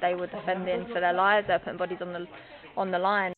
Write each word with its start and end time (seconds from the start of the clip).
they 0.00 0.14
were 0.14 0.28
defending 0.28 0.86
for 0.86 1.00
their 1.00 1.12
lives, 1.12 1.48
they 1.48 1.54
were 1.54 1.58
putting 1.58 1.76
bodies 1.76 1.98
on 2.00 2.12
the 2.12 2.26
on 2.76 2.92
the 2.92 2.98
line. 2.98 3.32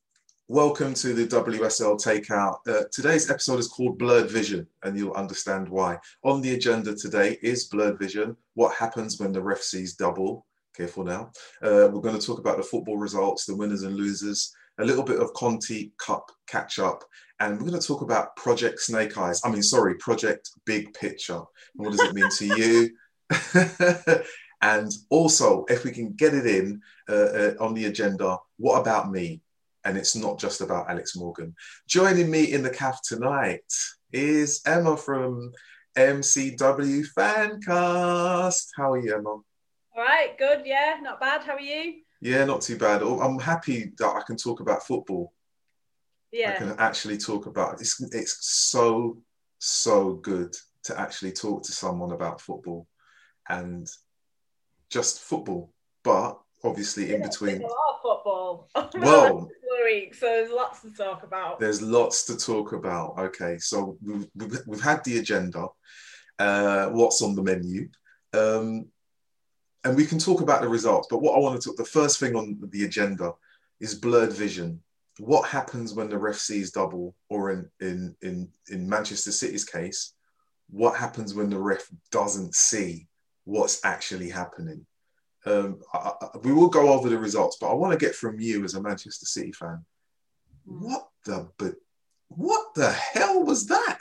Welcome 0.49 0.93
to 0.93 1.15
the 1.15 1.27
WSL 1.27 1.99
Takeout. 1.99 2.59
Uh, 2.69 2.85
today's 2.93 3.31
episode 3.31 3.59
is 3.61 3.69
called 3.69 3.99
Blurred 3.99 4.31
Vision, 4.31 4.67
and 4.83 4.95
you'll 4.95 5.15
understand 5.15 5.67
why. 5.67 5.97
On 6.23 6.43
the 6.43 6.53
agenda 6.53 6.95
today 6.95 7.39
is 7.43 7.65
Blurred 7.65 7.99
Vision. 7.99 8.37
What 8.53 8.75
happens 8.75 9.19
when 9.19 9.33
the 9.33 9.41
ref 9.41 9.63
sees 9.63 9.95
double? 9.95 10.45
Careful 10.77 11.05
now. 11.05 11.31
Uh, 11.63 11.89
we're 11.91 12.03
going 12.03 12.19
to 12.19 12.27
talk 12.27 12.41
about 12.41 12.59
the 12.59 12.63
football 12.63 12.99
results, 12.99 13.47
the 13.47 13.57
winners 13.57 13.85
and 13.85 13.97
losers, 13.97 14.55
a 14.79 14.85
little 14.85 15.05
bit 15.05 15.21
of 15.21 15.33
Conti 15.33 15.95
Cup 15.97 16.31
catch 16.47 16.79
up, 16.79 17.05
and 17.41 17.57
we're 17.57 17.69
going 17.71 17.81
to 17.81 17.87
talk 17.87 18.03
about 18.03 18.37
Project 18.37 18.81
Snake 18.81 19.17
Eyes. 19.17 19.41
I 19.47 19.51
mean, 19.51 19.63
sorry, 19.63 19.95
Project 19.95 20.51
Big 20.67 20.93
Picture. 20.93 21.41
what 21.77 21.93
does 21.93 22.03
it 22.03 22.15
mean 22.15 22.29
to 22.29 22.47
you? 22.59 22.91
and 24.65 24.91
also, 25.11 25.67
if 25.69 25.85
we 25.85 25.91
can 25.91 26.15
get 26.15 26.33
it 26.33 26.47
in 26.47 26.81
uh, 27.07 27.13
uh, 27.13 27.55
on 27.61 27.75
the 27.75 27.85
agenda, 27.85 28.39
what 28.57 28.81
about 28.81 29.13
me? 29.13 29.43
And 29.85 29.99
it's 29.99 30.17
not 30.17 30.39
just 30.39 30.63
about 30.63 30.89
Alex 30.89 31.15
Morgan. 31.15 31.55
Joining 31.87 32.31
me 32.31 32.51
in 32.51 32.63
the 32.63 32.71
CAF 32.71 33.03
tonight 33.03 33.71
is 34.11 34.63
Emma 34.65 34.97
from 34.97 35.53
MCW 35.99 37.05
Fancast. 37.15 38.69
How 38.75 38.93
are 38.93 38.99
you, 38.99 39.15
Emma? 39.15 39.29
All 39.29 39.45
right, 39.99 40.39
good. 40.39 40.63
Yeah, 40.65 40.97
not 41.03 41.21
bad. 41.21 41.43
How 41.43 41.57
are 41.57 41.61
you? 41.61 41.97
Yeah, 42.23 42.47
not 42.47 42.63
too 42.63 42.79
bad. 42.79 43.03
Oh, 43.03 43.21
I'm 43.21 43.39
happy 43.39 43.93
that 43.99 44.17
I 44.17 44.23
can 44.27 44.39
talk 44.39 44.61
about 44.61 44.87
football. 44.87 45.35
Yeah. 46.33 46.55
I 46.55 46.57
can 46.57 46.75
actually 46.79 47.19
talk 47.19 47.45
about 47.45 47.83
it's 47.83 48.01
it's 48.15 48.39
so 48.49 49.19
so 49.59 50.15
good 50.15 50.57
to 50.85 50.99
actually 50.99 51.33
talk 51.33 51.65
to 51.65 51.73
someone 51.73 52.13
about 52.13 52.41
football 52.41 52.89
and 53.51 53.87
just 54.95 55.21
football. 55.21 55.73
But 56.03 56.39
obviously 56.65 57.15
in 57.15 57.23
between 57.23 57.63
a 57.63 57.67
lot 57.67 57.73
of 57.95 58.03
football. 58.03 58.69
Well, 58.95 59.51
week, 59.85 60.15
so 60.15 60.27
there's 60.27 60.51
lots 60.51 60.81
to 60.83 60.91
talk 60.91 61.25
about. 61.25 61.61
There's 61.61 61.83
lots 61.83 62.25
to 62.27 62.37
talk 62.37 62.73
about. 62.73 63.19
Okay, 63.19 63.59
so 63.59 63.99
we've, 64.03 64.27
we've, 64.35 64.59
we've 64.67 64.81
had 64.81 65.05
the 65.05 65.19
agenda. 65.19 65.67
Uh, 66.39 66.89
what's 66.89 67.21
on 67.23 67.35
the 67.35 67.43
menu? 67.43 67.89
Um, 68.33 68.87
and 69.85 69.97
we 69.97 70.07
can 70.07 70.19
talk 70.19 70.41
about 70.41 70.63
the 70.63 70.69
results. 70.69 71.09
But 71.11 71.21
what 71.21 71.37
I 71.37 71.41
want 71.41 71.61
to 71.61 71.69
talk, 71.69 71.77
the 71.77 71.85
first 71.85 72.19
thing 72.19 72.35
on 72.35 72.59
the 72.71 72.85
agenda 72.85 73.33
is 73.81 73.95
blurred 73.95 74.33
vision. 74.33 74.81
What 75.19 75.49
happens 75.49 75.93
when 75.93 76.09
the 76.09 76.19
ref 76.19 76.37
sees 76.37 76.71
double, 76.73 77.15
or 77.29 77.51
in 77.53 77.71
in 77.81 78.17
in 78.23 78.49
in 78.71 78.89
Manchester 78.89 79.33
City's 79.33 79.65
case, 79.65 80.15
what 80.71 80.97
happens 80.97 81.35
when 81.35 81.51
the 81.51 81.59
ref 81.59 81.87
doesn't 82.11 82.55
see 82.55 83.07
what's 83.45 83.85
actually 83.85 84.31
happening? 84.31 84.87
Um, 85.47 85.81
I, 85.93 86.13
I, 86.21 86.39
we 86.43 86.53
will 86.53 86.69
go 86.69 86.93
over 86.93 87.09
the 87.09 87.19
results, 87.19 87.59
but 87.61 87.71
I 87.71 87.75
want 87.75 87.93
to 87.93 88.05
get 88.05 88.15
from 88.15 88.41
you 88.41 88.65
as 88.65 88.75
a 88.75 88.83
Manchester 88.83 89.27
City 89.27 89.53
fan. 89.53 89.85
What 90.65 91.09
the 91.27 91.51
but 91.59 91.75
what 92.29 92.75
the 92.75 92.91
hell 92.91 93.45
was 93.45 93.67
that? 93.67 93.99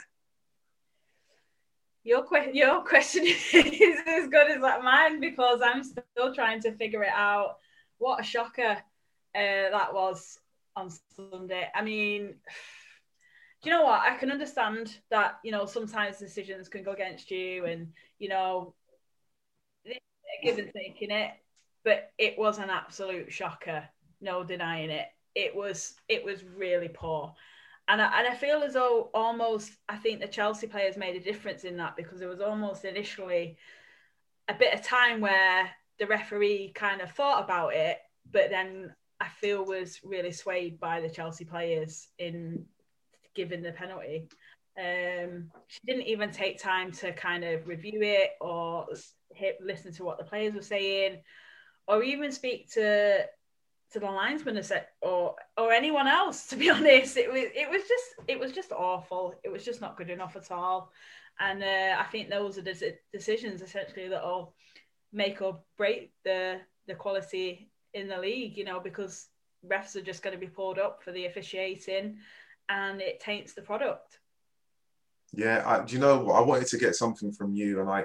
Your 2.02 2.22
question, 2.22 2.54
your 2.54 2.82
question 2.82 3.24
is 3.26 3.98
as 4.06 4.28
good 4.28 4.50
as 4.50 4.60
like 4.60 4.82
mine 4.82 5.20
because 5.20 5.60
I'm 5.62 5.82
still 5.82 6.34
trying 6.34 6.60
to 6.62 6.72
figure 6.72 7.02
it 7.02 7.12
out. 7.12 7.56
What 7.98 8.20
a 8.20 8.22
shocker 8.22 8.76
uh, 9.34 9.70
that 9.70 9.92
was 9.92 10.38
on 10.76 10.90
Sunday. 11.16 11.68
I 11.74 11.82
mean, 11.82 12.26
do 13.62 13.70
you 13.70 13.70
know 13.70 13.84
what? 13.84 14.00
I 14.00 14.16
can 14.16 14.30
understand 14.30 14.98
that 15.10 15.38
you 15.42 15.50
know 15.50 15.66
sometimes 15.66 16.18
decisions 16.18 16.68
can 16.68 16.82
go 16.82 16.92
against 16.92 17.30
you, 17.30 17.64
and 17.64 17.88
you 18.18 18.28
know, 18.28 18.74
give 20.42 20.58
and 20.58 20.70
it. 20.74 21.30
But 21.84 22.10
it 22.18 22.38
was 22.38 22.58
an 22.58 22.70
absolute 22.70 23.32
shocker. 23.32 23.84
No 24.20 24.42
denying 24.42 24.90
it. 24.90 25.06
It 25.34 25.54
was. 25.54 25.94
It 26.08 26.24
was 26.24 26.42
really 26.44 26.88
poor 26.88 27.34
and 27.88 28.00
I, 28.00 28.18
and 28.18 28.28
I 28.28 28.34
feel 28.34 28.62
as 28.62 28.74
though 28.74 29.10
almost 29.12 29.72
I 29.88 29.96
think 29.96 30.20
the 30.20 30.26
Chelsea 30.26 30.66
players 30.66 30.96
made 30.96 31.16
a 31.16 31.24
difference 31.24 31.64
in 31.64 31.76
that 31.76 31.96
because 31.96 32.18
there 32.18 32.28
was 32.28 32.40
almost 32.40 32.84
initially 32.84 33.58
a 34.48 34.54
bit 34.54 34.74
of 34.74 34.82
time 34.82 35.20
where 35.20 35.70
the 35.98 36.06
referee 36.06 36.72
kind 36.74 37.00
of 37.00 37.12
thought 37.12 37.44
about 37.44 37.74
it, 37.74 37.98
but 38.30 38.50
then 38.50 38.94
I 39.20 39.28
feel 39.28 39.64
was 39.64 40.00
really 40.02 40.32
swayed 40.32 40.80
by 40.80 41.00
the 41.00 41.10
Chelsea 41.10 41.44
players 41.44 42.08
in 42.18 42.64
giving 43.34 43.62
the 43.62 43.72
penalty. 43.72 44.28
Um, 44.76 45.50
she 45.68 45.80
didn't 45.86 46.06
even 46.06 46.30
take 46.30 46.58
time 46.60 46.90
to 46.92 47.12
kind 47.12 47.44
of 47.44 47.66
review 47.66 48.00
it 48.02 48.30
or 48.40 48.86
hit, 49.32 49.58
listen 49.60 49.92
to 49.94 50.04
what 50.04 50.18
the 50.18 50.24
players 50.24 50.54
were 50.54 50.62
saying, 50.62 51.22
or 51.86 52.02
even 52.02 52.32
speak 52.32 52.70
to 52.72 53.24
to 53.92 54.00
the 54.00 54.10
linesman 54.10 54.60
or 55.00 55.36
or 55.56 55.72
anyone 55.72 56.08
else. 56.08 56.46
To 56.50 56.56
be 56.56 56.70
honest, 56.70 57.16
it 57.16 57.30
was 57.30 57.44
it 57.54 57.70
was 57.70 57.82
just 57.82 58.04
it 58.28 58.38
was 58.38 58.52
just 58.52 58.72
awful. 58.72 59.34
It 59.44 59.50
was 59.50 59.64
just 59.64 59.80
not 59.80 59.96
good 59.96 60.10
enough 60.10 60.36
at 60.36 60.50
all. 60.50 60.90
And 61.38 61.62
uh, 61.62 61.96
I 61.98 62.04
think 62.04 62.28
those 62.28 62.58
are 62.58 62.62
the 62.62 62.96
decisions 63.12 63.62
essentially 63.62 64.08
that 64.08 64.22
will 64.22 64.54
make 65.12 65.40
or 65.40 65.60
break 65.76 66.12
the 66.24 66.60
the 66.86 66.94
quality 66.94 67.70
in 67.92 68.08
the 68.08 68.18
league. 68.18 68.56
You 68.56 68.64
know, 68.64 68.80
because 68.80 69.28
refs 69.66 69.96
are 69.96 70.02
just 70.02 70.22
going 70.22 70.34
to 70.34 70.46
be 70.46 70.52
pulled 70.52 70.78
up 70.78 71.02
for 71.02 71.12
the 71.12 71.26
officiating, 71.26 72.18
and 72.68 73.00
it 73.00 73.20
taints 73.20 73.54
the 73.54 73.62
product. 73.62 74.18
Yeah, 75.36 75.62
I, 75.66 75.84
do 75.84 75.94
you 75.94 76.00
know 76.00 76.18
what? 76.18 76.36
I 76.36 76.40
wanted 76.40 76.68
to 76.68 76.78
get 76.78 76.94
something 76.94 77.32
from 77.32 77.54
you, 77.54 77.80
and 77.80 77.88
I 77.88 78.04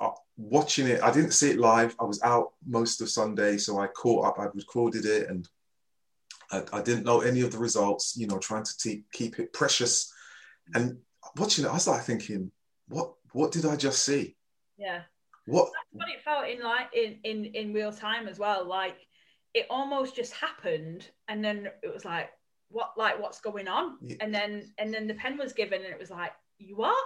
uh, 0.00 0.10
watching 0.36 0.86
it, 0.86 1.02
I 1.02 1.12
didn't 1.12 1.32
see 1.32 1.50
it 1.50 1.58
live. 1.58 1.94
I 2.00 2.04
was 2.04 2.22
out 2.22 2.52
most 2.66 3.00
of 3.00 3.10
Sunday, 3.10 3.58
so 3.58 3.78
I 3.78 3.86
caught 3.88 4.26
up. 4.26 4.38
I 4.38 4.46
recorded 4.54 5.04
it, 5.04 5.28
and 5.28 5.48
I, 6.50 6.62
I 6.72 6.82
didn't 6.82 7.04
know 7.04 7.20
any 7.20 7.40
of 7.42 7.52
the 7.52 7.58
results. 7.58 8.16
You 8.16 8.26
know, 8.26 8.38
trying 8.38 8.64
to 8.64 8.78
te- 8.78 9.04
keep 9.12 9.38
it 9.38 9.52
precious. 9.52 10.12
And 10.74 10.98
watching 11.36 11.64
it, 11.64 11.70
I 11.70 11.78
started 11.78 12.04
thinking, 12.04 12.50
what 12.88 13.14
what 13.32 13.52
did 13.52 13.66
I 13.66 13.76
just 13.76 14.04
see? 14.04 14.36
Yeah. 14.76 15.02
What? 15.46 15.72
That's 15.72 15.88
what 15.92 16.08
it 16.08 16.22
felt 16.22 16.48
in 16.48 16.62
like 16.62 16.88
in 16.94 17.18
in 17.24 17.44
in 17.46 17.72
real 17.72 17.92
time 17.92 18.28
as 18.28 18.38
well. 18.38 18.66
Like 18.66 18.96
it 19.54 19.66
almost 19.70 20.16
just 20.16 20.32
happened, 20.32 21.08
and 21.28 21.44
then 21.44 21.68
it 21.82 21.92
was 21.92 22.04
like, 22.04 22.30
what? 22.68 22.92
Like 22.96 23.20
what's 23.20 23.40
going 23.40 23.68
on? 23.68 23.98
Yeah. 24.02 24.16
And 24.20 24.34
then 24.34 24.72
and 24.78 24.92
then 24.92 25.06
the 25.06 25.14
pen 25.14 25.36
was 25.36 25.52
given, 25.52 25.82
and 25.82 25.92
it 25.92 25.98
was 25.98 26.10
like, 26.10 26.32
you 26.58 26.76
what? 26.76 27.04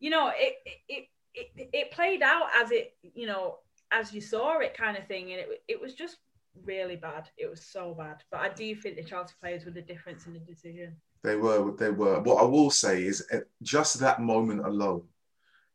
You 0.00 0.10
know, 0.10 0.30
it 0.34 0.54
it 0.88 1.08
it, 1.34 1.68
it 1.72 1.90
played 1.90 2.22
out 2.22 2.48
as 2.60 2.70
it 2.70 2.96
you 3.02 3.26
know 3.26 3.58
as 3.90 4.12
you 4.12 4.20
saw 4.20 4.58
it 4.58 4.76
kind 4.76 4.96
of 4.96 5.06
thing 5.06 5.32
and 5.32 5.40
it, 5.40 5.62
it 5.68 5.80
was 5.80 5.94
just 5.94 6.16
really 6.64 6.96
bad. 6.96 7.28
It 7.36 7.50
was 7.50 7.66
so 7.66 7.94
bad. 7.94 8.22
But 8.30 8.40
i 8.40 8.48
do 8.48 8.74
think 8.74 8.96
the 8.96 9.04
chelsea 9.04 9.34
players 9.40 9.64
were 9.64 9.70
the 9.70 9.82
difference 9.82 10.26
in 10.26 10.32
the 10.32 10.40
decision. 10.40 10.96
They 11.22 11.36
were 11.36 11.72
they 11.78 11.90
were. 11.90 12.20
What 12.20 12.42
i 12.42 12.46
will 12.46 12.70
say 12.70 13.04
is 13.04 13.26
just 13.62 14.00
that 14.00 14.20
moment 14.20 14.64
alone 14.64 15.04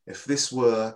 if 0.07 0.25
this 0.25 0.51
were 0.51 0.95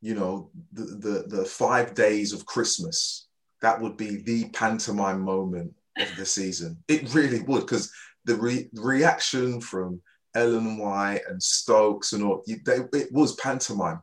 you 0.00 0.14
know 0.14 0.50
the 0.72 0.84
the, 0.84 1.36
the 1.36 1.44
five 1.44 1.94
days 1.94 2.32
of 2.32 2.46
christmas 2.46 3.28
that 3.64 3.80
would 3.80 3.96
be 3.96 4.16
the 4.16 4.44
pantomime 4.50 5.22
moment 5.22 5.72
of 5.98 6.14
the 6.16 6.26
season. 6.26 6.76
It 6.86 7.14
really 7.14 7.40
would 7.40 7.60
because 7.60 7.90
the 8.26 8.36
re- 8.36 8.68
reaction 8.74 9.58
from 9.60 10.02
Ellen 10.34 10.78
White 10.78 11.22
and 11.28 11.42
Stokes 11.42 12.12
and 12.12 12.24
all, 12.24 12.42
they, 12.46 12.78
it 12.92 13.12
was 13.12 13.34
pantomime. 13.36 14.02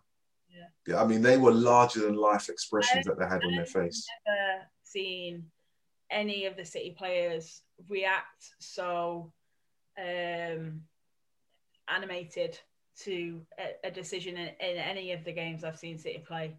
Yeah. 0.88 1.02
I 1.02 1.06
mean, 1.06 1.22
they 1.22 1.38
were 1.38 1.52
larger 1.52 2.02
than 2.02 2.16
life 2.16 2.50
expressions 2.50 3.08
I've, 3.08 3.18
that 3.18 3.20
they 3.20 3.30
had 3.30 3.44
on 3.44 3.56
their 3.56 3.66
face. 3.66 4.08
Never 4.26 4.66
seen 4.84 5.46
any 6.10 6.46
of 6.46 6.56
the 6.56 6.66
City 6.66 6.96
players 6.98 7.62
react 7.88 8.54
so 8.60 9.32
um, 9.98 10.82
animated 11.88 12.60
to 13.00 13.42
a, 13.58 13.88
a 13.88 13.92
decision 13.92 14.38
in, 14.38 14.50
in, 14.60 14.78
any 14.78 15.12
of 15.14 15.24
the 15.24 15.32
games 15.32 15.64
I've 15.64 15.80
seen 15.80 15.98
City 15.98 16.24
play. 16.26 16.56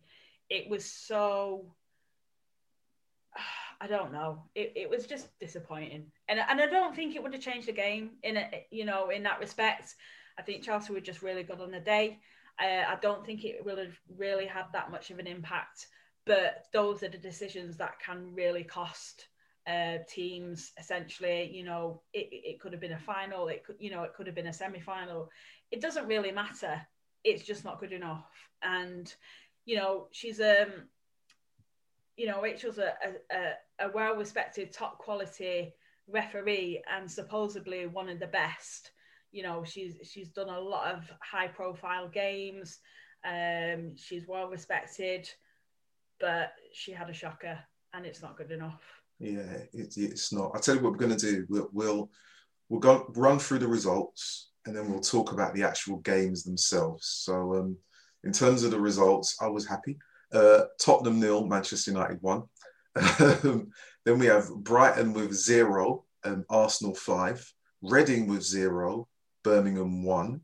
It 0.49 0.69
was 0.69 0.85
so. 0.85 1.65
I 3.83 3.89
don't 3.89 4.13
know. 4.13 4.45
It, 4.55 4.73
it 4.77 4.89
was 4.89 5.07
just 5.09 5.37
disappointing, 5.41 6.07
and 6.29 6.39
and 6.39 6.61
I 6.61 6.67
don't 6.67 6.95
think 6.95 7.17
it 7.17 7.23
would 7.23 7.33
have 7.33 7.43
changed 7.43 7.67
the 7.67 7.73
game 7.73 8.13
in 8.23 8.37
a, 8.37 8.65
you 8.71 8.85
know 8.85 9.11
in 9.11 9.25
that 9.25 9.41
respect. 9.41 9.97
I 10.39 10.43
think 10.43 10.63
Chelsea 10.63 10.93
were 10.93 11.01
just 11.01 11.21
really 11.21 11.43
good 11.43 11.61
on 11.61 11.73
the 11.73 11.81
day. 11.81 12.21
Uh, 12.63 12.85
I 12.89 12.97
don't 13.03 13.27
think 13.27 13.45
it 13.45 13.65
will 13.65 13.79
have 13.79 13.99
really 14.17 14.47
had 14.47 14.67
that 14.73 14.93
much 14.93 15.11
of 15.11 15.19
an 15.19 15.27
impact, 15.27 15.89
but 16.27 16.67
those 16.73 17.03
are 17.03 17.09
the 17.09 17.19
decisions 17.19 17.77
that 17.79 17.99
can 17.99 18.33
really 18.37 18.63
cost 18.63 19.27
uh, 19.67 19.99
teams. 20.09 20.71
Essentially, 20.79 21.51
you 21.53 21.65
know, 21.65 22.03
it, 22.13 22.29
it 22.31 22.61
could 22.61 22.71
have 22.73 22.81
been 22.81 22.93
a 22.93 22.99
final. 23.01 23.49
It 23.49 23.65
could, 23.65 23.77
you 23.81 23.91
know, 23.91 24.05
it 24.05 24.15
could 24.15 24.29
have 24.29 24.37
been 24.37 24.47
a 24.47 24.53
semi-final. 24.53 25.29
It 25.73 25.81
doesn't 25.81 26.07
really 26.07 26.31
matter. 26.31 26.81
It's 27.25 27.43
just 27.43 27.65
not 27.65 27.81
good 27.81 27.93
enough. 27.93 28.31
And 28.63 29.13
you 29.65 29.75
know, 29.77 30.07
she's 30.13 30.41
um 30.41 30.89
you 32.17 32.27
know, 32.27 32.43
Rachel's 32.43 32.79
a, 32.79 32.95
a, 33.31 33.87
a 33.87 33.91
well 33.93 34.17
respected, 34.17 34.73
top 34.73 34.99
quality 34.99 35.73
referee 36.09 36.83
and 36.93 37.11
supposedly 37.11 37.87
one 37.87 38.09
of 38.09 38.21
the 38.21 38.27
best. 38.27 38.91
You 39.31 39.43
know, 39.43 39.65
she's 39.65 39.97
she's 40.05 40.29
done 40.29 40.51
a 40.51 40.61
lot 40.61 40.95
of 40.95 41.11
high 41.21 41.49
profile 41.49 42.09
games. 42.09 42.79
Um, 43.25 43.97
she's 43.97 44.27
well 44.27 44.49
respected, 44.49 45.29
but 46.21 46.53
she 46.73 46.93
had 46.93 47.09
a 47.09 47.15
shocker. 47.15 47.59
and 47.95 48.05
it's 48.05 48.23
not 48.23 48.37
good 48.37 48.51
enough. 48.51 48.83
Yeah, 49.19 49.59
it, 49.73 49.95
it's 49.97 50.33
not. 50.33 50.53
I 50.55 50.59
tell 50.59 50.75
you 50.75 50.83
what 50.83 50.93
we're 50.93 50.99
going 50.99 51.17
to 51.17 51.31
do. 51.33 51.47
We'll 51.49 51.71
we'll, 51.73 52.11
we'll 52.69 52.81
go, 52.81 53.07
run 53.15 53.39
through 53.39 53.61
the 53.61 53.69
results 53.69 54.51
and 54.67 54.77
then 54.77 54.91
we'll 54.91 55.01
talk 55.01 55.33
about 55.33 55.55
the 55.55 55.63
actual 55.63 55.99
games 55.99 56.43
themselves. 56.45 57.07
So, 57.07 57.55
um, 57.55 57.77
in 58.25 58.33
terms 58.33 58.63
of 58.63 58.71
the 58.71 58.81
results, 58.81 59.37
I 59.41 59.49
was 59.49 59.67
happy. 59.67 59.99
Uh, 60.33 60.63
Tottenham 60.81 61.21
nil, 61.21 61.47
Manchester 61.47 61.91
United 61.91 62.19
one. 62.23 62.43
then 62.95 64.19
we 64.19 64.27
have 64.27 64.49
Brighton 64.57 65.13
with 65.13 65.33
zero, 65.33 66.05
and 66.25 66.45
Arsenal 66.49 66.95
five. 66.95 67.53
Reading 67.83 68.29
with 68.29 68.43
zero, 68.43 69.09
Birmingham 69.43 70.05
one. 70.05 70.41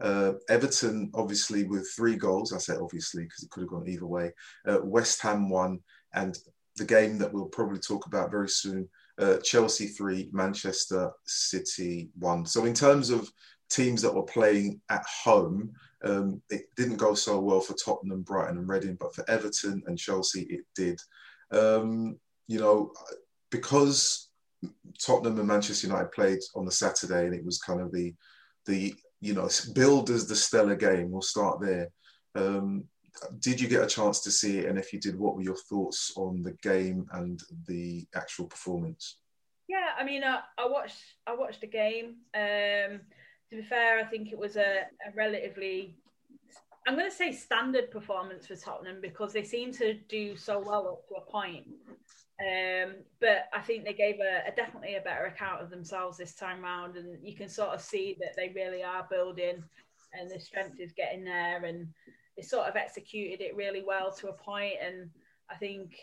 Uh, 0.00 0.32
Everton, 0.48 1.10
obviously, 1.14 1.64
with 1.64 1.88
three 1.96 2.16
goals. 2.16 2.52
I 2.52 2.58
say 2.58 2.74
obviously 2.74 3.22
because 3.24 3.44
it 3.44 3.50
could 3.50 3.62
have 3.62 3.70
gone 3.70 3.88
either 3.88 4.06
way. 4.06 4.32
Uh, 4.66 4.78
West 4.82 5.22
Ham 5.22 5.48
one, 5.48 5.80
and 6.12 6.36
the 6.76 6.84
game 6.84 7.18
that 7.18 7.32
we'll 7.32 7.46
probably 7.46 7.78
talk 7.78 8.06
about 8.06 8.30
very 8.30 8.48
soon. 8.48 8.88
Uh, 9.18 9.36
Chelsea 9.38 9.86
three, 9.86 10.28
Manchester 10.32 11.10
City 11.24 12.10
one. 12.18 12.44
So 12.44 12.64
in 12.64 12.74
terms 12.74 13.10
of 13.10 13.30
teams 13.70 14.02
that 14.02 14.14
were 14.14 14.24
playing 14.24 14.80
at 14.90 15.04
home, 15.06 15.72
um, 16.04 16.42
it 16.50 16.66
didn't 16.76 16.96
go 16.96 17.14
so 17.14 17.40
well 17.40 17.60
for 17.60 17.74
Tottenham, 17.74 18.22
Brighton, 18.22 18.58
and 18.58 18.68
Reading, 18.68 18.96
but 19.00 19.14
for 19.14 19.28
Everton 19.28 19.82
and 19.86 19.98
Chelsea, 19.98 20.42
it 20.42 20.60
did. 20.74 21.00
Um, 21.50 22.18
you 22.46 22.60
know, 22.60 22.92
because 23.50 24.28
Tottenham 25.02 25.38
and 25.38 25.48
Manchester 25.48 25.86
United 25.86 26.12
played 26.12 26.40
on 26.54 26.64
the 26.64 26.72
Saturday, 26.72 27.26
and 27.26 27.34
it 27.34 27.44
was 27.44 27.58
kind 27.58 27.80
of 27.80 27.92
the 27.92 28.14
the 28.66 28.94
you 29.20 29.34
know 29.34 29.48
billed 29.74 30.10
as 30.10 30.26
the 30.26 30.36
stellar 30.36 30.76
game. 30.76 31.10
We'll 31.10 31.22
start 31.22 31.60
there. 31.60 31.88
Um, 32.34 32.84
did 33.38 33.60
you 33.60 33.68
get 33.68 33.82
a 33.82 33.86
chance 33.86 34.20
to 34.20 34.30
see 34.30 34.58
it? 34.58 34.66
And 34.66 34.78
if 34.78 34.92
you 34.92 35.00
did, 35.00 35.18
what 35.18 35.36
were 35.36 35.42
your 35.42 35.56
thoughts 35.56 36.12
on 36.16 36.42
the 36.42 36.52
game 36.62 37.06
and 37.12 37.40
the 37.66 38.06
actual 38.14 38.46
performance? 38.46 39.18
Yeah, 39.68 39.90
I 39.98 40.04
mean, 40.04 40.24
I, 40.24 40.40
I 40.58 40.68
watched 40.68 40.98
I 41.26 41.34
watched 41.34 41.60
the 41.60 41.66
game. 41.66 42.16
Um, 42.34 43.00
to 43.54 43.62
be 43.62 43.68
fair, 43.68 44.00
I 44.00 44.04
think 44.04 44.32
it 44.32 44.38
was 44.38 44.56
a, 44.56 44.82
a 45.06 45.14
relatively 45.14 45.94
I'm 46.86 46.96
going 46.96 47.10
to 47.10 47.16
say 47.16 47.32
standard 47.32 47.90
performance 47.90 48.46
for 48.46 48.56
Tottenham 48.56 48.98
because 49.00 49.32
they 49.32 49.42
seem 49.42 49.72
to 49.72 49.94
do 50.08 50.36
so 50.36 50.58
well 50.58 50.86
up 50.88 51.08
to 51.08 51.14
a 51.14 51.30
point. 51.30 51.64
Um, 52.40 52.96
but 53.20 53.48
I 53.54 53.60
think 53.60 53.84
they 53.84 53.94
gave 53.94 54.16
a, 54.16 54.46
a, 54.46 54.54
definitely 54.54 54.96
a 54.96 55.00
better 55.00 55.24
account 55.24 55.62
of 55.62 55.70
themselves 55.70 56.18
this 56.18 56.34
time 56.34 56.62
round, 56.62 56.96
and 56.96 57.16
you 57.22 57.34
can 57.34 57.48
sort 57.48 57.70
of 57.70 57.80
see 57.80 58.16
that 58.20 58.36
they 58.36 58.52
really 58.54 58.82
are 58.82 59.06
building, 59.08 59.62
and 60.12 60.30
the 60.30 60.38
strength 60.38 60.78
is 60.78 60.92
getting 60.92 61.24
there, 61.24 61.64
and 61.64 61.88
they 62.36 62.42
sort 62.42 62.68
of 62.68 62.76
executed 62.76 63.40
it 63.42 63.56
really 63.56 63.82
well 63.86 64.12
to 64.12 64.28
a 64.28 64.32
point. 64.32 64.74
And 64.84 65.08
I 65.48 65.54
think 65.54 65.94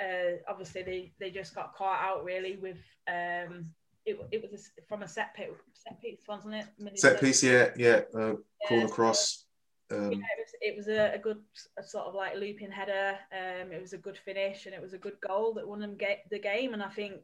uh, 0.00 0.38
obviously 0.48 0.82
they, 0.84 1.12
they 1.18 1.30
just 1.30 1.54
got 1.54 1.74
caught 1.74 2.02
out 2.02 2.24
really 2.24 2.56
with 2.56 2.78
um, 3.08 3.66
it, 4.06 4.18
it 4.30 4.50
was 4.50 4.70
from 4.88 5.02
a 5.02 5.08
set 5.08 5.34
piece, 5.34 5.46
set 5.74 6.00
piece 6.00 6.20
wasn't 6.28 6.54
it? 6.54 6.98
Set 6.98 7.20
piece, 7.20 7.42
yeah, 7.42 7.70
yeah, 7.76 8.00
uh, 8.14 8.34
corner 8.66 8.84
yeah, 8.84 8.86
cross. 8.86 9.44
Um, 9.92 10.12
yeah, 10.12 10.18
it 10.18 10.38
was, 10.38 10.54
it 10.60 10.76
was 10.76 10.88
a, 10.88 11.14
a 11.14 11.18
good 11.18 11.38
a 11.78 11.82
sort 11.82 12.06
of 12.06 12.14
like 12.14 12.36
looping 12.36 12.70
header. 12.70 13.16
Um, 13.32 13.72
it 13.72 13.80
was 13.80 13.92
a 13.92 13.98
good 13.98 14.18
finish 14.18 14.66
and 14.66 14.74
it 14.74 14.82
was 14.82 14.92
a 14.92 14.98
good 14.98 15.20
goal 15.26 15.54
that 15.54 15.66
won 15.66 15.80
them 15.80 15.96
get 15.96 16.24
the 16.30 16.38
game. 16.38 16.74
And 16.74 16.82
I 16.82 16.88
think, 16.88 17.14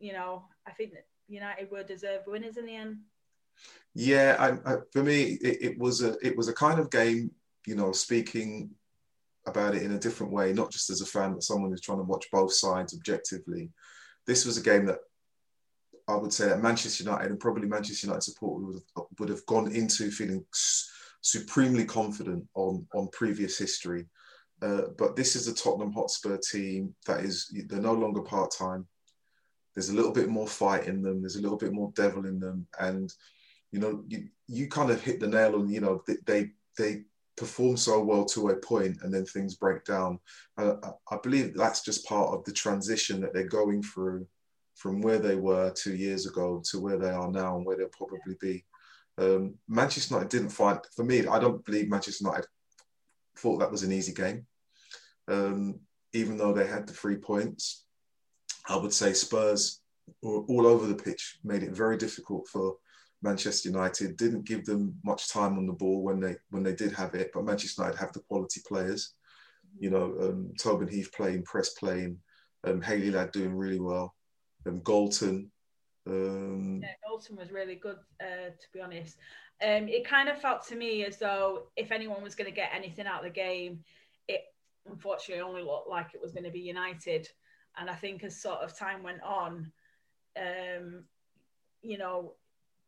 you 0.00 0.12
know, 0.12 0.44
I 0.66 0.72
think 0.72 0.94
United 1.28 1.70
were 1.70 1.84
deserved 1.84 2.26
winners 2.26 2.56
in 2.56 2.66
the 2.66 2.76
end. 2.76 2.98
Yeah, 3.94 4.36
I, 4.38 4.72
I, 4.72 4.76
for 4.92 5.02
me, 5.02 5.38
it, 5.42 5.58
it, 5.62 5.78
was 5.78 6.02
a 6.02 6.16
it 6.22 6.36
was 6.36 6.48
a 6.48 6.54
kind 6.54 6.78
of 6.78 6.90
game. 6.90 7.30
You 7.66 7.74
know, 7.74 7.92
speaking 7.92 8.70
about 9.46 9.74
it 9.74 9.82
in 9.82 9.92
a 9.92 9.98
different 9.98 10.32
way, 10.32 10.52
not 10.52 10.70
just 10.70 10.90
as 10.90 11.00
a 11.00 11.06
fan, 11.06 11.32
but 11.32 11.42
someone 11.42 11.70
who's 11.70 11.80
trying 11.80 11.98
to 11.98 12.04
watch 12.04 12.26
both 12.32 12.52
sides 12.52 12.94
objectively. 12.94 13.70
This 14.26 14.44
was 14.44 14.58
a 14.58 14.62
game 14.62 14.86
that 14.86 14.98
I 16.08 16.16
would 16.16 16.32
say 16.32 16.48
that 16.48 16.62
Manchester 16.62 17.04
United 17.04 17.30
and 17.30 17.38
probably 17.38 17.68
Manchester 17.68 18.06
United 18.06 18.22
support 18.22 18.62
would 18.62 18.74
have, 18.76 19.04
would 19.18 19.28
have 19.28 19.44
gone 19.46 19.70
into 19.72 20.10
feeling 20.10 20.44
supremely 21.20 21.84
confident 21.84 22.46
on 22.54 22.86
on 22.94 23.08
previous 23.12 23.58
history. 23.58 24.06
Uh, 24.62 24.82
but 24.96 25.14
this 25.14 25.36
is 25.36 25.46
a 25.46 25.54
Tottenham 25.54 25.92
Hotspur 25.92 26.38
team 26.38 26.94
that 27.06 27.20
is 27.20 27.54
they're 27.68 27.80
no 27.80 27.92
longer 27.92 28.22
part 28.22 28.50
time. 28.50 28.86
There's 29.74 29.90
a 29.90 29.94
little 29.94 30.12
bit 30.12 30.28
more 30.28 30.48
fight 30.48 30.86
in 30.86 31.02
them. 31.02 31.20
There's 31.20 31.36
a 31.36 31.42
little 31.42 31.58
bit 31.58 31.72
more 31.72 31.92
devil 31.94 32.26
in 32.26 32.40
them, 32.40 32.66
and 32.80 33.12
you 33.70 33.78
know 33.78 34.02
you 34.08 34.28
you 34.46 34.68
kind 34.68 34.90
of 34.90 35.02
hit 35.02 35.20
the 35.20 35.28
nail 35.28 35.56
on. 35.56 35.68
You 35.68 35.80
know 35.80 36.02
they 36.26 36.52
they 36.78 37.02
perform 37.36 37.76
so 37.76 38.02
well 38.02 38.24
to 38.24 38.48
a 38.48 38.56
point, 38.56 38.96
and 39.02 39.12
then 39.12 39.26
things 39.26 39.56
break 39.56 39.84
down. 39.84 40.18
Uh, 40.56 40.74
I 41.10 41.18
believe 41.22 41.54
that's 41.54 41.82
just 41.82 42.06
part 42.06 42.30
of 42.30 42.44
the 42.44 42.52
transition 42.52 43.20
that 43.20 43.34
they're 43.34 43.46
going 43.46 43.82
through 43.82 44.26
from 44.78 45.02
where 45.02 45.18
they 45.18 45.34
were 45.34 45.70
two 45.70 45.96
years 45.96 46.26
ago 46.26 46.62
to 46.70 46.80
where 46.80 46.98
they 46.98 47.10
are 47.10 47.30
now 47.30 47.56
and 47.56 47.66
where 47.66 47.76
they'll 47.76 47.88
probably 47.88 48.36
be. 48.40 48.64
Um, 49.18 49.56
Manchester 49.68 50.14
United 50.14 50.30
didn't 50.30 50.50
find, 50.50 50.78
for 50.94 51.04
me, 51.04 51.26
I 51.26 51.40
don't 51.40 51.64
believe 51.64 51.88
Manchester 51.88 52.24
United 52.24 52.46
thought 53.36 53.58
that 53.58 53.70
was 53.70 53.82
an 53.82 53.92
easy 53.92 54.14
game. 54.14 54.46
Um, 55.26 55.80
even 56.12 56.38
though 56.38 56.52
they 56.52 56.66
had 56.66 56.86
the 56.86 56.92
three 56.92 57.16
points, 57.16 57.84
I 58.68 58.76
would 58.76 58.92
say 58.92 59.12
Spurs 59.12 59.80
were 60.22 60.42
all 60.42 60.66
over 60.66 60.86
the 60.86 60.94
pitch, 60.94 61.38
made 61.42 61.64
it 61.64 61.72
very 61.72 61.96
difficult 61.96 62.46
for 62.46 62.76
Manchester 63.20 63.68
United. 63.68 64.16
Didn't 64.16 64.46
give 64.46 64.64
them 64.64 64.94
much 65.04 65.28
time 65.28 65.58
on 65.58 65.66
the 65.66 65.72
ball 65.72 66.02
when 66.02 66.20
they 66.20 66.36
when 66.50 66.62
they 66.62 66.74
did 66.74 66.92
have 66.92 67.14
it, 67.14 67.30
but 67.34 67.44
Manchester 67.44 67.82
United 67.82 67.98
have 67.98 68.12
the 68.12 68.20
quality 68.20 68.60
players. 68.66 69.14
You 69.78 69.90
know, 69.90 70.16
um, 70.20 70.52
Tobin 70.58 70.88
Heath 70.88 71.10
playing, 71.12 71.42
press 71.42 71.70
playing, 71.70 72.18
um, 72.64 72.80
Hayley 72.80 73.10
Ladd 73.10 73.32
doing 73.32 73.54
really 73.54 73.80
well, 73.80 74.14
um, 74.68 74.80
Galton, 74.84 75.50
um, 76.06 76.80
yeah, 76.82 76.92
Galton 77.06 77.36
was 77.36 77.52
really 77.52 77.74
good, 77.74 77.98
uh, 78.20 78.50
to 78.50 78.66
be 78.72 78.80
honest. 78.80 79.18
Um, 79.62 79.88
it 79.88 80.06
kind 80.06 80.28
of 80.28 80.40
felt 80.40 80.66
to 80.68 80.76
me 80.76 81.04
as 81.04 81.18
though 81.18 81.64
if 81.76 81.90
anyone 81.90 82.22
was 82.22 82.34
going 82.34 82.48
to 82.48 82.54
get 82.54 82.70
anything 82.72 83.06
out 83.06 83.18
of 83.18 83.24
the 83.24 83.30
game, 83.30 83.80
it 84.28 84.42
unfortunately 84.88 85.42
only 85.42 85.62
looked 85.62 85.88
like 85.88 86.14
it 86.14 86.22
was 86.22 86.32
going 86.32 86.44
to 86.44 86.50
be 86.50 86.60
United. 86.60 87.28
And 87.76 87.90
I 87.90 87.94
think 87.94 88.24
as 88.24 88.40
sort 88.40 88.60
of 88.60 88.76
time 88.76 89.02
went 89.02 89.22
on, 89.22 89.70
um, 90.36 91.04
you 91.82 91.98
know, 91.98 92.34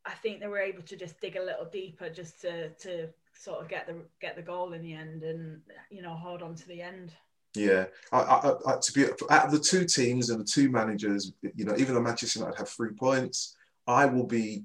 I 0.04 0.12
think 0.12 0.40
they 0.40 0.46
were 0.46 0.60
able 0.60 0.82
to 0.82 0.96
just 0.96 1.20
dig 1.20 1.36
a 1.36 1.44
little 1.44 1.66
deeper 1.66 2.08
just 2.08 2.40
to 2.42 2.70
to 2.70 3.08
sort 3.34 3.60
of 3.60 3.68
get 3.68 3.86
the 3.86 3.96
get 4.20 4.36
the 4.36 4.42
goal 4.42 4.72
in 4.72 4.82
the 4.82 4.94
end 4.94 5.22
and 5.22 5.60
you 5.90 6.02
know 6.02 6.14
hold 6.14 6.42
on 6.42 6.54
to 6.54 6.68
the 6.68 6.80
end. 6.80 7.12
Yeah, 7.55 7.87
I, 8.12 8.19
I, 8.19 8.52
I, 8.67 8.79
to 8.81 8.93
be 8.93 9.06
out 9.29 9.47
of 9.47 9.50
the 9.50 9.58
two 9.58 9.85
teams 9.85 10.31
and 10.31 10.41
the 10.41 10.44
two 10.44 10.70
managers, 10.70 11.32
you 11.55 11.64
know, 11.64 11.76
even 11.76 11.95
though 11.95 12.00
Manchester 12.00 12.38
United 12.38 12.59
have 12.59 12.69
three 12.69 12.92
points, 12.92 13.57
I 13.88 14.07
will 14.07 14.26
be 14.26 14.64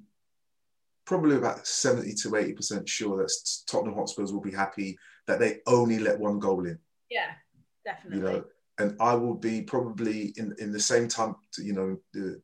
probably 1.05 1.35
about 1.35 1.65
seventy 1.65 2.13
to 2.13 2.35
eighty 2.35 2.53
percent 2.53 2.87
sure 2.87 3.17
that 3.17 3.31
Tottenham 3.67 3.95
Hotspurs 3.95 4.31
will 4.31 4.41
be 4.41 4.51
happy 4.51 4.97
that 5.25 5.39
they 5.39 5.61
only 5.65 5.97
let 5.97 6.19
one 6.19 6.37
goal 6.37 6.65
in. 6.65 6.77
Yeah, 7.09 7.31
definitely. 7.83 8.17
You 8.17 8.23
know, 8.23 8.43
and 8.77 8.95
I 8.99 9.15
will 9.15 9.35
be 9.35 9.63
probably 9.63 10.33
in 10.37 10.53
in 10.59 10.71
the 10.71 10.79
same 10.79 11.07
time, 11.07 11.35
to, 11.53 11.63
you 11.63 11.73
know, 11.73 11.97
the 12.13 12.39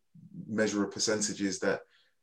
measure 0.47 0.83
of 0.83 0.91
percentages 0.91 1.59
that 1.59 1.81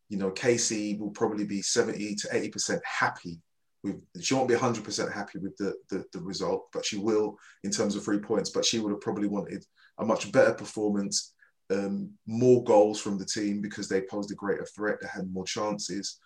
you 0.08 0.18
know 0.18 0.32
Casey 0.32 0.96
will 0.96 1.10
probably 1.10 1.44
be 1.44 1.62
seventy 1.62 2.16
to 2.16 2.28
eighty 2.32 2.48
percent 2.48 2.82
happy 2.84 3.40
with, 3.82 4.00
she 4.20 4.34
won't 4.34 4.48
be 4.48 4.54
100% 4.54 5.12
happy 5.12 5.38
with 5.38 5.56
the, 5.56 5.74
the, 5.90 6.04
the, 6.12 6.20
result, 6.20 6.66
but 6.72 6.84
she 6.84 6.98
will 6.98 7.36
in 7.64 7.70
terms 7.70 7.94
of 7.94 8.04
three 8.04 8.18
points. 8.18 8.50
But 8.50 8.64
she 8.64 8.78
would 8.78 8.90
have 8.90 9.00
probably 9.00 9.28
wanted 9.28 9.64
a 9.98 10.04
much 10.04 10.32
better 10.32 10.52
performance, 10.52 11.34
um, 11.70 12.10
more 12.26 12.64
goals 12.64 13.00
from 13.00 13.18
the 13.18 13.24
team 13.24 13.60
because 13.60 13.88
they 13.88 14.02
posed 14.02 14.32
a 14.32 14.34
greater 14.34 14.66
threat, 14.66 14.98
they 15.00 15.08
had 15.08 15.32
more 15.32 15.44
chances. 15.44 16.18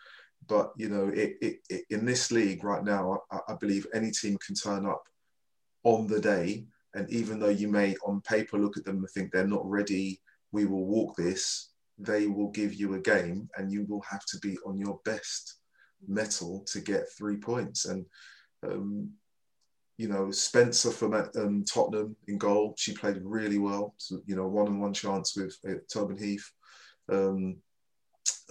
But, 0.49 0.73
you 0.77 0.89
know, 0.89 1.09
it, 1.09 1.37
it, 1.41 1.57
it, 1.69 1.85
in 1.91 2.05
this 2.05 2.33
league 2.33 2.65
right 2.65 2.83
now, 2.83 3.21
I, 3.31 3.39
I 3.49 3.55
believe 3.61 3.87
any 3.95 4.11
team 4.11 4.39
can 4.45 4.55
turn 4.55 4.87
up 4.87 5.03
on 5.85 6.07
the 6.07 6.21
day. 6.21 6.67
And 6.95 7.09
even 7.11 7.39
though 7.39 7.49
you 7.49 7.69
may 7.69 7.97
on 8.05 8.21
paper 8.23 8.59
look 8.59 8.77
at 8.77 8.85
them 8.85 8.99
and 8.99 9.09
think 9.11 9.31
they're 9.31 9.47
not 9.47 9.65
ready, 9.65 10.21
we 10.51 10.67
will 10.67 10.85
walk 10.85 11.17
this, 11.17 11.71
they 11.99 12.27
will 12.27 12.51
give 12.51 12.75
you 12.75 12.95
a 12.95 13.01
game 13.01 13.49
and 13.57 13.73
you 13.73 13.85
will 13.89 14.03
have 14.11 14.25
to 14.27 14.39
be 14.39 14.59
on 14.67 14.79
your 14.79 15.01
best 15.05 15.59
metal 16.07 16.65
to 16.69 16.81
get 16.81 17.11
three 17.17 17.37
points. 17.37 17.85
And 17.87 18.07
um, 18.65 19.11
you 19.99 20.09
know, 20.09 20.31
Spencer 20.31 20.91
from 20.91 21.15
um, 21.15 21.65
Tottenham 21.65 22.17
in 22.27 22.39
goal, 22.39 22.75
she 22.77 22.93
played 22.93 23.19
really 23.23 23.59
well. 23.59 23.95
So, 23.99 24.21
you 24.27 24.35
know, 24.35 24.49
one 24.49 24.67
on 24.67 24.81
one 24.81 24.93
chance 24.93 25.37
with 25.37 25.57
uh, 25.69 25.75
Tobin 25.93 26.17
Heath. 26.17 26.51
Um, 27.11 27.59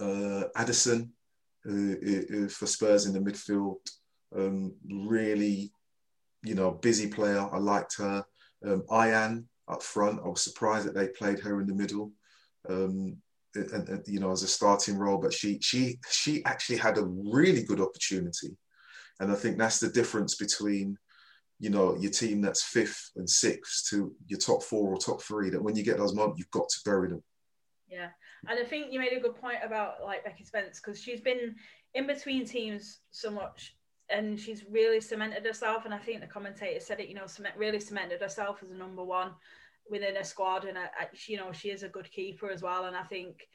uh, 0.00 0.44
Addison 0.56 1.12
uh, 1.66 2.48
for 2.48 2.66
Spurs 2.66 3.06
in 3.06 3.12
the 3.12 3.20
midfield, 3.20 3.76
um, 4.36 4.72
really, 4.90 5.72
you 6.42 6.54
know, 6.54 6.70
busy 6.70 7.08
player. 7.08 7.48
I 7.52 7.58
liked 7.58 7.96
her. 7.98 8.24
Um, 8.64 8.82
Ayan 8.90 9.44
up 9.68 9.82
front, 9.82 10.20
I 10.24 10.28
was 10.28 10.42
surprised 10.42 10.86
that 10.86 10.94
they 10.94 11.08
played 11.08 11.40
her 11.40 11.60
in 11.60 11.66
the 11.66 11.74
middle. 11.74 12.12
Um, 12.68 13.16
you 13.54 14.20
know 14.20 14.30
as 14.30 14.42
a 14.42 14.48
starting 14.48 14.96
role 14.96 15.18
but 15.18 15.32
she 15.32 15.58
she 15.60 15.98
she 16.10 16.44
actually 16.44 16.78
had 16.78 16.96
a 16.96 17.04
really 17.04 17.62
good 17.62 17.80
opportunity 17.80 18.56
and 19.20 19.30
i 19.30 19.34
think 19.34 19.58
that's 19.58 19.78
the 19.78 19.88
difference 19.88 20.36
between 20.36 20.96
you 21.62 21.70
know, 21.70 21.96
your 21.96 22.10
team 22.10 22.40
that's 22.40 22.64
fifth 22.64 23.12
and 23.14 23.30
sixth 23.30 23.88
to 23.88 24.12
your 24.26 24.40
top 24.40 24.64
four 24.64 24.92
or 24.92 24.98
top 24.98 25.22
three, 25.22 25.48
that 25.48 25.62
when 25.62 25.76
you 25.76 25.84
get 25.84 25.96
those 25.96 26.12
moments, 26.12 26.40
you've 26.40 26.50
got 26.50 26.68
to 26.68 26.80
bury 26.84 27.08
them. 27.08 27.22
Yeah. 27.88 28.08
And 28.48 28.58
I 28.58 28.64
think 28.64 28.92
you 28.92 28.98
made 28.98 29.12
a 29.12 29.20
good 29.20 29.36
point 29.36 29.58
about 29.62 30.02
like 30.02 30.24
Becky 30.24 30.44
Spence 30.44 30.80
because 30.80 31.00
she's 31.00 31.20
been 31.20 31.54
in 31.94 32.08
between 32.08 32.44
teams 32.44 32.98
so 33.12 33.30
much 33.30 33.76
and 34.10 34.40
she's 34.40 34.64
really 34.68 35.00
cemented 35.00 35.46
herself. 35.46 35.84
And 35.84 35.94
I 35.94 35.98
think 35.98 36.20
the 36.20 36.26
commentator 36.26 36.80
said 36.80 36.98
it, 36.98 37.08
you 37.08 37.14
know, 37.14 37.28
cement, 37.28 37.54
really 37.56 37.78
cemented 37.78 38.20
herself 38.20 38.60
as 38.60 38.72
a 38.72 38.74
number 38.74 39.04
one 39.04 39.30
within 39.90 40.16
a 40.16 40.24
squad. 40.24 40.64
And, 40.64 40.78
a, 40.78 40.88
you 41.26 41.36
know, 41.36 41.52
she 41.52 41.70
is 41.70 41.82
a 41.82 41.88
good 41.88 42.10
keeper 42.10 42.50
as 42.50 42.62
well. 42.62 42.84
And 42.86 42.96
I 42.96 43.02
think, 43.04 43.48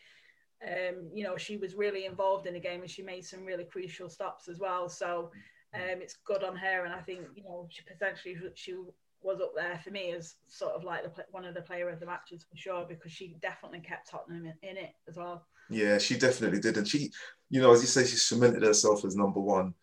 um, 0.66 1.10
you 1.14 1.24
know, 1.24 1.38
she 1.38 1.58
was 1.58 1.76
really 1.76 2.06
involved 2.06 2.48
in 2.48 2.54
the 2.54 2.60
game 2.60 2.82
and 2.82 2.90
she 2.90 3.04
made 3.04 3.26
some 3.26 3.46
really 3.46 3.66
crucial 3.66 4.10
stops 4.10 4.48
as 4.48 4.60
well. 4.60 4.90
So, 4.90 5.32
um, 5.74 6.02
it's 6.02 6.18
good 6.26 6.44
on 6.44 6.56
her, 6.56 6.86
and 6.86 6.94
I 6.94 7.00
think 7.00 7.22
you 7.36 7.44
know 7.44 7.68
she 7.70 7.82
potentially 7.84 8.38
she 8.56 8.76
was 9.22 9.42
up 9.42 9.52
there 9.56 9.80
for 9.84 9.92
me 9.92 10.12
as 10.12 10.36
sort 10.48 10.74
of 10.74 10.84
like 10.84 11.04
the, 11.04 11.26
one 11.32 11.44
of 11.44 11.56
the 11.56 11.62
player 11.62 11.90
of 11.90 12.00
the 12.00 12.06
matches 12.06 12.46
for 12.50 12.56
sure 12.56 12.86
because 12.88 13.12
she 13.12 13.36
definitely 13.42 13.80
kept 13.80 14.10
Tottenham 14.10 14.46
in, 14.46 14.70
in, 14.70 14.78
it 14.78 14.92
as 15.10 15.18
well. 15.18 15.46
Yeah, 15.70 15.98
she 15.98 16.18
definitely 16.18 16.60
did, 16.60 16.78
and 16.78 16.88
she, 16.88 17.12
you 17.50 17.62
know, 17.62 17.74
as 17.74 17.82
you 17.82 17.88
say, 17.88 18.06
she 18.06 18.16
cemented 18.16 18.64
herself 18.64 19.04
as 19.04 19.16
number 19.16 19.40
one. 19.40 19.74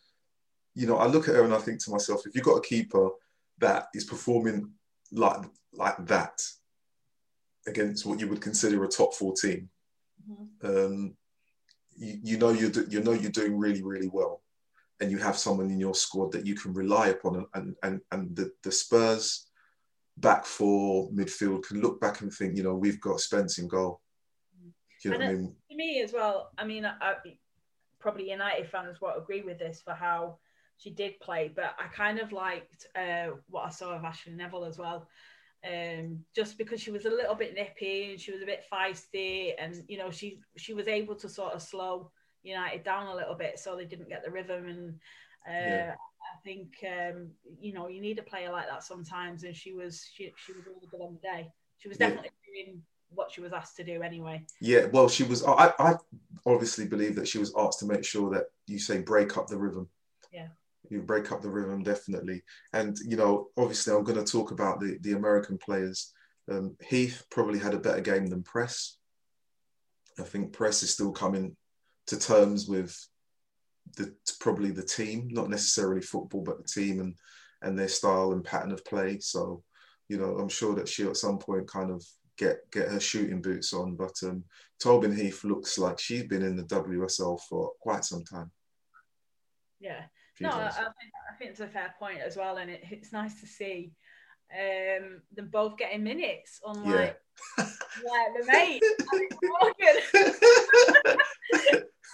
You 0.74 0.86
know, 0.86 0.96
I 0.96 1.06
look 1.06 1.28
at 1.28 1.34
her 1.34 1.44
and 1.44 1.54
I 1.54 1.58
think 1.58 1.84
to 1.84 1.90
myself, 1.90 2.26
if 2.26 2.34
you've 2.34 2.44
got 2.44 2.56
a 2.56 2.62
keeper 2.62 3.10
that 3.58 3.88
is 3.94 4.04
performing 4.04 4.70
like 5.14 5.44
like 5.72 6.06
that 6.06 6.42
against 7.66 8.04
what 8.04 8.20
you 8.20 8.28
would 8.28 8.40
consider 8.40 8.84
a 8.84 8.88
top 8.88 9.14
four 9.14 9.34
team, 9.34 9.68
mm-hmm. 10.30 10.66
um, 10.66 11.16
you, 11.96 12.18
you 12.22 12.38
know 12.38 12.50
you 12.50 12.70
you 12.88 13.02
know 13.02 13.12
you're 13.12 13.30
doing 13.30 13.56
really 13.58 13.82
really 13.82 14.08
well 14.08 14.42
and 15.00 15.10
you 15.10 15.18
have 15.18 15.36
someone 15.36 15.70
in 15.70 15.80
your 15.80 15.94
squad 15.94 16.32
that 16.32 16.46
you 16.46 16.54
can 16.54 16.72
rely 16.72 17.08
upon 17.08 17.46
and 17.54 17.74
and 17.82 18.00
and 18.12 18.36
the, 18.36 18.50
the 18.62 18.70
Spurs 18.70 19.46
back 20.16 20.44
four 20.44 21.10
midfield 21.10 21.66
can 21.66 21.80
look 21.80 22.00
back 22.00 22.20
and 22.20 22.32
think, 22.32 22.56
you 22.56 22.62
know, 22.62 22.74
we've 22.74 23.00
got 23.00 23.20
Spence 23.20 23.58
in 23.58 23.68
goal. 23.68 24.00
You 25.04 25.10
know 25.10 25.16
I 25.18 25.32
mean? 25.32 25.54
To 25.70 25.76
me 25.76 26.00
as 26.00 26.12
well, 26.12 26.50
I 26.56 26.64
mean, 26.64 26.86
I, 26.86 26.94
I, 27.00 27.14
probably 28.00 28.30
United 28.30 28.68
fans 28.70 29.00
won't 29.00 29.18
agree 29.18 29.42
with 29.42 29.58
this 29.58 29.82
for 29.82 29.92
how 29.92 30.38
she 30.84 30.90
did 30.90 31.18
play, 31.18 31.50
but 31.54 31.74
I 31.78 31.88
kind 31.88 32.18
of 32.18 32.30
liked 32.30 32.86
uh, 32.94 33.30
what 33.48 33.64
I 33.64 33.70
saw 33.70 33.96
of 33.96 34.04
Ashleigh 34.04 34.36
Neville 34.36 34.66
as 34.66 34.78
well. 34.78 35.08
Um, 35.66 36.22
just 36.36 36.58
because 36.58 36.78
she 36.78 36.90
was 36.90 37.06
a 37.06 37.10
little 37.10 37.34
bit 37.34 37.54
nippy 37.54 38.10
and 38.10 38.20
she 38.20 38.32
was 38.32 38.42
a 38.42 38.46
bit 38.46 38.64
feisty, 38.70 39.52
and 39.58 39.82
you 39.88 39.96
know 39.96 40.10
she 40.10 40.40
she 40.58 40.74
was 40.74 40.86
able 40.86 41.14
to 41.16 41.28
sort 41.28 41.54
of 41.54 41.62
slow 41.62 42.10
United 42.42 42.84
down 42.84 43.06
a 43.06 43.16
little 43.16 43.34
bit 43.34 43.58
so 43.58 43.74
they 43.74 43.86
didn't 43.86 44.10
get 44.10 44.22
the 44.22 44.30
rhythm. 44.30 44.66
And 44.66 44.90
uh, 45.48 45.68
yeah. 45.68 45.94
I 45.94 46.42
think 46.44 46.74
um, 46.86 47.30
you 47.58 47.72
know 47.72 47.88
you 47.88 48.02
need 48.02 48.18
a 48.18 48.22
player 48.22 48.52
like 48.52 48.68
that 48.68 48.84
sometimes. 48.84 49.44
And 49.44 49.56
she 49.56 49.72
was 49.72 50.06
she 50.12 50.34
she 50.36 50.52
was 50.52 50.66
really 50.66 50.86
good 50.90 51.00
on 51.00 51.14
the 51.14 51.20
day. 51.20 51.50
She 51.78 51.88
was 51.88 51.96
definitely 51.96 52.30
yeah. 52.46 52.64
doing 52.66 52.82
what 53.08 53.32
she 53.32 53.40
was 53.40 53.54
asked 53.54 53.76
to 53.76 53.84
do 53.84 54.02
anyway. 54.02 54.44
Yeah, 54.60 54.86
well, 54.92 55.08
she 55.08 55.22
was. 55.22 55.42
I, 55.44 55.72
I 55.78 55.94
obviously 56.44 56.86
believe 56.86 57.14
that 57.14 57.28
she 57.28 57.38
was 57.38 57.54
asked 57.56 57.78
to 57.78 57.86
make 57.86 58.04
sure 58.04 58.28
that 58.34 58.48
you 58.66 58.78
say 58.78 59.00
break 59.00 59.38
up 59.38 59.46
the 59.46 59.56
rhythm. 59.56 59.88
Yeah. 60.30 60.48
You 60.90 61.02
break 61.02 61.32
up 61.32 61.42
the 61.42 61.50
rhythm 61.50 61.82
definitely, 61.82 62.42
and 62.72 62.96
you 63.06 63.16
know, 63.16 63.48
obviously, 63.56 63.94
I'm 63.94 64.04
going 64.04 64.22
to 64.22 64.30
talk 64.30 64.50
about 64.50 64.80
the 64.80 64.98
the 65.00 65.12
American 65.12 65.58
players. 65.58 66.12
Um, 66.50 66.76
Heath 66.86 67.24
probably 67.30 67.58
had 67.58 67.74
a 67.74 67.78
better 67.78 68.02
game 68.02 68.26
than 68.26 68.42
Press. 68.42 68.98
I 70.18 70.22
think 70.22 70.52
Press 70.52 70.82
is 70.82 70.90
still 70.90 71.10
coming 71.10 71.56
to 72.06 72.18
terms 72.18 72.68
with 72.68 72.94
the 73.96 74.14
probably 74.40 74.70
the 74.70 74.82
team, 74.82 75.28
not 75.30 75.48
necessarily 75.48 76.02
football, 76.02 76.42
but 76.42 76.58
the 76.58 76.68
team 76.68 77.00
and 77.00 77.14
and 77.62 77.78
their 77.78 77.88
style 77.88 78.32
and 78.32 78.44
pattern 78.44 78.72
of 78.72 78.84
play. 78.84 79.18
So, 79.20 79.62
you 80.08 80.18
know, 80.18 80.36
I'm 80.38 80.48
sure 80.48 80.74
that 80.74 80.88
she'll 80.88 81.10
at 81.10 81.16
some 81.16 81.38
point 81.38 81.66
kind 81.66 81.90
of 81.90 82.04
get 82.36 82.70
get 82.70 82.88
her 82.88 83.00
shooting 83.00 83.40
boots 83.40 83.72
on. 83.72 83.96
But 83.96 84.14
um, 84.22 84.44
Tobin 84.80 85.16
Heath 85.16 85.44
looks 85.44 85.78
like 85.78 85.98
she's 85.98 86.24
been 86.24 86.42
in 86.42 86.56
the 86.56 86.64
WSL 86.64 87.40
for 87.48 87.72
quite 87.80 88.04
some 88.04 88.24
time. 88.24 88.50
Yeah, 89.80 90.02
no, 90.40 90.50
I, 90.50 90.70
think, 90.70 91.12
I 91.30 91.36
think 91.38 91.50
it's 91.52 91.60
a 91.60 91.66
fair 91.66 91.94
point 91.98 92.20
as 92.20 92.36
well, 92.36 92.56
and 92.56 92.70
it, 92.70 92.82
it's 92.90 93.12
nice 93.12 93.40
to 93.40 93.46
see 93.46 93.92
um, 94.52 95.22
them 95.34 95.48
both 95.50 95.76
getting 95.76 96.02
minutes, 96.04 96.60
unlike 96.64 97.18
yeah. 97.58 97.64
like 98.04 98.32
the 98.38 98.44
mate 98.52 98.82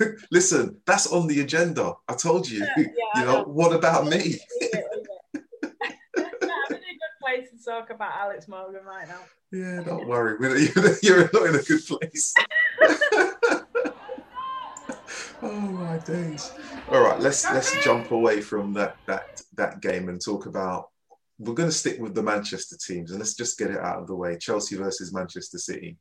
Listen, 0.31 0.81
that's 0.87 1.07
on 1.13 1.27
the 1.27 1.41
agenda. 1.41 1.93
I 2.09 2.15
told 2.15 2.49
you. 2.49 2.67
Yeah, 2.77 2.85
you 3.17 3.25
know, 3.25 3.33
know, 3.33 3.45
what 3.45 3.75
about 3.75 4.07
me? 4.07 4.39
I'm 4.73 4.81
in 6.17 6.77
a 6.77 6.97
good 6.97 7.17
place 7.23 7.51
to 7.51 7.63
talk 7.63 7.91
about 7.91 8.13
Alex 8.17 8.49
Morgan 8.49 8.85
right 8.87 9.07
now. 9.07 9.21
Yeah, 9.53 9.83
don't 9.83 10.07
worry. 10.07 10.39
You're 11.03 11.29
not 11.33 11.47
in 11.47 11.55
a 11.57 11.63
good 11.63 11.85
place. 11.87 12.35
Oh 15.43 15.61
my 15.61 15.99
days! 15.99 16.53
All 16.91 17.01
right, 17.01 17.21
let's 17.21 17.45
let's 17.45 17.83
jump 17.85 18.11
away 18.11 18.41
from 18.41 18.73
that 18.75 18.97
that 19.07 19.43
that 19.57 19.81
game 19.81 20.09
and 20.09 20.21
talk 20.21 20.47
about. 20.47 20.87
We're 21.39 21.55
going 21.55 21.71
to 21.71 21.75
stick 21.75 21.99
with 21.99 22.15
the 22.15 22.23
Manchester 22.23 22.77
teams 22.87 23.11
and 23.11 23.19
let's 23.19 23.35
just 23.35 23.59
get 23.59 23.71
it 23.71 23.79
out 23.79 23.99
of 23.99 24.07
the 24.07 24.15
way. 24.15 24.37
Chelsea 24.37 24.77
versus 24.77 25.15
Manchester 25.15 25.57
City 25.57 25.97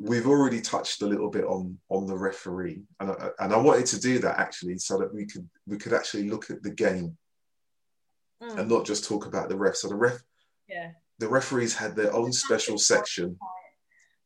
we've 0.00 0.26
already 0.26 0.60
touched 0.60 1.02
a 1.02 1.06
little 1.06 1.30
bit 1.30 1.44
on 1.44 1.78
on 1.88 2.06
the 2.06 2.16
referee, 2.16 2.82
and 3.00 3.10
I, 3.10 3.28
and 3.40 3.52
I 3.52 3.56
wanted 3.56 3.86
to 3.86 4.00
do 4.00 4.18
that 4.20 4.38
actually 4.38 4.78
so 4.78 4.98
that 4.98 5.12
we 5.14 5.26
could 5.26 5.48
we 5.66 5.76
could 5.76 5.92
actually 5.92 6.28
look 6.28 6.50
at 6.50 6.62
the 6.62 6.70
game 6.70 7.16
mm. 8.42 8.58
and 8.58 8.68
not 8.68 8.86
just 8.86 9.04
talk 9.04 9.26
about 9.26 9.48
the 9.48 9.56
ref. 9.56 9.76
So 9.76 9.88
the 9.88 9.96
ref, 9.96 10.18
yeah, 10.68 10.90
the 11.18 11.28
referees 11.28 11.74
had 11.74 11.94
their 11.94 12.14
own 12.14 12.32
special 12.32 12.78
section. 12.78 13.38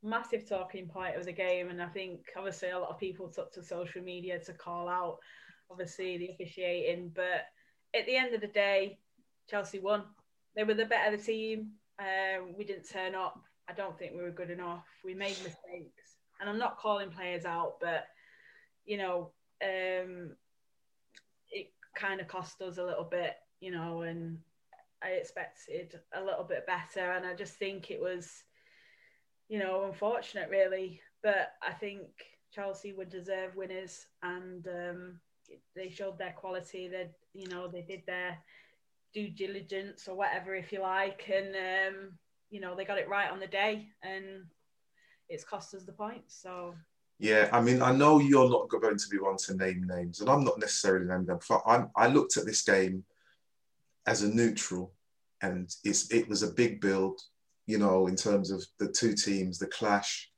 Massive 0.06 0.48
talking 0.48 0.88
point 0.88 1.16
of 1.16 1.24
the 1.24 1.32
game, 1.32 1.68
and 1.68 1.82
I 1.82 1.88
think 1.88 2.20
obviously 2.36 2.70
a 2.70 2.78
lot 2.78 2.90
of 2.90 2.98
people 2.98 3.28
took 3.28 3.52
to 3.54 3.62
social 3.62 4.02
media 4.02 4.38
to 4.38 4.52
call 4.52 4.88
out 4.88 5.18
obviously 5.70 6.16
the 6.16 6.28
officiating, 6.28 7.12
but 7.14 7.46
at 7.94 8.06
the 8.06 8.16
end 8.16 8.34
of 8.34 8.40
the 8.40 8.46
day, 8.46 8.98
Chelsea 9.50 9.80
won. 9.80 10.04
They 10.54 10.64
were 10.64 10.74
the 10.74 10.86
better 10.86 11.16
team. 11.16 11.72
Um, 11.98 12.54
we 12.56 12.64
didn't 12.64 12.88
turn 12.88 13.14
up 13.14 13.42
I 13.68 13.72
don't 13.72 13.98
think 13.98 14.12
we 14.14 14.22
were 14.22 14.30
good 14.30 14.50
enough. 14.50 14.86
We 15.04 15.14
made 15.14 15.36
mistakes, 15.42 16.16
and 16.40 16.48
I'm 16.48 16.58
not 16.58 16.78
calling 16.78 17.10
players 17.10 17.44
out, 17.44 17.74
but 17.80 18.06
you 18.84 18.96
know, 18.98 19.32
um, 19.62 20.36
it 21.50 21.72
kind 21.96 22.20
of 22.20 22.28
cost 22.28 22.60
us 22.62 22.78
a 22.78 22.84
little 22.84 23.04
bit, 23.04 23.34
you 23.60 23.72
know, 23.72 24.02
and 24.02 24.38
I 25.02 25.10
expected 25.10 25.98
a 26.14 26.22
little 26.22 26.44
bit 26.44 26.66
better, 26.66 27.12
and 27.12 27.26
I 27.26 27.34
just 27.34 27.54
think 27.54 27.90
it 27.90 28.00
was, 28.00 28.44
you 29.48 29.58
know, 29.58 29.84
unfortunate 29.84 30.48
really. 30.50 31.00
But 31.22 31.52
I 31.62 31.72
think 31.72 32.02
Chelsea 32.52 32.92
would 32.92 33.10
deserve 33.10 33.56
winners, 33.56 34.06
and 34.22 34.66
um, 34.66 35.20
they 35.74 35.88
showed 35.88 36.18
their 36.18 36.32
quality. 36.32 36.88
They, 36.88 37.10
you 37.34 37.48
know, 37.48 37.68
they 37.68 37.82
did 37.82 38.02
their 38.06 38.38
due 39.12 39.30
diligence 39.30 40.08
or 40.08 40.16
whatever, 40.16 40.54
if 40.54 40.72
you 40.72 40.80
like, 40.80 41.30
and 41.32 41.54
um, 41.56 42.12
you 42.50 42.60
know 42.60 42.76
they 42.76 42.84
got 42.84 42.98
it 42.98 43.08
right 43.08 43.30
on 43.30 43.40
the 43.40 43.46
day, 43.46 43.88
and 44.02 44.46
it's 45.28 45.44
cost 45.44 45.74
us 45.74 45.84
the 45.84 45.92
points. 45.92 46.40
So 46.40 46.74
yeah, 47.18 47.48
I 47.52 47.60
mean, 47.62 47.80
I 47.80 47.92
know 47.92 48.18
you're 48.18 48.50
not 48.50 48.68
going 48.68 48.98
to 48.98 49.08
be 49.10 49.18
one 49.18 49.38
to 49.38 49.56
name 49.56 49.86
names, 49.86 50.20
and 50.20 50.28
I'm 50.28 50.44
not 50.44 50.58
necessarily 50.58 51.06
naming 51.06 51.26
them. 51.26 51.38
I, 51.66 51.84
I 51.96 52.08
looked 52.08 52.36
at 52.36 52.44
this 52.44 52.62
game 52.62 53.04
as 54.06 54.22
a 54.22 54.28
neutral, 54.28 54.92
and 55.40 55.74
it's 55.82 56.12
it 56.12 56.28
was 56.28 56.42
a 56.42 56.52
big 56.52 56.80
build, 56.80 57.20
you 57.66 57.78
know, 57.78 58.06
in 58.06 58.16
terms 58.16 58.50
of 58.50 58.64
the 58.78 58.88
two 58.88 59.14
teams, 59.14 59.58
the 59.58 59.66
clash. 59.66 60.30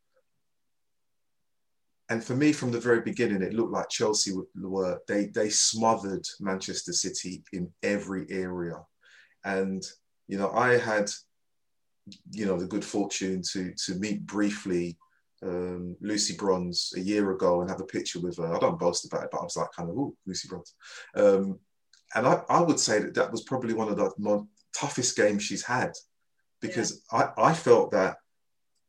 And 2.11 2.25
for 2.25 2.35
me, 2.35 2.53
from 2.53 2.73
the 2.73 2.81
very 2.81 3.03
beginning, 3.03 3.43
it 3.43 3.53
looked 3.53 3.73
like 3.73 3.91
Chelsea 3.91 4.33
were 4.55 4.99
they 5.07 5.27
they 5.27 5.51
smothered 5.51 6.27
Manchester 6.41 6.93
City 6.93 7.43
in 7.53 7.71
every 7.83 8.27
area, 8.31 8.77
and 9.45 9.83
you 10.27 10.39
know, 10.39 10.51
I 10.53 10.79
had 10.79 11.11
you 12.31 12.47
know, 12.47 12.59
the 12.59 12.67
good 12.67 12.85
fortune 12.85 13.43
to 13.53 13.73
to 13.87 13.95
meet 13.95 14.27
briefly 14.27 14.97
um, 15.43 15.97
Lucy 16.01 16.37
Bronze 16.37 16.93
a 16.97 17.01
year 17.01 17.31
ago 17.31 17.61
and 17.61 17.71
have 17.71 17.81
a 17.81 17.85
picture 17.85 18.21
with 18.21 18.39
her. 18.39 18.55
I 18.55 18.59
don't 18.59 18.79
boast 18.79 19.05
about 19.05 19.25
it, 19.25 19.31
but 19.31 19.41
I 19.41 19.45
was 19.45 19.57
like, 19.57 19.69
kind 19.77 19.89
of, 19.89 19.97
oh, 19.97 20.15
Lucy 20.27 20.49
Bronze. 20.49 20.75
Um, 21.15 21.59
and 22.15 22.27
I, 22.27 22.43
I 22.49 22.61
would 22.61 22.81
say 22.81 23.01
that 23.01 23.15
that 23.15 23.31
was 23.31 23.43
probably 23.43 23.75
one 23.75 23.89
of 23.89 23.97
the 23.97 24.11
more 24.19 24.47
toughest 24.75 25.17
games 25.17 25.43
she's 25.43 25.65
had 25.65 25.93
because 26.61 27.03
yeah. 27.13 27.31
I, 27.37 27.51
I 27.51 27.55
felt 27.55 27.91
that, 27.93 28.17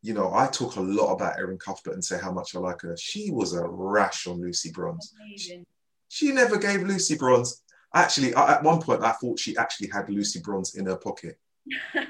you 0.02 0.14
know, 0.14 0.34
I 0.34 0.48
talk 0.48 0.76
a 0.76 0.82
lot 0.82 1.14
about 1.14 1.38
Erin 1.38 1.58
Cuthbert 1.58 1.94
and 1.94 2.04
say 2.04 2.18
how 2.20 2.32
much 2.32 2.56
I 2.56 2.60
like 2.60 2.82
her. 2.82 2.96
She 2.98 3.32
was 3.32 3.54
a 3.54 3.68
rash 3.68 4.28
on 4.28 4.42
Lucy 4.42 4.72
Bronze. 4.72 5.14
She, 5.38 5.64
she, 6.08 6.32
never 6.32 6.58
gave 6.58 6.84
Lucy 6.84 7.18
Bronze. 7.18 7.62
Actually, 7.94 8.34
I, 8.34 8.56
at 8.56 8.64
one 8.64 8.82
point, 8.82 9.04
I 9.04 9.12
thought 9.12 9.40
she 9.40 9.58
actually 9.58 9.90
had 9.90 10.10
Lucy 10.10 10.40
Bronze 10.40 10.76
in 10.76 10.86
her 10.86 10.98
pocket. 10.98 11.38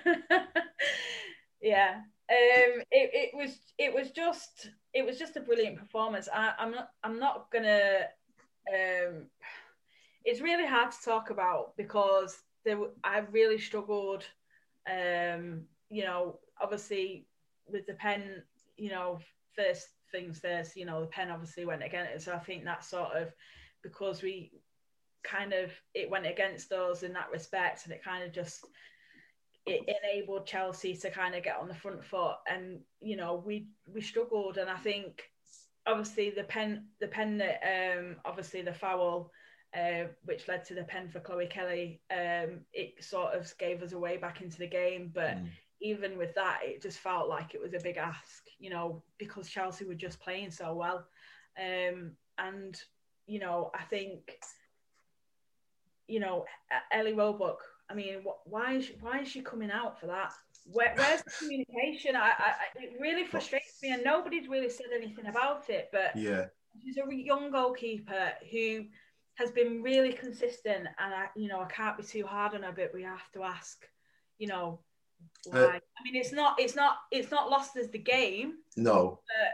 yeah 1.62 1.96
um 2.30 2.82
it, 2.92 3.12
it 3.14 3.30
was 3.34 3.60
it 3.78 3.94
was 3.94 4.12
just 4.12 4.70
it 4.94 5.06
was 5.06 5.20
just 5.20 5.36
a 5.36 5.42
brilliant 5.42 5.78
performance 5.78 6.30
I, 6.34 6.54
i'm 6.58 6.72
not 6.72 6.92
i'm 7.04 7.20
not 7.20 7.52
gonna 7.52 8.06
um 8.74 9.26
it's 10.24 10.42
really 10.42 10.66
hard 10.66 10.92
to 10.92 10.98
talk 11.04 11.32
about 11.32 11.76
because 11.76 12.38
there, 12.66 12.80
I 13.04 13.20
really 13.32 13.58
struggled. 13.58 14.26
Um, 14.90 15.64
you 15.90 16.04
know, 16.04 16.40
obviously 16.62 17.28
with 17.68 17.86
the 17.86 17.94
pen, 17.94 18.44
you 18.78 18.90
know, 18.90 19.20
first 19.56 19.88
things 20.12 20.40
first, 20.40 20.76
you 20.76 20.86
know, 20.86 21.02
the 21.02 21.08
pen 21.08 21.30
obviously 21.30 21.66
went 21.66 21.84
against. 21.84 22.26
So 22.26 22.34
I 22.34 22.40
think 22.40 22.66
that 22.66 22.84
sort 22.84 23.14
of 23.14 23.32
because 23.84 24.22
we 24.22 24.52
kind 25.24 25.54
of 25.54 25.72
it 25.94 26.10
went 26.10 26.26
against 26.26 26.72
us 26.72 27.04
in 27.04 27.14
that 27.14 27.32
respect, 27.32 27.86
and 27.86 27.94
it 27.94 28.04
kind 28.04 28.24
of 28.24 28.32
just 28.32 28.66
it 29.66 29.82
enabled 30.04 30.48
Chelsea 30.48 30.96
to 30.96 31.12
kind 31.12 31.36
of 31.36 31.44
get 31.44 31.58
on 31.58 31.68
the 31.68 31.74
front 31.74 32.04
foot, 32.04 32.38
and 32.50 32.80
you 33.02 33.16
know 33.16 33.42
we 33.46 33.68
we 33.86 34.02
struggled, 34.02 34.58
and 34.58 34.70
I 34.70 34.78
think 34.78 35.24
obviously 35.86 36.30
the 36.30 36.44
pen 36.44 36.88
the 37.00 37.08
pen 37.08 37.38
that 37.38 37.62
um 37.64 38.18
obviously 38.26 38.62
the 38.62 38.74
foul. 38.74 39.32
Uh, 39.78 40.08
which 40.26 40.48
led 40.48 40.66
to 40.66 40.74
the 40.74 40.84
pen 40.84 41.08
for 41.08 41.20
Chloe 41.20 41.46
Kelly. 41.46 42.02
Um, 42.10 42.62
it 42.74 43.04
sort 43.04 43.36
of 43.36 43.56
gave 43.60 43.84
us 43.84 43.92
a 43.92 44.00
way 44.00 44.18
back 44.18 44.42
into 44.42 44.58
the 44.58 44.66
game, 44.68 45.12
but 45.14 45.38
mm. 45.38 45.48
even 45.80 46.18
with 46.18 46.34
that, 46.34 46.62
it 46.64 46.82
just 46.82 46.98
felt 46.98 47.30
like 47.30 47.54
it 47.54 47.62
was 47.62 47.76
a 47.76 47.84
big 47.84 47.98
ask, 47.98 48.46
you 48.58 48.72
know, 48.72 49.04
because 49.20 49.48
Chelsea 49.48 49.86
were 49.86 49.94
just 49.94 50.20
playing 50.20 50.50
so 50.50 50.74
well. 50.74 51.06
Um, 51.56 52.14
and 52.40 52.82
you 53.28 53.40
know, 53.40 53.70
I 53.76 53.84
think, 53.84 54.40
you 56.08 56.20
know, 56.20 56.46
Ellie 56.92 57.14
Roebuck. 57.14 57.60
I 57.92 57.94
mean, 57.94 58.24
why 58.46 58.74
is 58.74 58.86
she, 58.86 58.96
why 59.02 59.20
is 59.20 59.28
she 59.28 59.42
coming 59.42 59.70
out 59.70 60.00
for 60.00 60.08
that? 60.08 60.34
Where, 60.66 60.94
where's 60.96 61.22
the 61.22 61.32
communication? 61.38 62.16
I, 62.16 62.32
I, 62.38 62.54
it 62.76 62.94
really 63.00 63.26
frustrates 63.26 63.78
me, 63.84 63.92
and 63.92 64.04
nobody's 64.04 64.48
really 64.48 64.70
said 64.70 64.88
anything 64.96 65.28
about 65.28 65.70
it. 65.70 65.90
But 65.92 66.16
yeah, 66.16 66.46
she's 66.84 66.98
a 66.98 67.16
young 67.16 67.52
goalkeeper 67.52 68.32
who 68.52 68.86
has 69.40 69.52
been 69.52 69.82
really 69.82 70.14
consistent, 70.14 70.86
and 71.00 71.14
I, 71.14 71.28
you 71.36 71.48
know, 71.48 71.62
I 71.62 71.66
can't 71.66 71.98
be 71.98 72.04
too 72.04 72.26
hard 72.26 72.54
on 72.56 72.64
her, 72.64 72.74
but 72.76 72.92
we 72.94 73.04
have 73.04 73.32
to 73.34 73.44
ask, 73.44 73.78
you 74.38 74.48
know, 74.48 74.82
why? 75.46 75.60
Uh, 75.60 75.68
I 75.68 76.04
mean, 76.04 76.16
it's 76.22 76.34
not, 76.34 76.60
it's 76.60 76.76
not, 76.76 76.98
it's 77.10 77.32
not 77.32 77.50
lost 77.50 77.78
as 77.78 77.90
the 77.90 78.00
game. 78.00 78.56
No. 78.76 79.22
But 79.28 79.52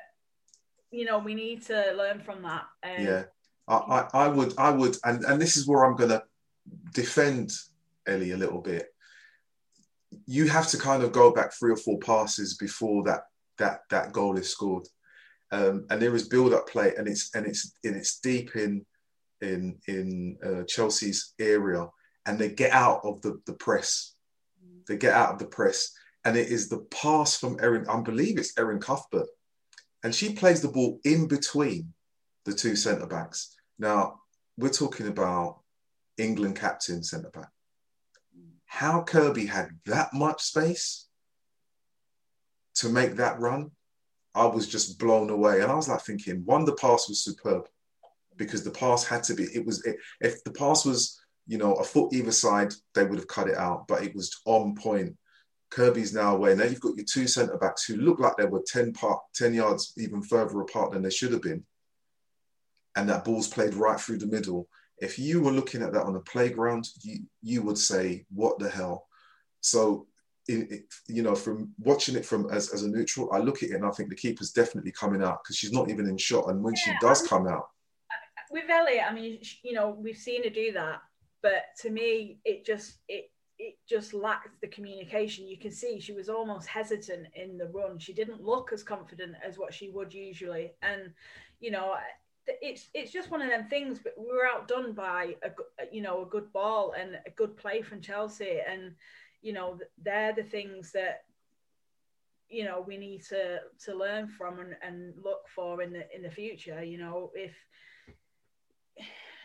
you 0.97 1.05
know, 1.05 1.19
we 1.19 1.35
need 1.35 1.61
to 1.65 1.93
learn 1.95 2.19
from 2.19 2.41
that. 2.43 2.65
Um, 2.83 3.05
yeah, 3.05 3.23
I, 3.67 3.75
I, 3.75 4.07
I 4.25 4.27
would, 4.27 4.53
I 4.57 4.69
would, 4.71 4.97
and 5.03 5.23
and 5.25 5.41
this 5.41 5.57
is 5.57 5.67
where 5.67 5.83
I'm 5.85 5.95
going 5.95 6.11
to 6.11 6.23
defend 6.93 7.51
Ellie 8.07 8.31
a 8.31 8.37
little 8.37 8.61
bit. 8.61 8.87
You 10.25 10.47
have 10.47 10.67
to 10.67 10.77
kind 10.77 11.03
of 11.03 11.11
go 11.11 11.31
back 11.31 11.53
three 11.53 11.71
or 11.71 11.77
four 11.77 11.99
passes 11.99 12.55
before 12.57 13.03
that 13.03 13.23
that 13.57 13.81
that 13.89 14.13
goal 14.13 14.37
is 14.37 14.49
scored, 14.49 14.87
um, 15.51 15.85
and 15.89 16.01
there 16.01 16.15
is 16.15 16.27
build-up 16.27 16.69
play, 16.69 16.93
and 16.97 17.07
it's 17.07 17.35
and 17.35 17.45
it's 17.45 17.73
and 17.83 17.95
it's 17.95 18.19
deep 18.19 18.55
in 18.55 18.85
in 19.45 19.77
in 19.87 20.37
uh, 20.43 20.63
Chelsea's 20.67 21.33
area, 21.39 21.87
and 22.25 22.37
they 22.37 22.49
get 22.49 22.71
out 22.71 23.01
of 23.03 23.21
the 23.21 23.39
the 23.45 23.53
press. 23.53 24.15
They 24.87 24.97
get 24.97 25.13
out 25.13 25.33
of 25.33 25.39
the 25.39 25.45
press, 25.45 25.91
and 26.25 26.37
it 26.37 26.49
is 26.49 26.69
the 26.69 26.79
pass 26.91 27.37
from 27.37 27.57
Erin. 27.61 27.87
I 27.87 27.99
believe 28.01 28.37
it's 28.37 28.57
Erin 28.57 28.79
Cuthbert, 28.79 29.27
and 30.03 30.13
she 30.13 30.33
plays 30.33 30.61
the 30.61 30.69
ball 30.69 30.99
in 31.03 31.27
between 31.27 31.93
the 32.45 32.53
two 32.53 32.75
centre 32.75 33.07
backs. 33.07 33.55
Now 33.79 34.21
we're 34.57 34.69
talking 34.69 35.07
about 35.07 35.61
England 36.17 36.55
captain 36.55 37.03
centre 37.03 37.31
back. 37.31 37.49
How 38.65 39.03
Kirby 39.03 39.45
had 39.45 39.69
that 39.85 40.13
much 40.13 40.41
space 40.43 41.07
to 42.75 42.89
make 42.89 43.15
that 43.15 43.39
run, 43.39 43.71
I 44.33 44.45
was 44.45 44.67
just 44.67 44.99
blown 44.99 45.29
away. 45.29 45.61
And 45.61 45.71
I 45.71 45.75
was 45.75 45.87
like 45.87 46.01
thinking, 46.01 46.41
one, 46.45 46.65
the 46.65 46.73
pass 46.73 47.07
was 47.07 47.23
superb 47.23 47.67
because 48.37 48.63
the 48.63 48.71
pass 48.71 49.03
had 49.03 49.23
to 49.23 49.33
be, 49.33 49.43
it 49.43 49.65
was, 49.65 49.83
it, 49.85 49.97
if 50.21 50.43
the 50.43 50.51
pass 50.51 50.85
was, 50.85 51.19
you 51.47 51.57
know, 51.57 51.73
a 51.73 51.83
foot 51.83 52.13
either 52.13 52.31
side, 52.31 52.73
they 52.93 53.03
would 53.03 53.19
have 53.19 53.27
cut 53.27 53.47
it 53.47 53.57
out, 53.57 53.87
but 53.87 54.03
it 54.03 54.15
was 54.15 54.35
on 54.45 54.75
point. 54.75 55.15
Kirby's 55.71 56.13
now 56.13 56.35
away. 56.35 56.55
Now 56.55 56.65
you've 56.65 56.79
got 56.79 56.95
your 56.95 57.05
two 57.05 57.27
centre 57.27 57.57
backs 57.57 57.85
who 57.85 57.97
look 57.97 58.19
like 58.19 58.37
they 58.37 58.45
were 58.45 58.63
10, 58.65 58.93
part, 58.93 59.19
10 59.35 59.53
yards 59.53 59.93
even 59.97 60.21
further 60.21 60.61
apart 60.61 60.91
than 60.91 61.01
they 61.01 61.09
should 61.09 61.33
have 61.33 61.41
been. 61.41 61.65
And 62.95 63.09
that 63.09 63.25
ball's 63.25 63.47
played 63.47 63.73
right 63.73 63.99
through 63.99 64.19
the 64.19 64.27
middle. 64.27 64.67
If 64.99 65.19
you 65.19 65.41
were 65.41 65.51
looking 65.51 65.81
at 65.81 65.91
that 65.93 66.05
on 66.05 66.15
a 66.15 66.21
playground, 66.21 66.87
you, 67.01 67.25
you 67.41 67.61
would 67.63 67.77
say, 67.77 68.25
what 68.33 68.57
the 68.57 68.69
hell? 68.69 69.07
So 69.59 70.07
in, 70.47 70.83
you 71.07 71.23
know, 71.23 71.35
from 71.35 71.71
watching 71.79 72.15
it 72.15 72.25
from 72.25 72.49
as, 72.51 72.73
as 72.73 72.83
a 72.83 72.89
neutral, 72.89 73.29
I 73.33 73.39
look 73.39 73.63
at 73.63 73.69
it 73.69 73.75
and 73.75 73.85
I 73.85 73.91
think 73.91 74.09
the 74.09 74.15
keeper's 74.15 74.51
definitely 74.51 74.91
coming 74.91 75.21
out 75.21 75.43
because 75.43 75.57
she's 75.57 75.73
not 75.73 75.89
even 75.89 76.07
in 76.07 76.17
shot. 76.17 76.49
And 76.49 76.63
when 76.63 76.75
yeah, 76.75 76.83
she 76.83 76.91
does 77.01 77.27
come 77.27 77.47
out, 77.47 77.67
with 78.51 78.69
Elliot, 78.69 79.03
I 79.09 79.13
mean, 79.13 79.39
you 79.63 79.73
know, 79.73 79.89
we've 79.89 80.17
seen 80.17 80.43
her 80.43 80.49
do 80.49 80.71
that, 80.73 81.01
but 81.41 81.63
to 81.81 81.89
me, 81.89 82.39
it 82.45 82.65
just 82.65 82.97
it 83.07 83.31
it 83.57 83.75
just 83.87 84.13
lacked 84.13 84.59
the 84.61 84.67
communication. 84.67 85.47
You 85.47 85.57
can 85.57 85.71
see 85.71 85.99
she 85.99 86.13
was 86.13 86.29
almost 86.29 86.67
hesitant 86.67 87.27
in 87.35 87.57
the 87.57 87.67
run. 87.67 87.99
She 87.99 88.13
didn't 88.13 88.43
look 88.43 88.71
as 88.73 88.83
confident 88.83 89.35
as 89.45 89.57
what 89.57 89.73
she 89.73 89.89
would 89.89 90.13
usually, 90.13 90.73
and 90.81 91.13
you 91.59 91.71
know, 91.71 91.95
it's 92.47 92.89
it's 92.93 93.11
just 93.11 93.31
one 93.31 93.41
of 93.41 93.49
them 93.49 93.67
things. 93.69 93.99
But 94.03 94.13
we 94.17 94.25
were 94.25 94.47
outdone 94.47 94.93
by 94.93 95.35
a 95.43 95.51
you 95.91 96.01
know 96.01 96.23
a 96.23 96.27
good 96.27 96.51
ball 96.51 96.93
and 96.99 97.17
a 97.25 97.29
good 97.31 97.57
play 97.57 97.81
from 97.81 98.01
Chelsea, 98.01 98.59
and 98.67 98.93
you 99.41 99.53
know 99.53 99.79
they're 100.03 100.33
the 100.33 100.43
things 100.43 100.91
that 100.91 101.23
you 102.49 102.63
know 102.63 102.83
we 102.85 102.97
need 102.97 103.23
to 103.25 103.59
to 103.85 103.95
learn 103.95 104.27
from 104.27 104.59
and, 104.59 104.75
and 104.81 105.13
look 105.23 105.47
for 105.47 105.81
in 105.81 105.93
the 105.93 106.13
in 106.15 106.21
the 106.21 106.29
future. 106.29 106.83
You 106.83 106.97
know 106.97 107.31
if 107.33 107.55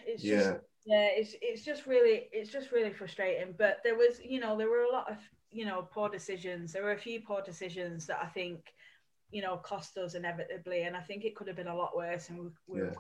it's 0.07 0.25
yeah. 0.25 0.37
just 0.37 0.51
yeah, 0.87 1.09
it's 1.13 1.35
it's 1.43 1.65
just 1.65 1.87
really 1.87 2.29
it's 2.33 2.51
just 2.51 2.73
really 2.73 2.93
frustrating. 2.93 3.55
But 3.57 3.79
there 3.85 3.97
was 3.97 4.21
you 4.25 4.41
know 4.41 4.57
there 4.57 4.71
were 4.71 4.83
a 4.83 4.93
lot 4.93 5.11
of 5.11 5.19
you 5.51 5.65
know 5.65 5.89
poor 5.93 6.09
decisions. 6.09 6.73
There 6.73 6.83
were 6.83 6.93
a 6.93 6.99
few 6.99 7.21
poor 7.21 7.43
decisions 7.43 8.07
that 8.07 8.21
I 8.23 8.27
think 8.27 8.61
you 9.31 9.43
know 9.43 9.57
cost 9.59 9.97
us 9.99 10.15
inevitably, 10.15 10.83
and 10.83 10.97
I 10.97 11.01
think 11.01 11.25
it 11.25 11.37
could 11.37 11.49
have 11.49 11.57
been 11.57 11.69
a 11.69 11.77
lot 11.77 11.97
worse. 11.97 12.29
And 12.31 12.39
we, 12.39 12.47
we 12.67 12.81
yeah. 12.81 12.93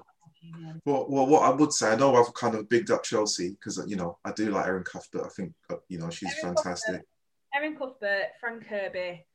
Well, 0.86 1.06
well, 1.08 1.26
what 1.26 1.42
I 1.42 1.50
would 1.50 1.72
say, 1.72 1.90
I 1.90 1.96
know 1.96 2.14
I've 2.14 2.32
kind 2.34 2.54
of 2.54 2.68
bigged 2.68 2.90
up 2.90 3.02
Chelsea 3.02 3.50
because 3.50 3.82
you 3.86 3.96
know 3.96 4.18
I 4.24 4.32
do 4.32 4.50
like 4.50 4.66
Erin 4.66 4.84
Cuthbert. 4.84 5.26
I 5.26 5.28
think 5.28 5.52
uh, 5.70 5.76
you 5.88 5.98
know 5.98 6.10
she's 6.10 6.32
Erin 6.42 6.54
fantastic. 6.54 6.92
Cuthbert, 6.92 7.08
Erin 7.54 7.76
Cuthbert, 7.76 8.26
Fran 8.40 8.60
Kirby. 8.60 9.26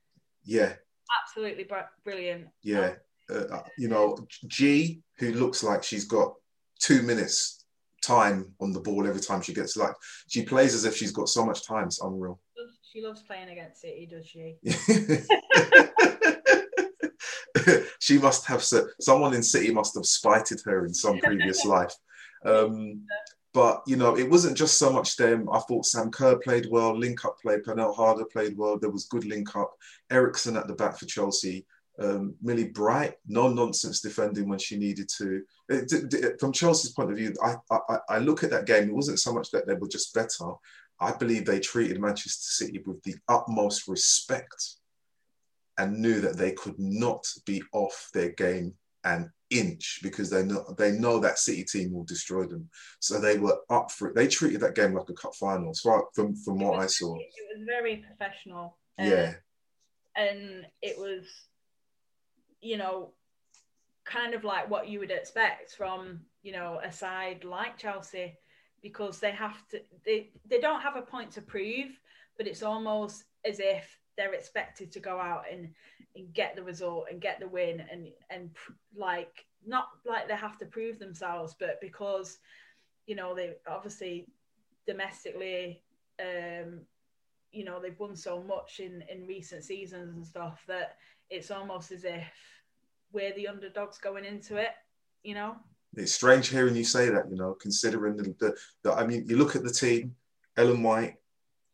Yeah. 0.43 0.73
Absolutely 1.23 1.67
brilliant. 2.03 2.47
Yeah. 2.63 2.93
Um, 3.29 3.45
uh, 3.51 3.61
you 3.77 3.87
know, 3.87 4.17
Ji, 4.47 5.01
who 5.17 5.33
looks 5.33 5.63
like 5.63 5.83
she's 5.83 6.05
got 6.05 6.33
two 6.79 7.01
minutes 7.01 7.65
time 8.01 8.53
on 8.59 8.71
the 8.71 8.79
ball 8.79 9.07
every 9.07 9.21
time 9.21 9.41
she 9.41 9.53
gets 9.53 9.75
like 9.75 9.93
she 10.27 10.43
plays 10.43 10.75
as 10.75 10.85
if 10.85 10.95
she's 10.95 11.11
got 11.11 11.29
so 11.29 11.45
much 11.45 11.65
time. 11.65 11.85
It's 11.85 12.01
unreal. 12.01 12.39
She 12.83 13.01
loves 13.01 13.23
playing 13.23 13.49
against 13.49 13.81
City, 13.81 14.07
does 14.09 14.25
she? 14.25 14.55
she 17.99 18.17
must 18.17 18.45
have 18.45 18.63
someone 19.01 19.33
in 19.33 19.43
City 19.43 19.73
must 19.73 19.95
have 19.95 20.05
spited 20.05 20.61
her 20.65 20.85
in 20.85 20.93
some 20.93 21.19
previous 21.19 21.65
life. 21.65 21.93
Um, 22.45 23.01
but 23.53 23.81
you 23.87 23.95
know, 23.95 24.17
it 24.17 24.29
wasn't 24.29 24.57
just 24.57 24.77
so 24.77 24.91
much 24.91 25.17
them. 25.17 25.49
I 25.51 25.59
thought 25.59 25.85
Sam 25.85 26.11
Kerr 26.11 26.37
played 26.37 26.67
well, 26.69 26.97
link 26.97 27.25
up 27.25 27.37
play, 27.41 27.59
Pernille 27.59 27.95
Harder 27.95 28.25
played 28.25 28.57
well. 28.57 28.79
There 28.79 28.91
was 28.91 29.05
good 29.05 29.25
link 29.25 29.55
up. 29.55 29.73
Eriksson 30.09 30.55
at 30.55 30.67
the 30.67 30.75
back 30.75 30.97
for 30.97 31.05
Chelsea 31.05 31.65
um, 31.99 32.35
Millie 32.41 32.69
Bright, 32.69 33.15
no 33.27 33.47
nonsense 33.47 34.01
defending 34.01 34.49
when 34.49 34.59
she 34.59 34.77
needed 34.77 35.09
to. 35.17 35.43
It, 35.69 35.91
it, 35.91 36.39
from 36.39 36.51
Chelsea's 36.51 36.91
point 36.91 37.11
of 37.11 37.17
view, 37.17 37.33
I, 37.43 37.55
I, 37.71 37.97
I 38.09 38.19
look 38.19 38.43
at 38.43 38.49
that 38.51 38.65
game. 38.65 38.89
It 38.89 38.95
wasn't 38.95 39.19
so 39.19 39.33
much 39.33 39.51
that 39.51 39.67
they 39.67 39.73
were 39.73 39.87
just 39.87 40.13
better. 40.13 40.51
I 40.99 41.11
believe 41.13 41.45
they 41.45 41.59
treated 41.59 41.99
Manchester 41.99 42.65
City 42.65 42.81
with 42.85 43.01
the 43.03 43.15
utmost 43.27 43.87
respect 43.87 44.75
and 45.77 45.99
knew 45.99 46.21
that 46.21 46.37
they 46.37 46.51
could 46.51 46.79
not 46.79 47.25
be 47.45 47.61
off 47.73 48.09
their 48.13 48.29
game 48.29 48.73
an 49.03 49.31
inch 49.51 49.99
because 50.01 50.29
they 50.29 50.43
know 50.43 50.73
they 50.77 50.91
know 50.91 51.19
that 51.19 51.37
City 51.37 51.63
team 51.63 51.93
will 51.93 52.03
destroy 52.03 52.45
them. 52.45 52.69
So 52.99 53.19
they 53.19 53.37
were 53.37 53.57
up 53.69 53.91
for 53.91 54.09
it. 54.09 54.15
They 54.15 54.27
treated 54.27 54.61
that 54.61 54.75
game 54.75 54.93
like 54.93 55.09
a 55.09 55.13
cup 55.13 55.35
final. 55.35 55.73
So 55.73 56.07
from 56.15 56.35
from 56.35 56.59
what 56.59 56.79
I 56.79 56.87
saw, 56.87 57.15
it 57.15 57.27
was 57.55 57.65
very 57.65 57.97
professional. 57.97 58.77
Yeah, 58.97 59.33
and 60.15 60.65
it 60.81 60.97
was 60.97 61.25
you 62.65 62.77
know, 62.77 63.11
kind 64.05 64.33
of 64.33 64.43
like 64.43 64.69
what 64.69 64.87
you 64.87 64.99
would 64.99 65.11
expect 65.11 65.75
from, 65.75 66.19
you 66.41 66.51
know, 66.51 66.79
a 66.83 66.91
side 66.91 67.43
like 67.43 67.77
Chelsea, 67.77 68.35
because 68.81 69.19
they 69.19 69.31
have 69.31 69.67
to, 69.67 69.79
they, 70.03 70.31
they 70.49 70.59
don't 70.59 70.81
have 70.81 70.95
a 70.95 71.01
point 71.01 71.31
to 71.31 71.41
prove, 71.41 71.99
but 72.37 72.47
it's 72.47 72.63
almost 72.63 73.25
as 73.45 73.59
if 73.59 73.99
they're 74.17 74.33
expected 74.33 74.91
to 74.91 74.99
go 74.99 75.19
out 75.19 75.43
and, 75.51 75.69
and 76.15 76.33
get 76.33 76.55
the 76.55 76.63
result 76.63 77.05
and 77.11 77.21
get 77.21 77.39
the 77.39 77.47
win 77.47 77.83
and, 77.91 78.07
and 78.31 78.49
like, 78.95 79.45
not 79.65 79.89
like 80.05 80.27
they 80.27 80.35
have 80.35 80.57
to 80.57 80.65
prove 80.65 80.97
themselves, 80.97 81.55
but 81.59 81.79
because, 81.81 82.39
you 83.05 83.15
know, 83.15 83.35
they 83.35 83.53
obviously 83.67 84.25
domestically, 84.87 85.83
um, 86.19 86.81
you 87.51 87.63
know, 87.63 87.79
they've 87.79 87.99
won 87.99 88.15
so 88.15 88.41
much 88.41 88.79
in, 88.79 89.03
in 89.11 89.27
recent 89.27 89.63
seasons 89.63 90.15
and 90.15 90.25
stuff 90.25 90.63
that 90.67 90.97
it's 91.29 91.51
almost 91.51 91.91
as 91.91 92.03
if 92.03 92.27
we're 93.15 93.33
the 93.33 93.47
underdogs 93.47 93.97
going 93.97 94.25
into 94.25 94.57
it, 94.57 94.69
you 95.23 95.33
know? 95.33 95.55
It's 95.95 96.13
strange 96.13 96.49
hearing 96.49 96.75
you 96.75 96.83
say 96.83 97.09
that, 97.09 97.31
you 97.31 97.37
know, 97.37 97.55
considering 97.59 98.17
the, 98.17 98.35
the, 98.39 98.55
the 98.83 98.93
I 98.93 99.07
mean, 99.07 99.25
you 99.27 99.37
look 99.37 99.55
at 99.55 99.63
the 99.63 99.71
team, 99.71 100.13
Ellen 100.57 100.83
White, 100.83 101.15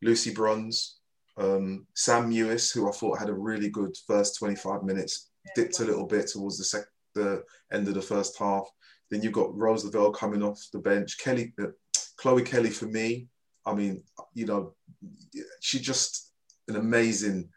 Lucy 0.00 0.32
Bronze, 0.32 1.00
um, 1.36 1.86
Sam 1.94 2.30
Mewis, 2.30 2.72
who 2.72 2.88
I 2.88 2.92
thought 2.92 3.18
had 3.18 3.28
a 3.28 3.34
really 3.34 3.68
good 3.68 3.94
first 4.06 4.38
25 4.38 4.84
minutes, 4.84 5.30
dipped 5.56 5.80
a 5.80 5.84
little 5.84 6.06
bit 6.06 6.28
towards 6.28 6.58
the, 6.58 6.64
sec- 6.64 6.84
the 7.14 7.42
end 7.72 7.88
of 7.88 7.94
the 7.94 8.02
first 8.02 8.38
half. 8.38 8.64
Then 9.10 9.22
you've 9.22 9.32
got 9.32 9.56
Rose 9.56 9.84
Lavelle 9.84 10.12
coming 10.12 10.42
off 10.42 10.60
the 10.72 10.78
bench. 10.78 11.18
Kelly, 11.18 11.52
uh, 11.60 11.66
Chloe 12.16 12.42
Kelly 12.42 12.70
for 12.70 12.86
me, 12.86 13.26
I 13.66 13.74
mean, 13.74 14.04
you 14.34 14.46
know, 14.46 14.74
she 15.60 15.80
just 15.80 16.32
an 16.68 16.76
amazing 16.76 17.48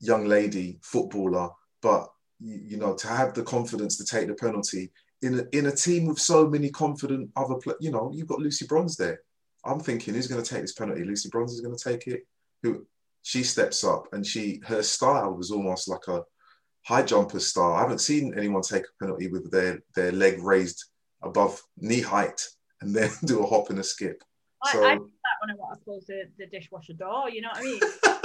young 0.00 0.26
lady 0.26 0.80
footballer, 0.82 1.50
but 1.80 2.08
you, 2.42 2.76
know, 2.76 2.94
to 2.94 3.08
have 3.08 3.34
the 3.34 3.42
confidence 3.42 3.96
to 3.96 4.04
take 4.04 4.26
the 4.26 4.34
penalty 4.34 4.90
in 5.22 5.40
a, 5.40 5.56
in 5.56 5.66
a 5.66 5.74
team 5.74 6.06
with 6.06 6.18
so 6.18 6.48
many 6.48 6.70
confident 6.70 7.30
other, 7.36 7.54
players, 7.54 7.78
you 7.80 7.90
know, 7.90 8.10
you've 8.12 8.28
got 8.28 8.40
Lucy 8.40 8.66
Bronze 8.66 8.96
there. 8.96 9.20
I'm 9.64 9.78
thinking, 9.78 10.14
who's 10.14 10.26
going 10.26 10.42
to 10.42 10.48
take 10.48 10.62
this 10.62 10.72
penalty? 10.72 11.04
Lucy 11.04 11.28
Bronze 11.28 11.52
is 11.52 11.60
going 11.60 11.76
to 11.76 11.84
take 11.84 12.06
it. 12.08 12.26
Who 12.62 12.86
she 13.22 13.44
steps 13.44 13.84
up 13.84 14.12
and 14.12 14.26
she 14.26 14.60
her 14.66 14.82
style 14.82 15.32
was 15.32 15.50
almost 15.50 15.88
like 15.88 16.06
a 16.08 16.22
high 16.84 17.02
jumper 17.02 17.40
style. 17.40 17.74
I 17.74 17.80
haven't 17.80 18.00
seen 18.00 18.36
anyone 18.36 18.62
take 18.62 18.82
a 18.82 19.04
penalty 19.04 19.28
with 19.28 19.50
their 19.50 19.80
their 19.94 20.12
leg 20.12 20.42
raised 20.42 20.84
above 21.22 21.60
knee 21.76 22.00
height 22.00 22.40
and 22.80 22.94
then 22.94 23.10
do 23.24 23.42
a 23.42 23.46
hop 23.46 23.70
and 23.70 23.78
a 23.78 23.84
skip. 23.84 24.22
I, 24.62 24.72
So 24.72 24.84
I 24.84 24.94
did 24.94 25.02
that 25.02 25.46
when 25.46 25.56
I 25.56 25.74
close 25.84 26.06
the, 26.06 26.24
the 26.38 26.46
dishwasher 26.46 26.94
door. 26.94 27.30
You 27.30 27.42
know 27.42 27.48
what 27.52 27.58
I 27.58 27.62
mean? 27.62 27.80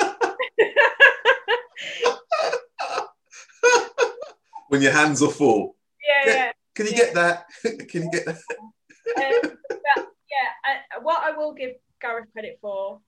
when 4.69 4.82
your 4.82 4.91
hands 4.91 5.21
are 5.21 5.32
full, 5.32 5.75
yeah, 6.08 6.34
yeah. 6.34 6.51
can 6.75 6.86
you 6.86 6.91
Yeah. 6.91 6.97
get 6.97 7.13
that? 7.15 7.45
can 7.89 8.03
you 8.03 8.12
get 8.12 8.25
that? 8.25 8.38
um, 8.38 9.41
but 9.41 10.08
yeah, 10.30 10.49
I, 10.65 10.99
what 11.01 11.21
I 11.23 11.36
will 11.38 11.53
give 11.53 11.71
Gareth 12.01 12.32
credit 12.34 12.60
for 12.62 13.01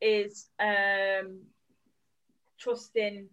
is 0.00 0.48
um, 0.58 1.40
trusting 2.58 3.28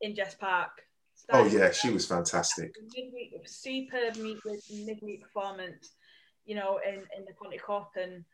in 0.00 0.14
Jess 0.14 0.34
Park. 0.34 0.70
Oh 1.30 1.46
yeah, 1.46 1.70
she 1.70 1.90
was 1.90 2.06
fantastic. 2.06 2.74
midweek 2.94 3.32
superb 3.46 4.16
midweek, 4.16 4.60
midweek 4.70 5.22
performance, 5.22 5.94
you 6.44 6.56
know, 6.56 6.80
in, 6.86 6.94
in 7.16 7.24
the 7.26 7.32
Conti 7.40 7.58
Cup 7.58 7.92
and 7.96 8.24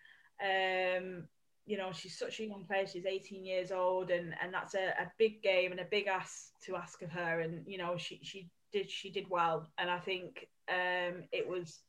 um, 0.40 1.28
you 1.68 1.76
know, 1.76 1.92
she's 1.92 2.18
such 2.18 2.40
a 2.40 2.46
young 2.46 2.64
player, 2.64 2.86
she's 2.86 3.04
18 3.04 3.44
years 3.44 3.70
old 3.70 4.10
and 4.10 4.34
and 4.42 4.52
that's 4.52 4.74
a, 4.74 4.88
a 4.98 5.12
big 5.18 5.42
game 5.42 5.70
and 5.70 5.80
a 5.80 5.84
big 5.84 6.06
ask 6.06 6.58
to 6.64 6.76
ask 6.76 7.02
of 7.02 7.10
her 7.10 7.40
and 7.40 7.62
you 7.66 7.76
know, 7.76 7.96
she 7.98 8.18
she 8.22 8.48
did 8.72 8.90
she 8.90 9.10
did 9.10 9.28
well 9.28 9.68
and 9.76 9.90
I 9.90 9.98
think 9.98 10.48
um 10.70 11.24
it 11.30 11.46
was 11.46 11.80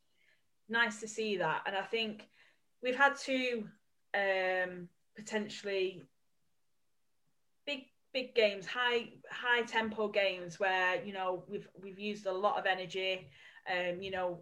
nice 0.68 1.00
to 1.00 1.08
see 1.08 1.38
that 1.38 1.62
and 1.66 1.78
I 1.78 1.84
think 1.84 2.28
we've 2.84 2.96
had 2.96 3.16
two 3.16 3.70
um 4.14 4.90
potentially 5.16 6.04
big 7.66 7.86
big 8.14 8.36
games, 8.36 8.66
high 8.66 9.14
high 9.32 9.62
tempo 9.62 10.10
games 10.10 10.60
where 10.60 11.02
you 11.04 11.14
know 11.14 11.44
we've 11.48 11.70
we've 11.82 12.00
used 12.00 12.26
a 12.26 12.32
lot 12.32 12.60
of 12.60 12.66
energy, 12.66 13.30
um, 13.72 14.02
you 14.02 14.12
know, 14.12 14.40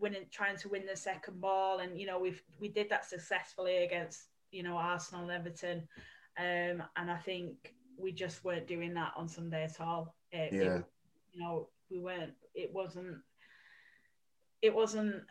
winning 0.00 0.26
trying 0.32 0.56
to 0.56 0.68
win 0.68 0.86
the 0.86 0.96
second 0.96 1.40
ball, 1.40 1.78
and 1.78 2.00
you 2.00 2.06
know 2.06 2.18
we've 2.18 2.42
we 2.58 2.68
did 2.68 2.88
that 2.90 3.04
successfully 3.04 3.84
against 3.84 4.31
you 4.52 4.62
know 4.62 4.76
Arsenal 4.76 5.22
and 5.28 5.32
Everton, 5.32 5.88
um, 6.38 6.82
and 6.96 7.10
I 7.10 7.18
think 7.24 7.74
we 7.98 8.12
just 8.12 8.44
weren't 8.44 8.68
doing 8.68 8.94
that 8.94 9.12
on 9.16 9.28
Sunday 9.28 9.64
at 9.64 9.80
all. 9.80 10.14
It, 10.30 10.52
it- 10.52 10.62
Yeah, 10.64 10.78
you 11.32 11.40
know, 11.40 11.68
we 11.90 11.98
weren't. 11.98 12.34
It 12.54 12.72
wasn't. 12.72 13.16
It 14.60 14.74
wasn't. 14.74 15.22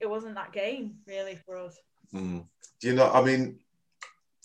It 0.00 0.10
wasn't 0.10 0.34
that 0.34 0.52
game 0.52 0.96
really 1.06 1.36
for 1.46 1.56
us. 1.56 1.78
Mm. 2.12 2.46
Do 2.80 2.88
you 2.88 2.94
know? 2.94 3.10
I 3.12 3.22
mean, 3.22 3.60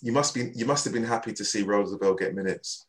you 0.00 0.12
must 0.12 0.34
be 0.34 0.52
you 0.54 0.64
must 0.66 0.84
have 0.84 0.94
been 0.94 1.04
happy 1.04 1.32
to 1.32 1.44
see 1.44 1.62
Rose 1.62 1.90
Lavelle 1.92 2.14
get 2.14 2.34
minutes. 2.34 2.86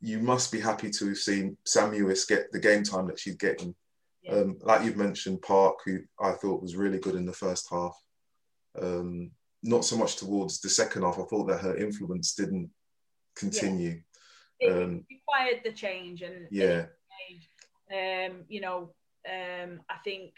You 0.00 0.18
must 0.18 0.52
be 0.52 0.60
happy 0.60 0.90
to 0.90 1.08
have 1.08 1.16
seen 1.16 1.56
Sam 1.64 1.92
get 2.28 2.52
the 2.52 2.60
game 2.60 2.82
time 2.82 3.06
that 3.06 3.18
she's 3.18 3.36
getting. 3.36 3.74
Yeah. 4.22 4.34
Um, 4.34 4.58
like 4.62 4.84
you've 4.84 4.96
mentioned, 4.96 5.40
Park, 5.42 5.76
who 5.84 6.00
I 6.20 6.32
thought 6.32 6.62
was 6.62 6.76
really 6.76 6.98
good 6.98 7.14
in 7.14 7.24
the 7.24 7.32
first 7.32 7.68
half. 7.70 7.96
Um, 8.80 9.30
not 9.62 9.84
so 9.84 9.96
much 9.96 10.16
towards 10.16 10.60
the 10.60 10.68
second 10.68 11.02
half. 11.02 11.18
I 11.18 11.24
thought 11.24 11.46
that 11.46 11.60
her 11.60 11.76
influence 11.76 12.34
didn't 12.34 12.70
continue. 13.34 14.02
It 14.60 14.72
Um, 14.72 15.06
required 15.10 15.62
the 15.64 15.72
change, 15.72 16.22
and 16.22 16.48
Yeah, 16.50 16.86
change. 17.28 17.50
Um, 17.92 18.44
you 18.48 18.60
know, 18.60 18.94
um, 19.28 19.82
I 19.88 19.98
think 20.04 20.34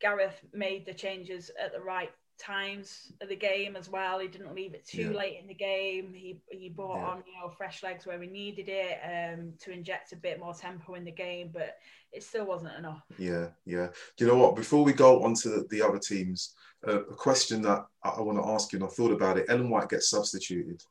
Gareth 0.00 0.40
made 0.52 0.86
the 0.86 0.94
changes 0.94 1.50
at 1.58 1.72
the 1.72 1.80
right 1.80 2.12
times 2.40 3.12
of 3.20 3.28
the 3.28 3.36
game 3.36 3.76
as 3.76 3.88
well. 3.88 4.18
He 4.18 4.28
didn't 4.28 4.54
leave 4.54 4.74
it 4.74 4.86
too 4.86 5.10
Yeah. 5.10 5.18
late 5.18 5.38
in 5.40 5.46
the 5.46 5.54
game. 5.54 6.12
He 6.14 6.40
he 6.50 6.68
brought 6.68 6.96
Yeah. 6.98 7.06
on 7.10 7.24
you 7.26 7.34
know 7.38 7.48
fresh 7.50 7.82
legs 7.82 8.06
where 8.06 8.18
we 8.18 8.26
needed 8.26 8.68
it 8.68 8.98
um, 9.04 9.54
to 9.60 9.70
inject 9.70 10.12
a 10.12 10.16
bit 10.16 10.38
more 10.40 10.54
tempo 10.54 10.94
in 10.94 11.04
the 11.04 11.12
game, 11.12 11.50
but 11.52 11.76
it 12.12 12.22
still 12.24 12.46
wasn't 12.46 12.76
enough. 12.76 13.04
yeah, 13.18 13.50
yeah. 13.64 13.88
Do 14.16 14.24
you 14.24 14.30
know 14.30 14.38
what? 14.38 14.56
Before 14.56 14.82
we 14.84 14.92
go 14.92 15.22
on 15.22 15.34
to 15.34 15.48
the, 15.48 15.66
the 15.70 15.82
other 15.82 15.98
teams, 15.98 16.54
uh, 16.86 17.02
a 17.04 17.14
question 17.14 17.62
that 17.62 17.84
I, 18.02 18.08
I 18.08 18.20
want 18.20 18.38
to 18.42 18.48
ask 18.48 18.72
you, 18.72 18.78
and 18.78 18.86
I 18.86 18.90
thought 18.90 19.12
about 19.12 19.38
it. 19.38 19.46
Ellen 19.48 19.70
White 19.70 19.88
gets 19.90 20.08
substituted. 20.10 20.82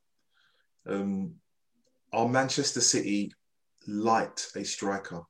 Um, 0.86 1.36
are 2.14 2.28
Manchester 2.30 2.82
City 2.82 3.34
light 3.88 4.48
a 4.56 4.64
striker? 4.64 5.24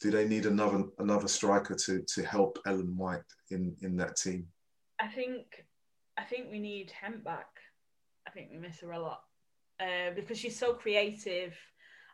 Do 0.00 0.10
they 0.10 0.28
need 0.28 0.44
another 0.44 0.84
another 0.98 1.28
striker 1.28 1.74
to 1.74 2.02
to 2.02 2.22
help 2.22 2.58
Ellen 2.66 2.94
White 2.96 3.22
in 3.50 3.74
in 3.80 3.96
that 3.96 4.16
team? 4.16 4.46
I 5.00 5.08
think 5.08 5.64
I 6.18 6.22
think 6.22 6.50
we 6.50 6.58
need 6.58 6.90
Hemp 6.90 7.24
back. 7.24 7.48
I 8.26 8.30
think 8.30 8.48
we 8.50 8.58
miss 8.58 8.80
her 8.80 8.92
a 8.92 9.00
lot 9.00 9.20
uh, 9.80 10.10
because 10.14 10.38
she's 10.38 10.58
so 10.58 10.72
creative, 10.74 11.54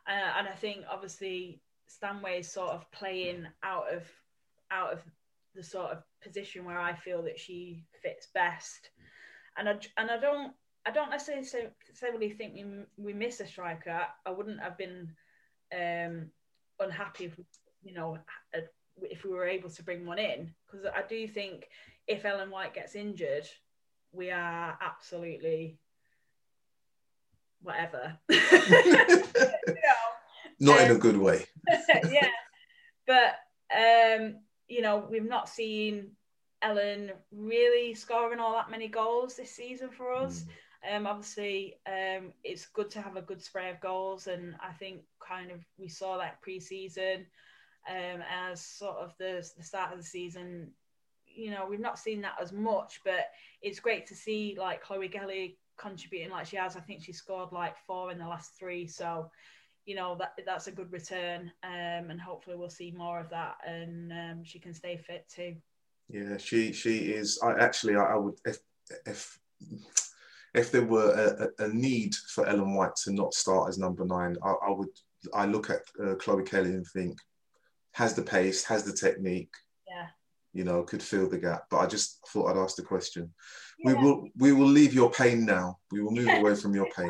uh, 0.07 0.37
and 0.37 0.47
I 0.47 0.55
think 0.55 0.85
obviously 0.89 1.61
Stanway 1.87 2.39
is 2.39 2.51
sort 2.51 2.71
of 2.71 2.89
playing 2.91 3.47
out 3.63 3.93
of 3.93 4.03
out 4.71 4.93
of 4.93 4.99
the 5.55 5.63
sort 5.63 5.91
of 5.91 6.03
position 6.21 6.65
where 6.65 6.79
I 6.79 6.93
feel 6.93 7.21
that 7.23 7.39
she 7.39 7.85
fits 8.01 8.27
best, 8.33 8.89
and 9.57 9.69
I 9.69 9.77
and 9.97 10.11
I 10.11 10.19
don't 10.19 10.53
I 10.85 10.91
don't 10.91 11.09
necessarily 11.09 12.29
think 12.31 12.53
we 12.53 12.65
we 12.97 13.13
miss 13.13 13.39
a 13.39 13.47
striker. 13.47 14.01
I 14.25 14.31
wouldn't 14.31 14.61
have 14.61 14.77
been 14.77 15.09
um, 15.73 16.29
unhappy 16.79 17.25
if 17.25 17.39
you 17.83 17.93
know 17.93 18.17
if 19.01 19.23
we 19.23 19.31
were 19.31 19.47
able 19.47 19.69
to 19.69 19.83
bring 19.83 20.05
one 20.05 20.19
in 20.19 20.53
because 20.65 20.85
I 20.85 21.01
do 21.07 21.27
think 21.27 21.67
if 22.07 22.25
Ellen 22.25 22.49
White 22.49 22.73
gets 22.73 22.95
injured, 22.95 23.47
we 24.11 24.31
are 24.31 24.77
absolutely 24.81 25.79
whatever. 27.61 28.17
you 28.29 28.39
know, 28.61 29.23
Not 30.59 30.81
in 30.81 30.91
a 30.91 30.93
Um, 30.93 30.99
good 30.99 31.17
way. 31.17 31.45
yeah, 32.09 32.29
but 33.07 33.35
um, 33.75 34.35
you 34.67 34.81
know, 34.81 35.07
we've 35.09 35.27
not 35.27 35.49
seen 35.49 36.11
Ellen 36.61 37.11
really 37.31 37.93
scoring 37.93 38.39
all 38.39 38.53
that 38.53 38.71
many 38.71 38.87
goals 38.87 39.35
this 39.35 39.51
season 39.51 39.89
for 39.89 40.13
us. 40.13 40.45
Um, 40.89 41.07
obviously, 41.07 41.75
um, 41.87 42.33
it's 42.43 42.67
good 42.67 42.89
to 42.91 43.01
have 43.01 43.15
a 43.15 43.21
good 43.21 43.41
spray 43.41 43.69
of 43.69 43.79
goals, 43.79 44.27
and 44.27 44.55
I 44.61 44.73
think 44.73 45.01
kind 45.25 45.51
of 45.51 45.59
we 45.77 45.87
saw 45.87 46.17
that 46.17 46.41
pre-season 46.41 47.25
um, 47.89 48.21
as 48.29 48.61
sort 48.61 48.97
of 48.97 49.13
the, 49.17 49.47
the 49.57 49.63
start 49.63 49.93
of 49.93 49.99
the 49.99 50.05
season. 50.05 50.71
You 51.35 51.51
know, 51.51 51.65
we've 51.69 51.79
not 51.79 51.99
seen 51.99 52.21
that 52.21 52.35
as 52.41 52.51
much, 52.51 53.01
but 53.03 53.27
it's 53.61 53.79
great 53.79 54.05
to 54.07 54.15
see 54.15 54.55
like 54.59 54.81
Chloe 54.81 55.09
Kelly 55.09 55.57
contributing 55.77 56.31
like 56.31 56.47
she 56.47 56.57
has. 56.57 56.75
I 56.75 56.81
think 56.81 57.03
she 57.03 57.13
scored 57.13 57.51
like 57.51 57.75
four 57.87 58.11
in 58.11 58.17
the 58.19 58.27
last 58.27 58.57
three, 58.57 58.87
so 58.87 59.29
you 59.85 59.95
know 59.95 60.15
that 60.19 60.33
that's 60.45 60.67
a 60.67 60.71
good 60.71 60.91
return, 60.91 61.51
um, 61.63 62.09
and 62.09 62.19
hopefully 62.19 62.55
we'll 62.55 62.69
see 62.69 62.91
more 62.91 63.19
of 63.19 63.29
that, 63.29 63.55
and 63.65 64.11
um, 64.11 64.43
she 64.43 64.59
can 64.59 64.73
stay 64.73 64.97
fit 64.97 65.27
too. 65.33 65.55
Yeah, 66.09 66.37
she 66.37 66.73
she 66.73 67.11
is. 67.11 67.39
I 67.43 67.53
actually 67.59 67.95
I, 67.95 68.03
I 68.03 68.15
would 68.15 68.35
if 68.45 68.57
if 69.05 69.39
if 70.53 70.71
there 70.71 70.85
were 70.85 71.11
a, 71.57 71.63
a, 71.63 71.67
a 71.67 71.73
need 71.73 72.15
for 72.15 72.47
Ellen 72.47 72.75
White 72.75 72.95
to 73.03 73.11
not 73.11 73.33
start 73.33 73.69
as 73.69 73.77
number 73.77 74.05
nine, 74.05 74.35
I, 74.43 74.51
I 74.67 74.71
would 74.71 74.89
I 75.33 75.45
look 75.45 75.69
at 75.69 75.81
uh, 76.03 76.15
Chloe 76.15 76.43
Kelly 76.43 76.71
and 76.71 76.85
think 76.87 77.17
has 77.93 78.13
the 78.13 78.23
pace, 78.23 78.63
has 78.63 78.83
the 78.83 78.93
technique, 78.93 79.53
Yeah. 79.87 80.07
You 80.53 80.63
know, 80.63 80.83
could 80.83 81.01
fill 81.01 81.27
the 81.27 81.37
gap. 81.37 81.65
But 81.69 81.77
I 81.77 81.87
just 81.87 82.25
thought 82.27 82.51
I'd 82.51 82.61
ask 82.61 82.75
the 82.75 82.83
question. 82.83 83.33
Yeah. 83.79 83.93
We 83.93 84.03
will 84.03 84.29
we 84.37 84.51
will 84.53 84.67
leave 84.67 84.93
your 84.93 85.11
pain 85.11 85.45
now. 85.45 85.79
We 85.91 86.01
will 86.01 86.11
move 86.11 86.27
away 86.27 86.55
from 86.55 86.75
your 86.75 86.87
pain. 86.97 87.09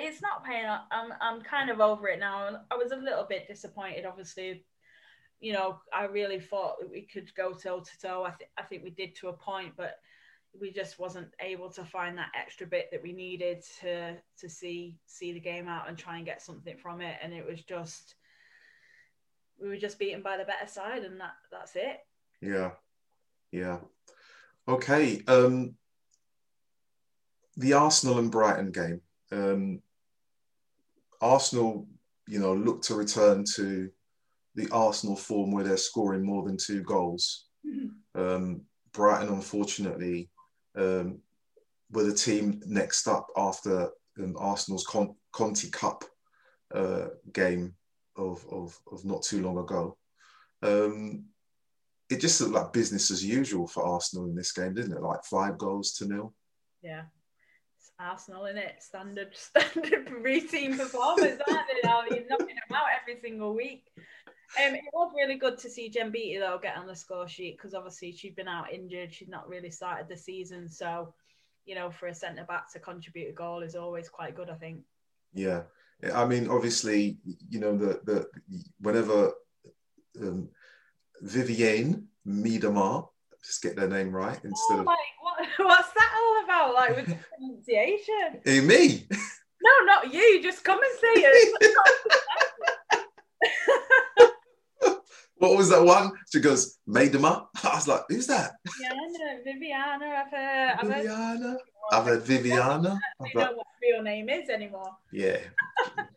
It's 0.00 0.20
not 0.20 0.44
pain. 0.44 0.64
I'm 0.90 1.12
I'm 1.20 1.40
kind 1.42 1.70
of 1.70 1.80
over 1.80 2.08
it 2.08 2.18
now. 2.18 2.60
I 2.70 2.76
was 2.76 2.92
a 2.92 2.96
little 2.96 3.24
bit 3.24 3.46
disappointed, 3.46 4.04
obviously. 4.04 4.64
You 5.40 5.52
know, 5.52 5.80
I 5.92 6.04
really 6.04 6.40
thought 6.40 6.76
we 6.90 7.02
could 7.02 7.34
go 7.34 7.52
toe 7.52 7.80
to 7.80 8.00
toe. 8.00 8.24
I 8.24 8.32
think 8.32 8.50
I 8.58 8.62
think 8.62 8.82
we 8.82 8.90
did 8.90 9.14
to 9.16 9.28
a 9.28 9.32
point, 9.32 9.74
but 9.76 9.94
we 10.58 10.70
just 10.70 10.98
wasn't 10.98 11.28
able 11.40 11.70
to 11.70 11.84
find 11.84 12.18
that 12.18 12.32
extra 12.38 12.66
bit 12.66 12.88
that 12.90 13.02
we 13.02 13.12
needed 13.12 13.64
to 13.80 14.16
to 14.38 14.48
see 14.48 14.98
see 15.06 15.32
the 15.32 15.40
game 15.40 15.68
out 15.68 15.88
and 15.88 15.96
try 15.96 16.16
and 16.16 16.26
get 16.26 16.42
something 16.42 16.76
from 16.76 17.00
it. 17.00 17.16
And 17.22 17.32
it 17.32 17.46
was 17.46 17.62
just 17.62 18.16
we 19.60 19.68
were 19.68 19.76
just 19.76 19.98
beaten 19.98 20.22
by 20.22 20.36
the 20.36 20.44
better 20.44 20.66
side, 20.66 21.04
and 21.04 21.20
that 21.20 21.34
that's 21.50 21.76
it. 21.76 22.00
Yeah, 22.42 22.72
yeah. 23.52 23.78
Okay. 24.68 25.22
Um, 25.26 25.76
the 27.56 27.74
Arsenal 27.74 28.18
and 28.18 28.30
Brighton 28.30 28.72
game. 28.72 29.00
Um, 29.30 29.80
Arsenal, 31.20 31.86
you 32.26 32.40
know, 32.40 32.52
look 32.52 32.82
to 32.82 32.94
return 32.94 33.44
to 33.54 33.88
the 34.54 34.68
Arsenal 34.70 35.16
form 35.16 35.52
where 35.52 35.64
they're 35.64 35.76
scoring 35.76 36.24
more 36.24 36.42
than 36.42 36.56
two 36.56 36.82
goals. 36.82 37.46
Mm-hmm. 37.66 38.20
Um, 38.20 38.62
Brighton, 38.92 39.28
unfortunately, 39.28 40.28
um, 40.76 41.20
were 41.90 42.04
the 42.04 42.14
team 42.14 42.60
next 42.66 43.06
up 43.06 43.28
after 43.36 43.90
um, 44.18 44.34
Arsenal's 44.38 44.86
Con- 44.86 45.14
Conti 45.30 45.70
Cup 45.70 46.04
uh, 46.74 47.06
game 47.32 47.74
of, 48.16 48.44
of, 48.50 48.78
of 48.90 49.04
not 49.04 49.22
too 49.22 49.42
long 49.42 49.58
ago. 49.58 49.96
Um, 50.62 51.26
it 52.12 52.20
just 52.20 52.40
looked 52.40 52.52
like 52.52 52.72
business 52.72 53.10
as 53.10 53.24
usual 53.24 53.66
for 53.66 53.82
Arsenal 53.84 54.26
in 54.26 54.34
this 54.34 54.52
game, 54.52 54.74
didn't 54.74 54.92
it? 54.92 55.02
Like 55.02 55.24
five 55.24 55.56
goals 55.56 55.92
to 55.94 56.06
nil. 56.06 56.34
Yeah. 56.82 57.04
It's 57.78 57.90
Arsenal 57.98 58.46
in 58.46 58.58
it, 58.58 58.82
standard 58.82 59.30
standard 59.34 60.10
routine 60.10 60.76
performance, 60.76 61.40
aren't 61.48 61.66
they? 61.68 61.88
Now 61.88 62.02
you're 62.10 62.28
knocking 62.28 62.48
them 62.48 62.76
out 62.76 62.86
every 63.00 63.20
single 63.22 63.54
week. 63.54 63.86
Um, 63.96 64.74
it 64.74 64.82
was 64.92 65.12
really 65.16 65.36
good 65.36 65.56
to 65.58 65.70
see 65.70 65.88
Jen 65.88 66.10
Beattie 66.10 66.38
though 66.38 66.58
get 66.62 66.76
on 66.76 66.86
the 66.86 66.94
score 66.94 67.26
sheet 67.26 67.56
because 67.56 67.72
obviously 67.72 68.12
she'd 68.12 68.36
been 68.36 68.48
out 68.48 68.70
injured, 68.70 69.14
she'd 69.14 69.30
not 69.30 69.48
really 69.48 69.70
started 69.70 70.08
the 70.08 70.16
season, 70.16 70.68
so 70.68 71.14
you 71.64 71.74
know 71.74 71.90
for 71.90 72.08
a 72.08 72.14
centre 72.14 72.44
back 72.44 72.70
to 72.72 72.78
contribute 72.78 73.30
a 73.30 73.32
goal 73.32 73.62
is 73.62 73.74
always 73.74 74.10
quite 74.10 74.36
good, 74.36 74.50
I 74.50 74.54
think. 74.56 74.82
Yeah, 75.32 75.62
I 76.14 76.26
mean, 76.26 76.48
obviously, 76.50 77.16
you 77.48 77.60
know 77.60 77.78
the 77.78 78.00
the 78.04 78.26
whenever 78.80 79.32
um, 80.20 80.50
Vivianne 81.22 82.04
Miedema, 82.26 83.08
just 83.44 83.62
get 83.62 83.76
their 83.76 83.88
name 83.88 84.10
right 84.10 84.38
instead 84.44 84.76
oh, 84.76 84.80
of 84.80 84.86
like, 84.86 84.98
what, 85.20 85.48
what's 85.58 85.92
that 85.94 86.12
all 86.16 86.44
about? 86.44 86.74
Like 86.74 86.96
with 86.96 87.16
pronunciation? 87.38 88.40
hey, 88.44 88.60
me. 88.60 89.06
No, 89.62 89.84
not 89.84 90.12
you. 90.12 90.42
Just 90.42 90.64
come 90.64 90.78
and 90.78 90.98
see 91.00 91.22
it. 91.24 91.74
what 95.36 95.56
was 95.56 95.70
that 95.70 95.84
one? 95.84 96.10
She 96.32 96.40
goes, 96.40 96.78
Miedema. 96.88 97.46
I 97.62 97.74
was 97.74 97.86
like, 97.86 98.02
who's 98.08 98.26
that? 98.26 98.52
Viviana, 98.66 99.42
Viviana. 99.44 100.06
I've 100.06 100.30
heard. 100.30 100.76
I've 100.78 100.86
heard 100.88 101.02
Viviana. 101.02 101.56
I've 101.92 102.04
heard 102.04 102.22
Viviana. 102.22 102.98
I 103.20 103.28
don't 103.32 103.34
know 103.34 103.56
what 103.56 103.66
her 103.66 103.94
real 103.94 104.02
name 104.02 104.28
is 104.28 104.48
anymore. 104.48 104.96
Yeah, 105.12 105.38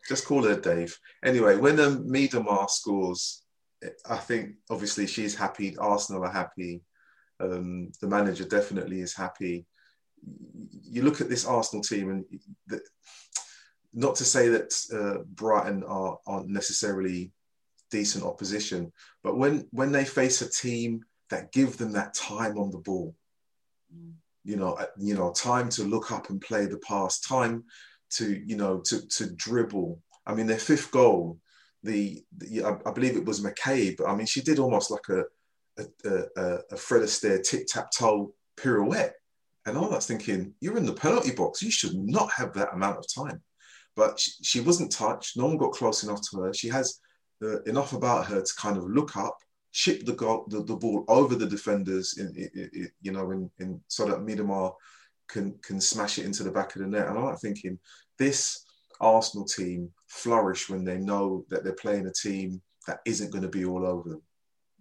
just 0.08 0.24
call 0.26 0.42
her 0.44 0.58
Dave. 0.58 0.98
Anyway, 1.24 1.56
when 1.56 1.78
um, 1.80 2.08
Miedema 2.08 2.68
scores, 2.70 3.42
I 4.08 4.16
think 4.16 4.54
obviously 4.70 5.06
she's 5.06 5.34
happy. 5.34 5.76
Arsenal 5.76 6.24
are 6.24 6.32
happy. 6.32 6.82
Um, 7.40 7.92
the 8.00 8.08
manager 8.08 8.44
definitely 8.44 9.00
is 9.00 9.14
happy. 9.14 9.66
You 10.82 11.02
look 11.02 11.20
at 11.20 11.28
this 11.28 11.44
Arsenal 11.44 11.82
team, 11.82 12.10
and 12.10 12.24
the, 12.66 12.80
not 13.92 14.14
to 14.16 14.24
say 14.24 14.48
that 14.48 14.74
uh, 14.92 15.22
Brighton 15.34 15.84
are 15.84 16.18
aren't 16.26 16.48
necessarily 16.48 17.32
decent 17.90 18.24
opposition, 18.24 18.92
but 19.22 19.36
when 19.36 19.66
when 19.70 19.92
they 19.92 20.04
face 20.04 20.40
a 20.42 20.50
team 20.50 21.04
that 21.30 21.52
give 21.52 21.76
them 21.76 21.92
that 21.92 22.14
time 22.14 22.58
on 22.58 22.70
the 22.70 22.78
ball, 22.78 23.14
Mm. 23.94 24.14
you 24.44 24.56
know, 24.56 24.72
uh, 24.74 24.86
you 24.98 25.14
know, 25.14 25.32
time 25.32 25.68
to 25.70 25.84
look 25.84 26.10
up 26.10 26.30
and 26.30 26.40
play 26.40 26.66
the 26.66 26.78
pass, 26.78 27.20
time 27.20 27.64
to 28.10 28.42
you 28.46 28.56
know 28.56 28.80
to 28.80 29.06
to 29.08 29.34
dribble. 29.34 30.00
I 30.26 30.34
mean, 30.34 30.46
their 30.46 30.58
fifth 30.58 30.90
goal, 30.90 31.38
the, 31.86 32.22
the 32.38 32.64
I, 32.68 32.72
I 32.88 32.92
believe 32.92 33.16
it 33.16 33.24
was 33.24 33.40
McCabe. 33.40 33.98
I 34.06 34.14
mean, 34.16 34.26
she 34.26 34.42
did 34.42 34.58
almost 34.58 34.90
like 34.90 35.08
a 35.18 35.22
a, 35.78 35.84
a, 36.42 36.58
a 36.72 36.76
Fred 36.76 37.02
Astaire 37.02 37.42
tic 37.42 37.66
tac 37.66 37.90
toe 37.90 38.32
pirouette, 38.56 39.14
and 39.66 39.76
I 39.76 39.80
was 39.80 40.06
thinking, 40.06 40.54
you're 40.60 40.78
in 40.78 40.86
the 40.86 41.00
penalty 41.04 41.32
box. 41.32 41.62
You 41.62 41.70
should 41.70 41.94
not 41.94 42.30
have 42.38 42.52
that 42.54 42.74
amount 42.74 42.98
of 42.98 43.06
time. 43.20 43.42
But 43.94 44.20
she, 44.20 44.30
she 44.42 44.60
wasn't 44.60 44.92
touched. 44.92 45.36
No 45.36 45.46
one 45.46 45.56
got 45.56 45.72
close 45.72 46.02
enough 46.04 46.20
to 46.30 46.40
her. 46.42 46.52
She 46.52 46.68
has 46.68 47.00
uh, 47.42 47.62
enough 47.62 47.92
about 47.94 48.26
her 48.26 48.40
to 48.42 48.52
kind 48.58 48.76
of 48.76 48.84
look 48.84 49.16
up, 49.16 49.36
chip 49.72 50.04
the, 50.04 50.12
goal, 50.12 50.44
the, 50.48 50.62
the 50.64 50.76
ball 50.76 51.04
over 51.08 51.34
the 51.34 51.46
defenders, 51.46 52.18
in, 52.18 52.28
in, 52.36 52.70
in, 52.74 52.90
you 53.00 53.12
know, 53.12 53.30
in, 53.30 53.50
in 53.58 53.80
so 53.88 54.04
that 54.06 54.24
Miedema 54.26 54.72
can 55.28 55.58
can 55.62 55.80
smash 55.80 56.18
it 56.18 56.26
into 56.26 56.42
the 56.44 56.52
back 56.52 56.76
of 56.76 56.82
the 56.82 56.88
net. 56.88 57.08
And 57.08 57.18
I'm 57.18 57.36
thinking, 57.36 57.78
this 58.18 58.65
Arsenal 59.00 59.46
team 59.46 59.90
flourish 60.06 60.68
when 60.68 60.84
they 60.84 60.98
know 60.98 61.44
that 61.48 61.64
they're 61.64 61.74
playing 61.74 62.06
a 62.06 62.12
team 62.12 62.60
that 62.86 63.00
isn't 63.04 63.32
going 63.32 63.42
to 63.42 63.48
be 63.48 63.64
all 63.64 63.86
over 63.86 64.08
them. 64.08 64.22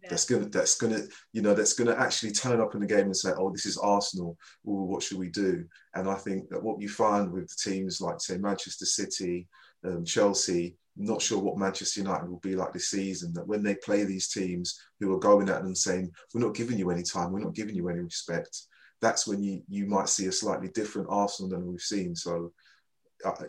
Yeah. 0.02 0.10
That's 0.12 0.26
gonna 0.26 0.46
that's 0.50 0.78
gonna 0.78 1.02
you 1.34 1.42
know 1.42 1.56
that's 1.56 1.74
gonna 1.74 1.96
actually 1.96 2.32
turn 2.32 2.62
up 2.62 2.76
in 2.76 2.82
the 2.82 2.88
game 2.88 3.06
and 3.06 3.18
say, 3.18 3.32
oh, 3.36 3.50
this 3.50 3.66
is 3.66 3.78
Arsenal. 3.78 4.38
Ooh, 4.68 4.84
what 4.84 5.02
should 5.02 5.18
we 5.18 5.30
do? 5.30 5.66
And 5.96 6.08
I 6.08 6.14
think 6.14 6.50
that 6.50 6.62
what 6.62 6.80
you 6.80 6.90
find 6.90 7.32
with 7.32 7.48
the 7.48 7.72
teams 7.72 8.02
like 8.02 8.22
say 8.22 8.38
Manchester 8.38 8.86
City, 8.86 9.48
um, 9.84 10.06
Chelsea, 10.06 10.76
not 10.98 11.22
sure 11.22 11.40
what 11.40 11.58
Manchester 11.58 12.02
United 12.02 12.30
will 12.30 12.40
be 12.40 12.56
like 12.56 12.74
this 12.74 12.90
season. 12.90 13.34
That 13.34 13.48
when 13.48 13.64
they 13.64 13.76
play 13.76 14.04
these 14.04 14.30
teams 14.30 14.80
who 15.00 15.14
are 15.14 15.20
going 15.20 15.50
at 15.50 15.64
them 15.64 15.76
saying, 15.76 16.12
we're 16.34 16.46
not 16.46 16.56
giving 16.56 16.78
you 16.78 16.90
any 16.90 17.04
time, 17.04 17.32
we're 17.32 17.40
not 17.40 17.56
giving 17.56 17.76
you 17.76 17.90
any 17.90 18.00
respect. 18.00 18.62
That's 19.02 19.28
when 19.28 19.44
you 19.44 19.62
you 19.68 19.88
might 19.88 20.10
see 20.10 20.28
a 20.28 20.32
slightly 20.32 20.70
different 20.70 21.10
Arsenal 21.10 21.50
than 21.50 21.68
we've 21.68 21.82
seen. 21.82 22.16
So, 22.16 22.54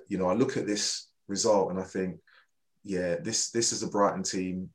you 0.09 0.19
know, 0.19 0.29
I 0.29 0.35
look 0.35 0.57
at 0.57 0.67
this 0.67 1.09
result 1.29 1.71
and 1.71 1.81
I 1.81 1.85
think, 1.85 2.19
yeah, 2.85 3.17
this 3.17 3.51
this 3.51 3.73
is 3.73 3.83
a 3.83 3.89
Brighton 3.89 4.23
team 4.23 4.71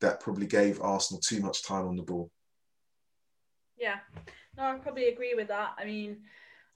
that 0.00 0.20
probably 0.20 0.46
gave 0.46 0.80
Arsenal 0.80 1.20
too 1.20 1.40
much 1.40 1.64
time 1.64 1.86
on 1.86 1.96
the 1.96 2.02
ball. 2.02 2.30
Yeah, 3.76 3.96
no, 4.56 4.64
I 4.64 4.74
probably 4.78 5.08
agree 5.08 5.34
with 5.34 5.48
that. 5.48 5.72
I 5.78 5.84
mean, 5.84 6.18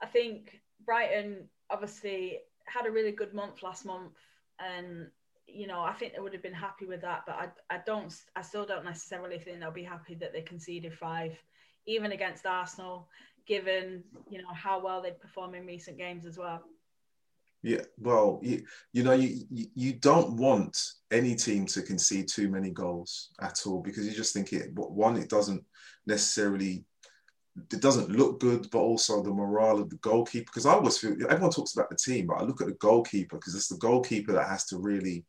I 0.03 0.07
think 0.07 0.61
Brighton 0.85 1.49
obviously 1.71 2.41
had 2.67 2.87
a 2.87 2.91
really 2.91 3.13
good 3.13 3.35
month 3.35 3.63
last 3.63 3.85
month, 3.85 4.13
and 4.59 5.09
you 5.47 5.67
know, 5.67 5.81
I 5.81 5.95
think 5.95 6.13
they 6.13 6.21
would 6.21 6.35
have 6.35 6.43
been 6.43 6.53
happy 6.53 6.87
with 6.87 7.01
that. 7.01 7.23
But 7.27 7.37
I, 7.37 7.77
I 7.77 7.81
don't, 7.87 8.15
I 8.37 8.43
still 8.43 8.67
don't 8.67 8.85
necessarily 8.85 9.39
think 9.39 9.61
they'll 9.61 9.71
be 9.71 9.85
happy 9.85 10.15
that 10.17 10.33
they 10.33 10.43
conceded 10.43 10.93
five, 10.93 11.33
even 11.87 12.13
against 12.13 12.47
Arsenal, 12.47 13.09
given 13.47 14.05
you 14.29 14.39
know 14.39 14.53
how 14.53 14.83
well 14.83 15.01
they've 15.01 15.21
performed 15.21 15.55
in 15.55 15.67
recent 15.67 15.97
games 15.97 16.27
as 16.27 16.37
well. 16.37 16.63
Yeah, 17.63 17.83
well, 17.99 18.39
you, 18.43 18.65
you 18.93 19.03
know, 19.03 19.13
you, 19.13 19.41
you 19.51 19.93
don't 19.95 20.37
want 20.37 20.79
any 21.11 21.35
team 21.35 21.67
to 21.67 21.83
concede 21.83 22.29
too 22.29 22.49
many 22.49 22.71
goals 22.71 23.31
at 23.41 23.63
all 23.67 23.83
because 23.83 24.07
you 24.07 24.13
just 24.13 24.33
think 24.33 24.53
it. 24.53 24.73
One, 24.75 25.17
it 25.17 25.29
doesn't 25.29 25.65
necessarily, 26.07 26.85
it 27.57 27.81
doesn't 27.81 28.11
look 28.11 28.39
good, 28.39 28.69
but 28.71 28.79
also 28.79 29.23
the 29.23 29.33
morale 29.33 29.81
of 29.81 29.91
the 29.91 29.97
goalkeeper. 29.97 30.45
Because 30.47 30.67
I 30.67 30.75
always 30.75 30.99
feel 30.99 31.17
everyone 31.29 31.51
talks 31.51 31.75
about 31.75 31.91
the 31.91 31.97
team, 31.97 32.29
but 32.29 32.35
I 32.35 32.45
look 32.45 32.61
at 32.61 32.69
the 32.69 32.75
goalkeeper 32.75 33.37
because 33.37 33.57
it's 33.57 33.69
the 33.69 33.77
goalkeeper 33.79 34.33
that 34.35 34.49
has 34.49 34.65
to 34.67 34.79
really, 34.79 35.25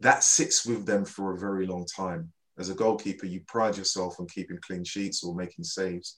that 0.00 0.24
sits 0.24 0.64
with 0.64 0.86
them 0.86 1.04
for 1.04 1.34
a 1.34 1.38
very 1.38 1.66
long 1.66 1.84
time. 1.84 2.32
As 2.58 2.70
a 2.70 2.74
goalkeeper, 2.74 3.26
you 3.26 3.42
pride 3.46 3.76
yourself 3.76 4.18
on 4.18 4.26
keeping 4.28 4.58
clean 4.62 4.82
sheets 4.82 5.22
or 5.22 5.34
making 5.34 5.64
saves. 5.64 6.16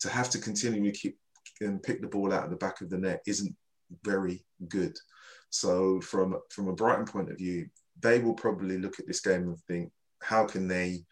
To 0.00 0.08
have 0.08 0.30
to 0.30 0.38
continually 0.38 0.92
keep 0.92 1.16
and 1.60 1.82
pick 1.82 2.00
the 2.00 2.08
ball 2.08 2.32
out 2.32 2.44
of 2.44 2.50
the 2.50 2.56
back 2.56 2.80
of 2.80 2.90
the 2.90 2.98
net 2.98 3.20
isn't 3.26 3.54
very 4.02 4.44
good. 4.68 4.96
So 5.50 6.00
from 6.00 6.38
from 6.50 6.68
a 6.68 6.74
Brighton 6.74 7.06
point 7.06 7.30
of 7.30 7.38
view, 7.38 7.68
they 8.00 8.18
will 8.20 8.34
probably 8.34 8.78
look 8.78 8.98
at 8.98 9.06
this 9.06 9.20
game 9.20 9.42
and 9.42 9.58
think, 9.60 9.92
how 10.22 10.46
can 10.46 10.68
they 10.68 11.04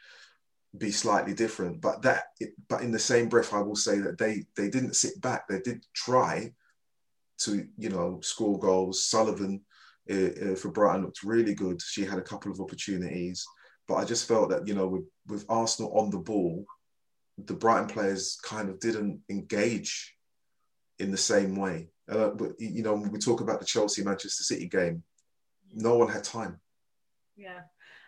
be 0.77 0.91
slightly 0.91 1.35
different? 1.35 1.81
But 1.81 2.03
that, 2.03 2.25
but 2.69 2.83
in 2.83 2.93
the 2.93 2.99
same 2.99 3.29
breath, 3.29 3.55
I 3.55 3.61
will 3.61 3.77
say 3.77 3.99
that 4.01 4.19
they 4.19 4.45
they 4.57 4.69
didn't 4.69 4.97
sit 4.97 5.21
back. 5.21 5.49
They 5.49 5.61
did 5.61 5.85
try 5.95 6.53
to 7.39 7.67
you 7.79 7.89
know 7.89 8.21
score 8.23 8.59
goals. 8.59 9.07
Sullivan 9.07 9.63
uh, 10.11 10.15
uh, 10.15 10.55
for 10.55 10.71
Brighton 10.71 11.03
looked 11.03 11.23
really 11.23 11.55
good. 11.55 11.81
She 11.83 12.05
had 12.05 12.19
a 12.19 12.23
couple 12.23 12.53
of 12.53 12.61
opportunities, 12.61 13.45
but 13.89 13.95
I 13.95 14.05
just 14.05 14.29
felt 14.29 14.51
that 14.51 14.67
you 14.67 14.75
know 14.75 14.87
with 14.87 15.05
with 15.27 15.47
Arsenal 15.49 15.99
on 15.99 16.11
the 16.11 16.19
ball, 16.19 16.65
the 17.39 17.55
Brighton 17.55 17.89
players 17.89 18.39
kind 18.43 18.69
of 18.69 18.81
didn't 18.81 19.21
engage 19.29 20.15
in 20.99 21.11
the 21.11 21.17
same 21.17 21.57
way. 21.57 21.89
Uh, 22.09 22.29
but 22.29 22.53
you 22.59 22.83
know, 22.83 22.95
when 22.95 23.11
we 23.11 23.19
talk 23.19 23.41
about 23.41 23.59
the 23.59 23.67
Chelsea 23.67 24.03
Manchester 24.03 24.45
City 24.45 24.67
game, 24.67 25.03
no 25.73 25.97
one 25.97 26.09
had 26.09 26.25
time. 26.25 26.61
Yeah, 27.37 27.61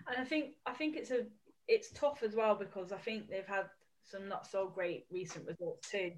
and 0.07 0.21
I 0.21 0.25
think 0.25 0.55
I 0.67 0.73
think 0.73 0.97
it's 0.97 1.11
a 1.11 1.27
it's 1.67 1.91
tough 1.93 2.23
as 2.23 2.35
well 2.35 2.55
because 2.55 2.93
I 2.93 2.99
think 2.99 3.29
they've 3.29 3.47
had 3.47 3.67
some 4.05 4.29
not 4.29 4.47
so 4.47 4.69
great 4.69 5.07
recent 5.11 5.47
results 5.47 5.91
too. 5.91 6.13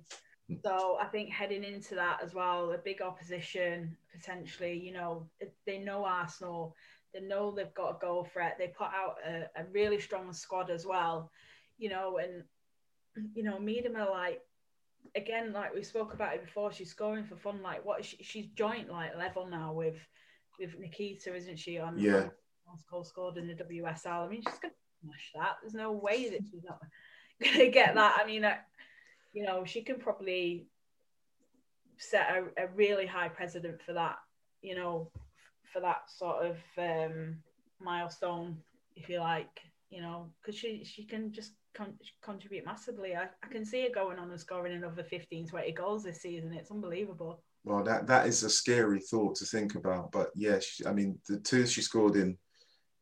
So 0.64 0.98
I 1.00 1.06
think 1.06 1.30
heading 1.30 1.62
into 1.62 1.94
that 1.94 2.20
as 2.22 2.34
well, 2.34 2.72
a 2.72 2.78
big 2.78 3.02
opposition 3.02 3.96
potentially. 4.12 4.78
You 4.78 4.92
know, 4.92 5.28
they 5.64 5.78
know 5.78 6.04
Arsenal, 6.04 6.74
they 7.14 7.20
know 7.20 7.52
they've 7.52 7.74
got 7.74 7.96
a 7.96 7.98
goal 8.00 8.24
threat. 8.24 8.56
They 8.58 8.68
put 8.68 8.88
out 8.88 9.16
a, 9.26 9.60
a 9.60 9.64
really 9.72 10.00
strong 10.00 10.32
squad 10.32 10.70
as 10.70 10.84
well. 10.84 11.30
You 11.78 11.90
know, 11.90 12.18
and 12.18 12.42
you 13.34 13.42
know, 13.42 13.58
Miedema 13.58 14.10
like 14.10 14.40
again, 15.14 15.52
like 15.52 15.74
we 15.74 15.82
spoke 15.82 16.14
about 16.14 16.34
it 16.34 16.44
before, 16.44 16.72
she's 16.72 16.90
scoring 16.90 17.24
for 17.24 17.36
fun. 17.36 17.62
Like 17.62 17.84
what 17.84 18.04
she, 18.04 18.16
she's 18.22 18.46
joint 18.48 18.90
like 18.90 19.16
level 19.16 19.46
now 19.46 19.72
with 19.72 19.96
with 20.58 20.78
Nikita, 20.78 21.34
isn't 21.34 21.58
she? 21.58 21.78
On 21.78 21.98
Yeah. 21.98 22.28
goal 22.90 23.04
scored 23.04 23.36
in 23.36 23.48
the 23.48 23.54
WSL. 23.54 24.26
I 24.26 24.28
mean, 24.28 24.42
she's 24.42 24.58
gonna 24.58 24.74
smash 25.02 25.32
that. 25.34 25.56
There's 25.62 25.74
no 25.74 25.92
way 25.92 26.30
that 26.30 26.40
she's 26.50 26.64
not 26.64 26.80
gonna 27.42 27.70
get 27.70 27.94
that. 27.94 28.18
I 28.22 28.26
mean, 28.26 28.44
uh, 28.44 28.56
you 29.32 29.44
know, 29.44 29.64
she 29.64 29.82
can 29.82 29.98
probably 29.98 30.66
set 31.98 32.28
a, 32.30 32.64
a 32.64 32.68
really 32.74 33.06
high 33.06 33.28
precedent 33.28 33.80
for 33.82 33.92
that. 33.94 34.16
You 34.62 34.76
know, 34.76 35.10
for 35.72 35.80
that 35.80 36.10
sort 36.10 36.44
of 36.46 36.56
um, 36.78 37.36
milestone, 37.80 38.58
if 38.96 39.08
you 39.08 39.20
like. 39.20 39.60
You 39.90 40.02
know, 40.02 40.32
because 40.40 40.54
she 40.56 40.84
she 40.84 41.04
can 41.04 41.32
just 41.32 41.52
con- 41.74 41.98
contribute 42.22 42.64
massively. 42.64 43.14
I, 43.14 43.24
I 43.42 43.48
can 43.50 43.64
see 43.64 43.82
her 43.82 43.90
going 43.94 44.18
on 44.18 44.30
and 44.30 44.40
scoring 44.40 44.74
another 44.74 45.04
15, 45.04 45.48
20 45.48 45.72
goals 45.72 46.04
this 46.04 46.22
season. 46.22 46.52
It's 46.52 46.70
unbelievable. 46.70 47.42
Well, 47.64 47.84
that 47.84 48.06
that 48.06 48.26
is 48.26 48.42
a 48.42 48.50
scary 48.50 49.00
thought 49.00 49.36
to 49.36 49.44
think 49.44 49.74
about. 49.74 50.12
But 50.12 50.30
yes, 50.34 50.80
yeah, 50.80 50.88
I 50.88 50.92
mean 50.92 51.18
the 51.28 51.38
two 51.38 51.66
she 51.66 51.82
scored 51.82 52.16
in 52.16 52.38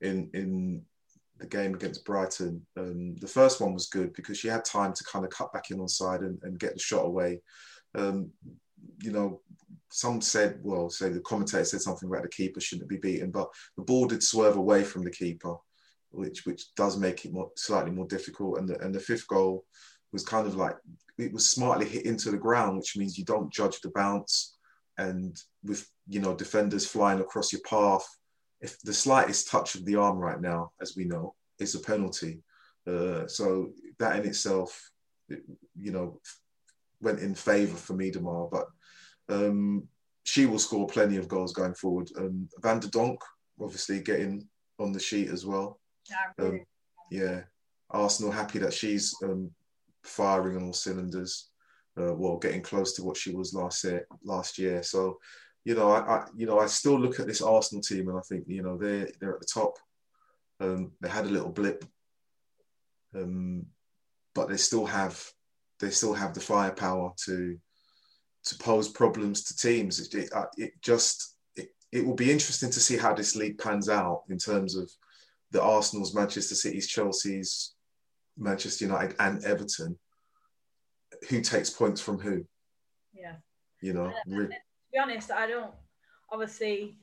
in 0.01 0.31
in 0.35 0.83
the 1.39 1.47
game 1.47 1.75
against 1.75 2.05
Brighton, 2.05 2.67
um, 2.77 3.17
the 3.17 3.27
first 3.27 3.61
one 3.61 3.73
was 3.73 3.87
good 3.87 4.13
because 4.15 4.39
she 4.39 4.49
had 4.49 4.65
time 4.65 4.93
to 4.93 5.05
kind 5.05 5.25
of 5.25 5.31
cut 5.31 5.53
back 5.53 5.71
in 5.71 5.81
on 5.81 5.89
side 5.89 6.21
and, 6.21 6.39
and 6.43 6.59
get 6.59 6.75
the 6.75 6.81
shot 6.81 7.05
away. 7.05 7.41
Um, 7.95 8.31
you 9.01 9.13
know, 9.13 9.41
some 9.91 10.21
said, 10.21 10.61
well, 10.63 10.91
say 10.91 11.09
the 11.09 11.21
commentator 11.21 11.65
said 11.65 11.81
something 11.81 12.09
about 12.09 12.23
the 12.23 12.29
keeper 12.29 12.61
shouldn't 12.61 12.89
be 12.89 12.99
beaten, 12.99 13.31
but 13.31 13.49
the 13.77 13.85
ball 13.85 14.07
did 14.07 14.23
swerve 14.23 14.57
away 14.57 14.83
from 14.85 15.05
the 15.05 15.11
keeper, 15.11 15.57
which 16.19 16.45
which 16.45 16.75
does 16.75 16.97
make 16.97 17.25
it 17.25 17.33
more 17.33 17.51
slightly 17.57 17.91
more 17.91 18.07
difficult. 18.07 18.59
And 18.59 18.69
the 18.69 18.79
and 18.81 18.95
the 18.95 19.01
fifth 19.01 19.27
goal 19.29 19.65
was 20.13 20.25
kind 20.25 20.47
of 20.47 20.57
like 20.57 20.77
it 21.19 21.33
was 21.33 21.51
smartly 21.51 21.87
hit 21.87 22.07
into 22.07 22.31
the 22.31 22.37
ground, 22.37 22.77
which 22.77 22.97
means 22.97 23.17
you 23.17 23.25
don't 23.25 23.53
judge 23.53 23.81
the 23.81 23.91
bounce. 23.91 24.57
And 24.99 25.37
with 25.63 25.89
you 26.09 26.21
know 26.21 26.35
defenders 26.35 26.87
flying 26.87 27.21
across 27.21 27.53
your 27.53 27.63
path, 27.63 28.07
if 28.61 28.81
the 28.81 28.93
slightest 28.93 29.49
touch 29.49 29.75
of 29.75 29.85
the 29.85 29.97
arm 29.97 30.19
right 30.19 30.41
now, 30.41 30.73
as 30.81 30.97
we 30.97 31.05
know, 31.05 31.35
is 31.59 31.75
a 31.75 31.81
penalty. 31.81 32.43
Uh, 32.87 33.27
so 33.27 33.71
that 33.99 34.17
in 34.19 34.27
itself, 34.27 34.91
you 35.29 35.93
know, 35.93 36.21
went 37.01 37.21
in 37.21 37.35
favour 37.35 37.77
for 37.77 37.95
Miedema. 37.95 38.51
But 38.51 38.67
um, 39.29 39.87
she 40.25 40.47
will 40.47 40.59
score 40.59 40.87
plenty 40.87 41.17
of 41.17 41.29
goals 41.29 41.53
going 41.53 41.75
forward. 41.75 42.11
Um, 42.17 42.49
Van 42.61 42.81
der 42.81 42.89
Donk, 42.89 43.21
obviously, 43.61 44.01
getting 44.01 44.49
on 44.79 44.93
the 44.93 45.01
sheet 45.01 45.29
as 45.29 45.45
well. 45.47 45.81
Yeah. 46.11 46.45
Um, 46.45 46.61
yeah. 47.11 47.43
Arsenal 47.91 48.33
happy 48.33 48.59
that 48.59 48.73
she's 48.73 49.15
um, 49.23 49.51
firing 50.05 50.57
on 50.57 50.65
all 50.65 50.73
cylinders. 50.73 51.51
Uh, 51.99 52.15
well, 52.15 52.37
getting 52.37 52.63
close 52.63 52.93
to 52.95 53.03
what 53.03 53.17
she 53.17 53.35
was 53.35 53.55
last 53.55 53.83
year. 53.85 54.07
Last 54.23 54.59
year, 54.59 54.83
so 54.83 55.19
you 55.65 55.75
know, 55.75 55.91
I, 55.91 55.99
I, 55.99 56.27
you 56.37 56.47
know 56.47 56.59
I 56.59 56.67
still 56.67 56.99
look 56.99 57.19
at 57.21 57.27
this 57.27 57.43
Arsenal 57.43 57.83
team 57.83 58.09
and 58.09 58.17
I 58.17 58.23
think 58.23 58.45
you 58.47 58.63
know 58.63 58.77
they're 58.77 59.09
they're 59.21 59.35
at 59.35 59.41
the 59.41 59.47
top. 59.53 59.77
Um, 60.61 60.93
they 61.01 61.09
had 61.09 61.27
a 61.27 61.31
little 61.31 61.51
blip, 61.51 61.85
um, 63.15 63.67
but 64.35 64.49
they 64.49 64.57
still 64.57 64.87
have 64.87 65.23
they 65.81 65.91
still 65.91 66.15
have 66.15 66.35
the 66.35 66.41
firepower 66.41 67.13
to 67.27 67.59
to 68.45 68.59
pose 68.59 68.89
problems 68.89 69.43
to 69.45 69.57
teams. 69.57 70.01
It, 70.01 70.15
it, 70.15 70.33
uh, 70.33 70.47
it 70.57 70.73
just 70.81 71.37
it, 71.57 71.69
it 71.93 72.07
will 72.07 72.15
be 72.15 72.31
interesting 72.31 72.71
to 72.71 72.81
see 72.81 72.97
how 72.97 73.15
this 73.15 73.37
league 73.37 73.59
pans 73.59 73.89
out 73.89 74.23
in 74.31 74.39
terms 74.39 74.77
of 74.77 74.91
the 75.51 75.63
Arsenal's, 75.63 76.15
Manchester 76.15 76.55
City's, 76.55 76.87
Chelsea's, 76.87 77.75
Manchester 78.37 78.85
United, 78.85 79.17
and 79.19 79.45
Everton. 79.45 79.99
Who 81.29 81.41
takes 81.41 81.71
points 81.71 82.01
from 82.01 82.19
who? 82.19 82.45
Yeah. 83.15 83.37
You 83.81 83.93
know, 83.95 84.13
to 84.29 84.49
be 84.93 84.99
honest, 84.99 85.31
I 85.31 85.47
don't 85.47 85.73
obviously 86.31 86.97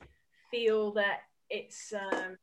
feel 0.50 0.92
that 0.92 1.20
it's 1.50 1.92
um, 1.92 2.36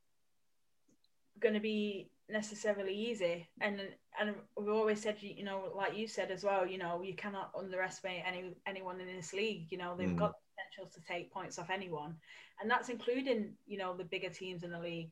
going 1.39 1.53
to 1.53 1.59
be 1.59 2.09
necessarily 2.29 2.93
easy. 2.95 3.47
And 3.61 3.81
and 4.19 4.35
we've 4.57 4.69
always 4.69 5.01
said, 5.01 5.17
you 5.21 5.43
know, 5.43 5.71
like 5.75 5.95
you 5.97 6.07
said 6.07 6.31
as 6.31 6.43
well, 6.43 6.67
you 6.67 6.77
know, 6.77 7.01
you 7.01 7.15
cannot 7.15 7.51
underestimate 7.57 8.23
any 8.25 8.55
anyone 8.67 8.99
in 8.99 9.07
this 9.07 9.33
league. 9.33 9.67
You 9.71 9.77
know, 9.77 9.95
they've 9.97 10.09
Mm. 10.09 10.17
got 10.17 10.33
the 10.33 10.41
potential 10.55 10.91
to 10.93 11.07
take 11.07 11.31
points 11.31 11.57
off 11.57 11.69
anyone, 11.69 12.15
and 12.61 12.69
that's 12.69 12.89
including 12.89 13.53
you 13.65 13.77
know 13.77 13.95
the 13.95 14.03
bigger 14.03 14.29
teams 14.29 14.63
in 14.63 14.71
the 14.71 14.79
league. 14.79 15.11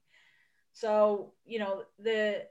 So 0.73 1.34
you 1.45 1.60
know 1.60 1.84
the 1.99 2.45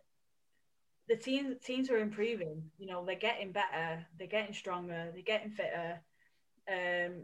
the 1.08 1.16
teams 1.16 1.56
teams 1.64 1.90
are 1.90 1.98
improving. 1.98 2.62
You 2.78 2.86
know, 2.86 3.04
they're 3.04 3.16
getting 3.16 3.52
better, 3.52 4.06
they're 4.18 4.28
getting 4.28 4.54
stronger, 4.54 5.10
they're 5.12 5.22
getting 5.22 5.50
fitter 5.50 6.00
um, 6.70 7.22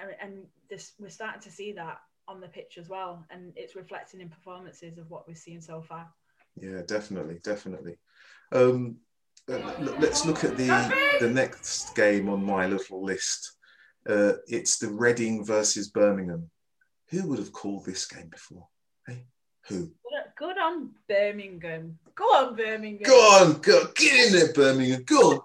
and, 0.00 0.14
and 0.20 0.46
this 0.70 0.92
we're 0.98 1.10
starting 1.10 1.42
to 1.42 1.50
see 1.50 1.72
that 1.72 1.98
on 2.26 2.40
the 2.40 2.48
pitch 2.48 2.78
as 2.78 2.88
well, 2.88 3.24
and 3.30 3.52
it's 3.56 3.76
reflecting 3.76 4.20
in 4.20 4.28
performances 4.28 4.98
of 4.98 5.10
what 5.10 5.26
we've 5.26 5.36
seen 5.36 5.60
so 5.60 5.82
far. 5.82 6.08
Yeah, 6.60 6.82
definitely, 6.86 7.40
definitely. 7.42 7.98
Um, 8.52 8.96
uh, 9.50 9.72
let's 9.98 10.26
look 10.26 10.44
at 10.44 10.56
the 10.56 10.68
the 11.20 11.30
next 11.30 11.94
game 11.94 12.28
on 12.28 12.44
my 12.44 12.66
little 12.66 13.04
list. 13.04 13.56
Uh, 14.08 14.34
it's 14.46 14.78
the 14.78 14.88
Reading 14.88 15.44
versus 15.44 15.90
Birmingham. 15.90 16.50
Who 17.08 17.28
would 17.28 17.38
have 17.38 17.52
called 17.52 17.84
this 17.84 18.06
game 18.06 18.28
before? 18.28 18.68
Hey, 19.06 19.24
who? 19.66 19.92
Good- 20.36 20.58
on 20.58 20.90
Birmingham. 21.08 21.98
Go 22.14 22.24
on, 22.24 22.56
Birmingham. 22.56 23.02
Go 23.04 23.14
on, 23.14 23.60
go 23.60 23.86
get 23.94 24.26
in 24.26 24.32
there, 24.32 24.52
Birmingham. 24.52 25.02
Go 25.04 25.32
on. 25.32 25.40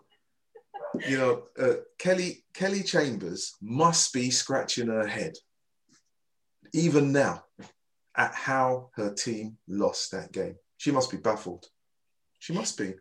You 1.08 1.18
know, 1.18 1.44
uh, 1.60 1.76
Kelly 1.98 2.44
Kelly 2.54 2.84
Chambers 2.84 3.56
must 3.62 4.14
be 4.14 4.30
scratching 4.30 4.88
her 4.88 5.08
head, 5.08 5.34
even 6.74 7.12
now, 7.12 7.44
at 8.16 8.34
how 8.36 8.90
her 8.96 9.14
team 9.14 9.58
lost 9.68 10.12
that 10.12 10.32
game. 10.32 10.56
She 10.78 10.92
must 10.92 11.10
be 11.10 11.18
baffled. 11.18 11.66
She 12.40 12.54
must 12.54 12.78
be. 12.78 12.94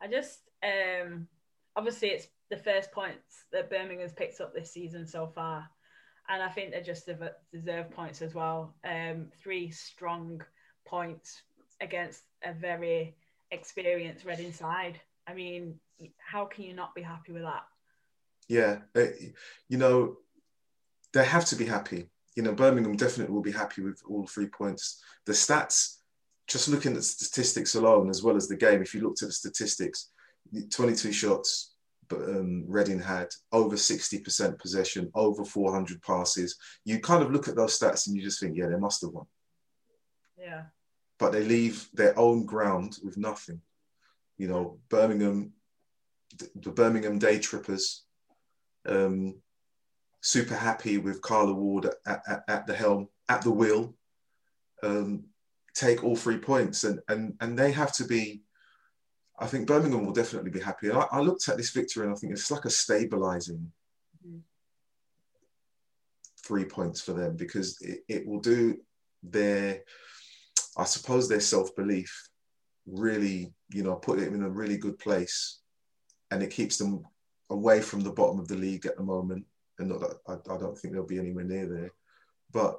I 0.00 0.08
just 0.08 0.40
um 0.62 1.28
obviously 1.76 2.08
it's 2.08 2.26
the 2.50 2.56
first 2.56 2.90
points 2.92 3.44
that 3.52 3.70
Birmingham's 3.70 4.12
picked 4.12 4.40
up 4.40 4.54
this 4.54 4.72
season 4.72 5.06
so 5.06 5.26
far. 5.26 5.68
And 6.28 6.42
I 6.42 6.48
think 6.48 6.72
they 6.72 6.80
just 6.80 7.08
deserve 7.52 7.90
points 7.90 8.22
as 8.22 8.34
well. 8.34 8.74
Um, 8.84 9.26
three 9.42 9.70
strong 9.70 10.42
points 10.86 11.42
against 11.80 12.22
a 12.42 12.52
very 12.52 13.16
experienced 13.50 14.24
Reading 14.24 14.52
side. 14.52 15.00
I 15.26 15.34
mean, 15.34 15.78
how 16.18 16.46
can 16.46 16.64
you 16.64 16.74
not 16.74 16.94
be 16.94 17.02
happy 17.02 17.32
with 17.32 17.42
that? 17.42 17.64
Yeah, 18.48 18.78
you 19.68 19.78
know, 19.78 20.16
they 21.12 21.24
have 21.24 21.44
to 21.46 21.56
be 21.56 21.64
happy. 21.64 22.08
You 22.36 22.42
know, 22.42 22.52
Birmingham 22.52 22.96
definitely 22.96 23.32
will 23.32 23.42
be 23.42 23.52
happy 23.52 23.82
with 23.82 24.02
all 24.08 24.26
three 24.26 24.48
points. 24.48 25.02
The 25.24 25.32
stats, 25.32 25.98
just 26.48 26.68
looking 26.68 26.96
at 26.96 27.04
statistics 27.04 27.74
alone, 27.74 28.10
as 28.10 28.22
well 28.22 28.36
as 28.36 28.48
the 28.48 28.56
game, 28.56 28.82
if 28.82 28.94
you 28.94 29.02
looked 29.02 29.22
at 29.22 29.28
the 29.28 29.32
statistics, 29.32 30.10
22 30.70 31.12
shots, 31.12 31.73
um, 32.12 32.64
Reading 32.66 33.00
had 33.00 33.28
over 33.52 33.76
60% 33.76 34.58
possession, 34.58 35.10
over 35.14 35.44
400 35.44 36.02
passes. 36.02 36.56
You 36.84 37.00
kind 37.00 37.22
of 37.22 37.30
look 37.30 37.48
at 37.48 37.56
those 37.56 37.78
stats 37.78 38.06
and 38.06 38.16
you 38.16 38.22
just 38.22 38.40
think, 38.40 38.56
yeah, 38.56 38.68
they 38.68 38.76
must 38.76 39.00
have 39.02 39.10
won. 39.10 39.26
Yeah. 40.38 40.64
But 41.18 41.32
they 41.32 41.44
leave 41.44 41.88
their 41.92 42.18
own 42.18 42.44
ground 42.44 42.98
with 43.02 43.16
nothing. 43.16 43.60
You 44.36 44.48
know, 44.48 44.78
Birmingham, 44.88 45.52
the 46.56 46.70
Birmingham 46.70 47.18
day 47.18 47.38
trippers, 47.38 48.04
um, 48.86 49.36
super 50.20 50.54
happy 50.54 50.98
with 50.98 51.22
Carla 51.22 51.52
Ward 51.52 51.90
at, 52.06 52.22
at, 52.26 52.44
at 52.48 52.66
the 52.66 52.74
helm, 52.74 53.08
at 53.28 53.42
the 53.42 53.50
wheel, 53.50 53.94
um, 54.82 55.24
take 55.74 56.02
all 56.02 56.16
three 56.16 56.38
points. 56.38 56.84
And, 56.84 57.00
and, 57.08 57.34
and 57.40 57.58
they 57.58 57.72
have 57.72 57.92
to 57.94 58.04
be, 58.04 58.43
I 59.38 59.46
think 59.46 59.66
Birmingham 59.66 60.04
will 60.06 60.12
definitely 60.12 60.50
be 60.50 60.60
happy. 60.60 60.90
I, 60.90 61.06
I 61.10 61.20
looked 61.20 61.48
at 61.48 61.56
this 61.56 61.70
victory 61.70 62.04
and 62.04 62.14
I 62.14 62.16
think 62.16 62.32
it's 62.32 62.50
like 62.50 62.64
a 62.64 62.70
stabilizing 62.70 63.72
Mhm. 64.26 64.42
three 66.38 66.64
points 66.64 67.00
for 67.00 67.12
them 67.12 67.36
because 67.36 67.80
it, 67.80 68.04
it 68.08 68.26
will 68.26 68.40
do 68.40 68.80
their, 69.22 69.82
I 70.76 70.84
suppose, 70.84 71.28
their 71.28 71.40
self 71.40 71.74
belief 71.74 72.28
really, 72.86 73.52
you 73.70 73.82
know, 73.82 73.96
put 73.96 74.18
it 74.18 74.32
in 74.32 74.42
a 74.42 74.48
really 74.50 74.76
good 74.76 74.98
place. 74.98 75.60
And 76.30 76.42
it 76.42 76.50
keeps 76.50 76.76
them 76.76 77.04
away 77.50 77.80
from 77.80 78.00
the 78.00 78.12
bottom 78.12 78.38
of 78.38 78.48
the 78.48 78.56
league 78.56 78.86
at 78.86 78.96
the 78.96 79.02
moment. 79.02 79.46
And 79.78 79.88
not 79.88 80.00
that 80.00 80.16
I, 80.28 80.54
I 80.54 80.58
don't 80.58 80.76
think 80.78 80.94
they'll 80.94 81.06
be 81.06 81.18
anywhere 81.18 81.44
near 81.44 81.66
there. 81.66 81.90
But 82.52 82.78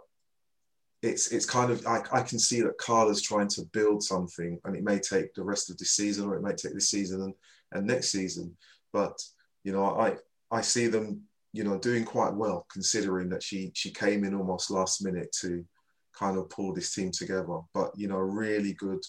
it's 1.06 1.32
it's 1.32 1.46
kind 1.46 1.72
of 1.72 1.86
I, 1.86 2.02
I 2.12 2.22
can 2.22 2.40
see 2.40 2.62
that 2.62 2.78
Carla's 2.78 3.22
trying 3.22 3.48
to 3.50 3.66
build 3.74 4.04
something 4.04 4.60
and 4.66 4.76
it 4.76 4.84
may 4.84 5.00
take 5.00 5.34
the 5.34 5.44
rest 5.44 5.70
of 5.70 5.78
this 5.78 5.92
season 5.92 6.28
or 6.28 6.36
it 6.36 6.42
may 6.42 6.54
take 6.54 6.74
this 6.74 6.90
season 6.90 7.22
and, 7.22 7.34
and 7.74 7.86
next 7.86 8.10
season. 8.10 8.58
But 8.92 9.18
you 9.64 9.72
know, 9.72 9.86
I 9.86 10.16
I 10.52 10.62
see 10.62 10.88
them, 10.88 11.22
you 11.54 11.64
know, 11.64 11.78
doing 11.78 12.06
quite 12.06 12.34
well 12.34 12.66
considering 12.72 13.30
that 13.30 13.44
she 13.44 13.72
she 13.76 13.92
came 13.92 14.24
in 14.24 14.34
almost 14.34 14.72
last 14.72 15.04
minute 15.04 15.32
to 15.42 15.64
kind 16.18 16.38
of 16.38 16.50
pull 16.50 16.74
this 16.74 16.94
team 16.94 17.12
together. 17.12 17.60
But 17.74 17.92
you 17.96 18.08
know, 18.08 18.18
really 18.18 18.74
good 18.74 19.04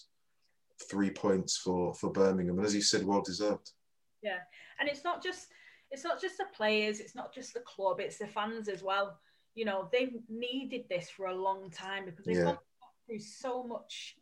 three 0.91 1.11
points 1.11 1.57
for 1.57 1.95
for 1.95 2.13
Birmingham. 2.13 2.59
And 2.59 2.67
as 2.67 2.75
you 2.75 2.83
said, 2.83 3.07
well 3.07 3.23
deserved. 3.23 3.71
Yeah, 4.23 4.41
and 4.79 4.89
it's 4.89 5.05
not 5.05 5.23
just 5.23 5.47
it's 5.91 6.05
not 6.05 6.21
just 6.21 6.37
the 6.37 6.47
players, 6.55 7.01
it's 7.01 7.15
not 7.15 7.33
just 7.33 7.55
the 7.55 7.61
club, 7.61 8.01
it's 8.01 8.19
the 8.19 8.27
fans 8.27 8.69
as 8.69 8.83
well. 8.83 9.19
You 9.57 9.65
know, 9.65 9.89
they've 9.91 10.15
needed 10.29 10.85
this 10.89 11.11
for 11.11 11.27
a 11.27 11.35
long 11.35 11.71
time 11.71 12.05
because 12.05 12.25
they've 12.27 12.37
Yeah. 12.37 12.45
gone 12.45 12.59
through 13.07 13.19
so 13.19 13.65
much 13.65 14.17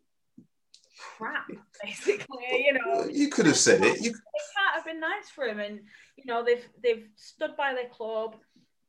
crap, 0.98 1.48
basically. 1.84 2.64
You 2.66 2.72
know, 2.74 3.04
you 3.04 3.28
could 3.28 3.46
have 3.46 3.56
said 3.56 3.82
it. 3.82 4.00
You... 4.00 4.10
It 4.10 4.16
can't 4.56 4.74
have 4.76 4.84
been 4.84 5.00
nice 5.00 5.28
for 5.34 5.44
him, 5.44 5.58
and 5.60 5.80
you 6.16 6.24
know 6.24 6.42
they've 6.42 6.66
they've 6.82 7.08
stood 7.16 7.56
by 7.56 7.74
their 7.74 7.88
club, 7.88 8.36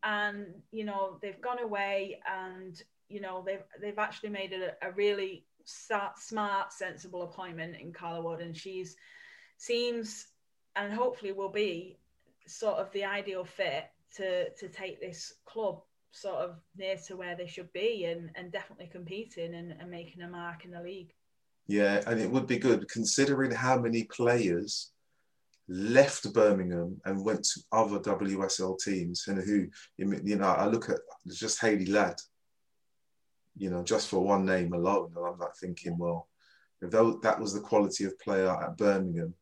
and 0.04 0.48
you 0.72 0.86
know 0.86 1.18
they've 1.22 1.42
gone 1.42 1.60
away, 1.60 2.22
and 2.32 2.82
you 3.10 3.20
know 3.22 3.44
they've 3.46 3.64
they've 3.82 4.00
actually 4.00 4.30
made 4.30 4.54
a, 4.54 4.74
a 4.88 4.92
really 4.92 5.46
smart, 5.66 6.72
sensible 6.72 7.24
appointment 7.24 7.76
in 7.82 7.92
Carla 7.92 8.22
Ward, 8.22 8.42
and 8.42 8.56
she's 8.56 8.96
seems 9.58 10.28
and 10.76 10.94
hopefully 10.94 11.32
will 11.32 11.50
be 11.50 11.98
sort 12.46 12.78
of 12.78 12.92
the 12.92 13.04
ideal 13.04 13.44
fit 13.46 13.86
to 14.16 14.50
to 14.52 14.68
take 14.68 15.00
this 15.02 15.34
club 15.46 15.82
sort 16.16 16.36
of 16.36 16.56
near 16.78 16.96
to 17.08 17.18
where 17.18 17.36
they 17.36 17.48
should 17.48 17.72
be 17.74 18.06
and, 18.06 18.32
and 18.36 18.52
definitely 18.52 18.88
competing 18.88 19.54
and, 19.54 19.76
and 19.80 19.92
making 19.92 20.22
a 20.22 20.28
mark 20.28 20.64
in 20.64 20.72
the 20.72 20.82
league. 20.82 21.14
Yeah, 21.68 22.02
and 22.08 22.20
it 22.20 22.30
would 22.30 22.48
be 22.48 22.58
good 22.58 22.88
considering 22.90 23.52
how 23.52 23.78
many 23.78 24.04
players 24.04 24.92
left 25.68 26.32
Birmingham 26.32 27.02
and 27.06 27.26
went 27.26 27.44
to 27.44 27.62
other 27.72 28.00
WSL 28.00 28.80
teams 28.80 29.26
and 29.28 29.40
who 29.40 29.68
you 29.98 30.36
know 30.36 30.46
I 30.46 30.68
look 30.68 30.90
at 30.90 31.00
just 31.28 31.60
Hayley 31.60 31.88
Ladd 31.88 32.18
you 33.58 33.72
know 33.72 33.82
just 33.82 34.08
for 34.08 34.20
one 34.20 34.46
name 34.46 34.74
alone 34.74 35.12
and 35.16 35.26
I'm 35.26 35.40
like 35.40 35.56
thinking 35.60 35.98
well 35.98 36.28
if 36.84 36.92
that 36.92 37.40
was 37.40 37.52
the 37.52 37.62
quality 37.62 38.04
of 38.04 38.20
player 38.20 38.48
at 38.48 38.78
Birmingham 38.78 39.34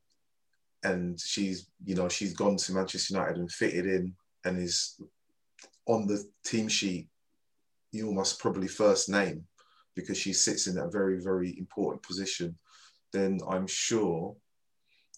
and 0.85 1.19
she's 1.19 1.67
you 1.83 1.95
know 1.95 2.07
she's 2.07 2.33
gone 2.33 2.55
to 2.55 2.73
Manchester 2.73 3.15
United 3.15 3.37
and 3.37 3.51
fitted 3.51 3.85
in 3.85 4.13
and 4.45 4.59
is 4.59 4.95
on 5.85 6.07
the 6.07 6.23
team 6.45 6.67
sheet 6.67 7.07
you 7.91 8.07
almost 8.07 8.39
probably 8.39 8.67
first 8.67 9.09
name 9.09 9.45
because 9.95 10.17
she 10.17 10.33
sits 10.33 10.67
in 10.67 10.75
that 10.75 10.91
very 10.91 11.19
very 11.21 11.57
important 11.57 12.01
position 12.03 12.55
then 13.11 13.39
I'm 13.47 13.67
sure 13.67 14.35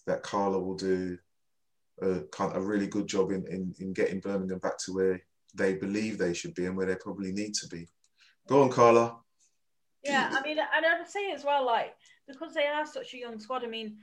that 0.06 0.22
Carla 0.22 0.58
will 0.58 0.76
do 0.76 1.18
a 2.02 2.20
kind 2.30 2.52
of 2.52 2.62
a 2.62 2.66
really 2.66 2.86
good 2.86 3.06
job 3.06 3.32
in, 3.32 3.46
in, 3.46 3.74
in 3.80 3.92
getting 3.92 4.20
Birmingham 4.20 4.58
back 4.58 4.78
to 4.84 4.92
where 4.94 5.20
they 5.54 5.74
believe 5.74 6.18
they 6.18 6.34
should 6.34 6.54
be 6.54 6.66
and 6.66 6.76
where 6.76 6.86
they 6.86 6.94
probably 6.96 7.32
need 7.32 7.54
to 7.54 7.68
be. 7.68 7.88
Go 8.46 8.62
on, 8.62 8.70
Carla. 8.70 9.16
Yeah, 10.04 10.30
I 10.32 10.42
mean, 10.42 10.58
and 10.58 10.86
I'd 10.86 11.08
say 11.08 11.32
as 11.32 11.44
well, 11.44 11.66
like 11.66 11.94
because 12.28 12.54
they 12.54 12.66
are 12.66 12.86
such 12.86 13.14
a 13.14 13.18
young 13.18 13.40
squad. 13.40 13.64
I 13.64 13.66
mean, 13.66 13.96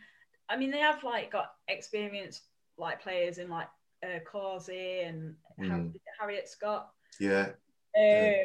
I 0.50 0.58
mean, 0.58 0.72
they 0.72 0.80
have 0.80 1.04
like 1.04 1.32
got 1.32 1.52
experienced 1.70 2.42
like 2.78 3.02
players 3.02 3.38
in 3.38 3.50
like 3.50 3.68
uh, 4.04 4.20
Causey 4.30 5.02
and 5.02 5.36
mm. 5.60 5.94
Harriet 6.20 6.50
Scott. 6.50 6.90
Yeah. 7.20 7.48
Um, 7.48 7.54
yeah. 7.96 8.44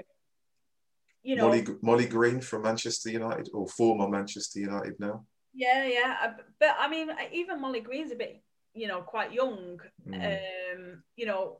You 1.22 1.36
know, 1.36 1.48
Molly, 1.48 1.66
Molly 1.82 2.06
Green 2.06 2.40
from 2.40 2.62
Manchester 2.62 3.10
United 3.10 3.50
or 3.52 3.68
former 3.68 4.08
Manchester 4.08 4.60
United 4.60 4.94
now. 4.98 5.24
Yeah, 5.52 5.84
yeah, 5.86 6.16
uh, 6.22 6.32
but 6.60 6.76
I 6.78 6.88
mean, 6.88 7.10
even 7.32 7.60
Molly 7.60 7.80
Green's 7.80 8.12
a 8.12 8.16
bit, 8.16 8.42
you 8.74 8.86
know, 8.86 9.00
quite 9.00 9.32
young. 9.32 9.80
Mm. 10.08 10.24
Um, 10.24 11.02
you 11.16 11.26
know, 11.26 11.58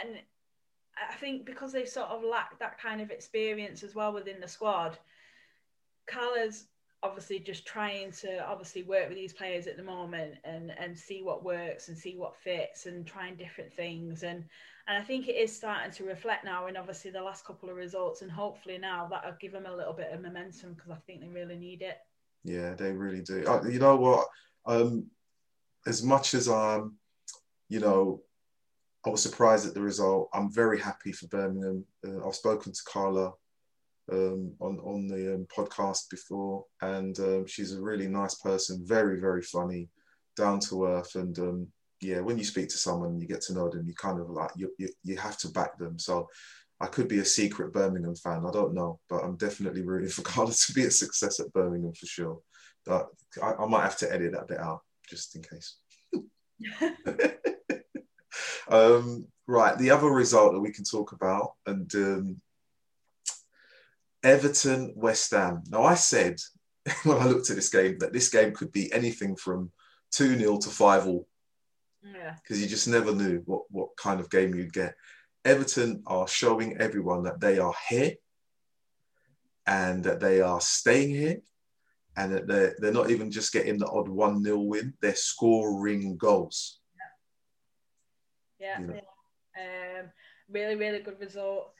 and 0.00 0.16
I 0.96 1.14
think 1.16 1.44
because 1.44 1.72
they 1.72 1.84
sort 1.84 2.08
of 2.08 2.24
lack 2.24 2.58
that 2.58 2.80
kind 2.80 3.00
of 3.00 3.10
experience 3.10 3.82
as 3.82 3.94
well 3.94 4.12
within 4.12 4.40
the 4.40 4.48
squad, 4.48 4.98
Carla's 6.06 6.66
obviously 7.06 7.38
just 7.38 7.64
trying 7.64 8.10
to 8.10 8.44
obviously 8.46 8.82
work 8.82 9.08
with 9.08 9.16
these 9.16 9.32
players 9.32 9.66
at 9.66 9.76
the 9.76 9.82
moment 9.82 10.34
and 10.44 10.72
and 10.78 10.98
see 10.98 11.22
what 11.22 11.44
works 11.44 11.88
and 11.88 11.96
see 11.96 12.16
what 12.16 12.36
fits 12.36 12.86
and 12.86 13.06
trying 13.06 13.36
different 13.36 13.72
things 13.72 14.22
and 14.22 14.44
and 14.88 14.96
I 14.96 15.04
think 15.04 15.28
it 15.28 15.36
is 15.36 15.54
starting 15.54 15.92
to 15.92 16.04
reflect 16.04 16.44
now 16.44 16.66
in 16.66 16.76
obviously 16.76 17.10
the 17.10 17.22
last 17.22 17.44
couple 17.44 17.68
of 17.68 17.76
results 17.76 18.22
and 18.22 18.30
hopefully 18.30 18.78
now 18.78 19.08
that'll 19.10 19.36
give 19.40 19.52
them 19.52 19.66
a 19.66 19.74
little 19.74 19.92
bit 19.92 20.12
of 20.12 20.20
momentum 20.20 20.74
because 20.74 20.90
I 20.90 20.96
think 21.06 21.20
they 21.20 21.28
really 21.28 21.56
need 21.56 21.82
it. 21.82 21.98
Yeah, 22.44 22.74
they 22.74 22.92
really 22.92 23.20
do. 23.22 23.44
You 23.68 23.80
know 23.80 23.96
what? 23.96 24.28
Um, 24.64 25.06
as 25.88 26.04
much 26.04 26.34
as 26.34 26.48
I'm, 26.48 26.94
you 27.68 27.80
know, 27.80 28.22
I 29.04 29.10
was 29.10 29.22
surprised 29.22 29.66
at 29.66 29.74
the 29.74 29.80
result. 29.80 30.28
I'm 30.32 30.52
very 30.52 30.80
happy 30.80 31.10
for 31.10 31.26
Birmingham. 31.26 31.84
Uh, 32.06 32.24
I've 32.24 32.36
spoken 32.36 32.72
to 32.72 32.80
Carla 32.86 33.32
um, 34.12 34.52
on 34.60 34.78
on 34.80 35.06
the 35.08 35.34
um, 35.34 35.46
podcast 35.54 36.08
before, 36.10 36.64
and 36.80 37.18
um, 37.20 37.46
she's 37.46 37.72
a 37.72 37.80
really 37.80 38.08
nice 38.08 38.36
person. 38.36 38.84
Very 38.84 39.20
very 39.20 39.42
funny, 39.42 39.88
down 40.36 40.60
to 40.60 40.86
earth, 40.86 41.14
and 41.14 41.38
um, 41.38 41.66
yeah, 42.00 42.20
when 42.20 42.38
you 42.38 42.44
speak 42.44 42.68
to 42.68 42.78
someone, 42.78 43.18
you 43.18 43.26
get 43.26 43.40
to 43.42 43.54
know 43.54 43.68
them. 43.68 43.86
You 43.86 43.94
kind 43.94 44.20
of 44.20 44.30
like 44.30 44.50
you 44.56 44.72
you, 44.78 44.88
you 45.02 45.16
have 45.16 45.38
to 45.38 45.48
back 45.48 45.78
them. 45.78 45.98
So. 45.98 46.28
I 46.78 46.88
could 46.88 47.08
be 47.08 47.20
a 47.20 47.24
secret 47.24 47.72
Birmingham 47.72 48.14
fan. 48.16 48.44
I 48.46 48.50
don't 48.50 48.74
know, 48.74 49.00
but 49.08 49.24
I'm 49.24 49.36
definitely 49.36 49.80
rooting 49.80 50.10
for 50.10 50.20
Carla 50.30 50.52
to 50.52 50.72
be 50.74 50.84
a 50.84 50.90
success 50.90 51.40
at 51.40 51.50
Birmingham 51.54 51.94
for 51.94 52.04
sure. 52.04 52.40
But 52.84 53.06
I, 53.42 53.54
I 53.54 53.66
might 53.66 53.84
have 53.84 53.96
to 54.00 54.12
edit 54.12 54.32
that 54.32 54.46
bit 54.46 54.60
out 54.60 54.80
just 55.08 55.34
in 55.36 55.42
case. 55.42 55.78
Um, 58.68 59.26
right, 59.46 59.76
the 59.78 59.90
other 59.90 60.08
result 60.08 60.52
that 60.52 60.60
we 60.60 60.72
can 60.72 60.84
talk 60.84 61.12
about, 61.12 61.52
and 61.66 61.90
um, 61.94 62.40
Everton 64.22 64.92
West 64.96 65.30
Ham. 65.30 65.62
Now, 65.70 65.84
I 65.84 65.94
said 65.94 66.36
when 67.04 67.18
I 67.18 67.26
looked 67.26 67.50
at 67.50 67.56
this 67.56 67.68
game 67.68 67.98
that 67.98 68.12
this 68.12 68.28
game 68.28 68.52
could 68.52 68.72
be 68.72 68.92
anything 68.92 69.36
from 69.36 69.70
2 70.12 70.38
0 70.38 70.58
to 70.58 70.68
5 70.68 71.06
all. 71.06 71.28
Because 72.42 72.62
you 72.62 72.68
just 72.68 72.88
never 72.88 73.14
knew 73.14 73.42
what, 73.46 73.62
what 73.70 73.96
kind 73.96 74.20
of 74.20 74.30
game 74.30 74.54
you'd 74.54 74.72
get. 74.72 74.94
Everton 75.44 76.02
are 76.06 76.28
showing 76.28 76.76
everyone 76.78 77.24
that 77.24 77.40
they 77.40 77.58
are 77.58 77.74
here 77.88 78.14
and 79.66 80.04
that 80.04 80.20
they 80.20 80.40
are 80.40 80.60
staying 80.60 81.10
here 81.10 81.38
and 82.16 82.32
that 82.32 82.46
they're, 82.46 82.74
they're 82.78 82.92
not 82.92 83.10
even 83.10 83.30
just 83.30 83.52
getting 83.52 83.78
the 83.78 83.86
odd 83.86 84.08
1 84.08 84.42
0 84.42 84.58
win, 84.58 84.94
they're 85.00 85.14
scoring 85.14 86.16
goals. 86.16 86.80
Yeah, 88.58 88.78
yeah. 88.80 88.94
yeah. 88.94 90.00
Um, 90.00 90.10
really, 90.48 90.76
really 90.76 91.00
good 91.00 91.20
result. 91.20 91.72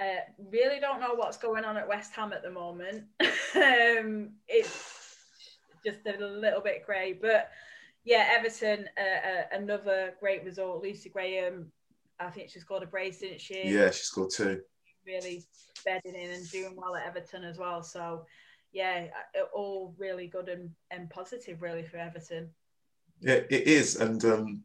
Uh, 0.00 0.20
really 0.50 0.80
don't 0.80 1.00
know 1.00 1.14
what's 1.14 1.36
going 1.36 1.64
on 1.64 1.76
at 1.76 1.86
West 1.86 2.14
Ham 2.14 2.32
at 2.32 2.42
the 2.42 2.50
moment. 2.50 3.04
um, 3.56 4.30
it's 4.48 5.16
just 5.84 5.98
a 6.06 6.24
little 6.24 6.60
bit 6.60 6.84
grey, 6.86 7.12
but 7.12 7.50
yeah, 8.04 8.28
Everton, 8.36 8.88
uh, 8.98 9.28
uh, 9.28 9.42
another 9.52 10.14
great 10.18 10.44
result. 10.44 10.82
Lucy 10.82 11.08
Graham, 11.08 11.70
I 12.18 12.30
think 12.30 12.50
she 12.50 12.58
scored 12.58 12.82
a 12.82 12.86
brace, 12.86 13.18
didn't 13.20 13.40
she? 13.40 13.62
Yeah, 13.64 13.90
she 13.90 14.02
scored 14.02 14.30
two. 14.34 14.62
Really 15.06 15.44
bedding 15.84 16.14
in 16.14 16.30
and 16.30 16.50
doing 16.50 16.74
well 16.76 16.96
at 16.96 17.06
Everton 17.06 17.44
as 17.44 17.58
well. 17.58 17.82
So, 17.82 18.26
yeah, 18.72 19.06
uh, 19.38 19.44
all 19.54 19.94
really 19.98 20.26
good 20.26 20.48
and, 20.48 20.70
and 20.90 21.10
positive, 21.10 21.62
really, 21.62 21.84
for 21.84 21.98
Everton. 21.98 22.48
Yeah, 23.20 23.40
it 23.50 23.66
is. 23.68 23.96
And 23.96 24.24
um, 24.24 24.64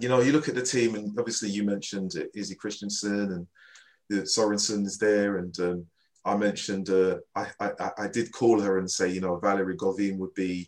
you 0.00 0.08
know, 0.08 0.20
you 0.20 0.32
look 0.32 0.48
at 0.48 0.54
the 0.54 0.62
team, 0.62 0.94
and 0.94 1.18
obviously 1.18 1.50
you 1.50 1.62
mentioned 1.62 2.12
Izzy 2.34 2.54
Christiansen 2.54 3.32
and 3.32 3.46
the 4.08 4.22
Sorensen 4.22 4.84
is 4.84 4.98
there, 4.98 5.38
and 5.38 5.58
um, 5.60 5.86
I 6.24 6.36
mentioned 6.36 6.88
uh, 6.90 7.18
I, 7.34 7.48
I, 7.60 7.90
I 7.98 8.08
did 8.08 8.32
call 8.32 8.60
her 8.60 8.78
and 8.78 8.90
say, 8.90 9.10
you 9.10 9.20
know, 9.20 9.36
Valerie 9.36 9.76
Gauvin 9.76 10.18
would 10.18 10.34
be 10.34 10.66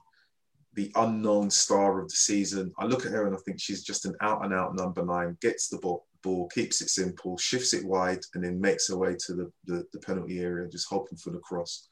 the 0.74 0.92
unknown 0.96 1.50
star 1.50 2.00
of 2.00 2.08
the 2.08 2.14
season. 2.14 2.72
I 2.78 2.84
look 2.84 3.06
at 3.06 3.12
her 3.12 3.26
and 3.26 3.34
I 3.34 3.38
think 3.44 3.58
she's 3.58 3.82
just 3.82 4.04
an 4.04 4.14
out 4.20 4.44
and 4.44 4.52
out 4.52 4.76
number 4.76 5.04
nine. 5.04 5.38
Gets 5.40 5.68
the 5.68 5.78
ball, 5.78 6.06
ball 6.22 6.48
keeps 6.48 6.82
it 6.82 6.90
simple, 6.90 7.38
shifts 7.38 7.72
it 7.72 7.86
wide, 7.86 8.20
and 8.34 8.44
then 8.44 8.60
makes 8.60 8.88
her 8.88 8.98
way 8.98 9.16
to 9.26 9.34
the, 9.34 9.52
the, 9.64 9.86
the 9.94 10.00
penalty 10.00 10.40
area, 10.40 10.68
just 10.68 10.88
hoping 10.90 11.16
for 11.16 11.30
the 11.30 11.38
cross, 11.38 11.88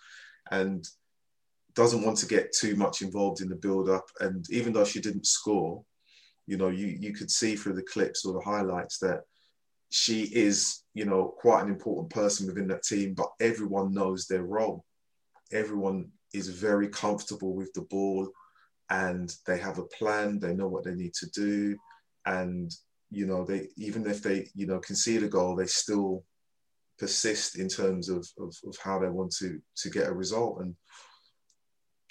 and 0.51 0.87
doesn't 1.75 2.05
want 2.05 2.18
to 2.18 2.27
get 2.27 2.53
too 2.53 2.77
much 2.77 3.01
involved 3.01 3.41
in 3.41 3.49
the 3.49 3.57
build 3.57 3.89
up. 3.89 4.05
And 4.20 4.45
even 4.51 4.75
though 4.75 4.85
she 4.85 5.01
didn't 5.01 5.27
score, 5.27 5.83
you 6.47 6.57
know, 6.57 6.68
you, 6.68 6.86
you 6.86 7.12
could 7.12 7.30
see 7.30 7.57
through 7.57 7.74
the 7.74 7.82
clips 7.82 8.24
or 8.24 8.34
the 8.34 8.45
highlights 8.45 8.99
that 8.99 9.22
she 9.90 10.24
is, 10.24 10.82
you 10.95 11.05
know, 11.05 11.34
quite 11.38 11.62
an 11.62 11.68
important 11.68 12.11
person 12.11 12.47
within 12.47 12.68
that 12.68 12.82
team, 12.82 13.14
but 13.14 13.30
everyone 13.40 13.95
knows 13.95 14.26
their 14.26 14.42
role. 14.42 14.84
Everyone 15.53 16.11
is 16.32 16.49
very 16.49 16.88
comfortable 16.88 17.55
with 17.55 17.72
the 17.74 17.82
ball 17.82 18.28
and 18.90 19.34
they 19.47 19.59
have 19.59 19.78
a 19.78 19.84
plan, 19.84 20.38
they 20.38 20.55
know 20.55 20.68
what 20.68 20.84
they 20.84 20.95
need 20.95 21.14
to 21.14 21.30
do. 21.30 21.76
And, 22.26 22.74
you 23.11 23.26
know, 23.26 23.45
they 23.45 23.68
even 23.76 24.07
if 24.07 24.22
they, 24.22 24.49
you 24.55 24.66
know, 24.66 24.78
concede 24.80 25.22
a 25.22 25.28
goal, 25.28 25.57
they 25.57 25.66
still 25.66 26.24
persist 26.99 27.59
in 27.59 27.68
terms 27.68 28.09
of, 28.09 28.26
of, 28.38 28.55
of 28.66 28.76
how 28.82 28.99
they 28.99 29.09
want 29.09 29.32
to 29.36 29.61
to 29.76 29.90
get 29.90 30.09
a 30.09 30.12
result. 30.12 30.61
And 30.61 30.74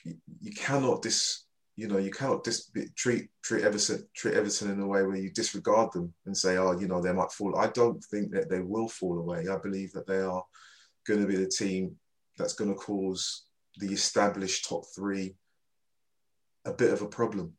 you, 0.04 0.16
you 0.42 0.52
cannot 0.54 1.02
dis 1.02 1.46
you 1.76 1.88
know, 1.88 1.98
you 1.98 2.12
cannot 2.12 2.44
dis- 2.44 2.72
treat 2.96 3.30
treat 3.42 3.64
Everton 3.64 4.08
treat 4.16 4.36
Everton 4.36 4.72
in 4.72 4.80
a 4.80 4.88
way 4.88 5.04
where 5.04 5.16
you 5.16 5.32
disregard 5.32 5.92
them 5.92 6.14
and 6.26 6.38
say, 6.38 6.58
oh, 6.58 6.80
you 6.80 6.88
know, 6.88 7.02
they 7.02 7.14
might 7.14 7.32
fall. 7.32 7.58
I 7.58 7.68
don't 7.68 8.04
think 8.06 8.32
that 8.32 8.50
they 8.50 8.60
will 8.60 8.88
fall 8.88 9.18
away. 9.18 9.48
I 9.48 9.58
believe 9.58 9.92
that 9.94 10.08
they 10.08 10.20
are 10.20 10.44
going 11.08 11.22
to 11.22 11.28
be 11.28 11.36
the 11.36 11.50
team 11.50 11.96
that's 12.38 12.54
going 12.54 12.70
to 12.70 12.76
cause 12.76 13.46
the 13.78 13.92
established 13.92 14.70
top 14.70 14.84
three 14.96 15.36
a 16.66 16.74
bit 16.74 16.94
of 16.94 17.02
a 17.02 17.08
problem. 17.08 17.54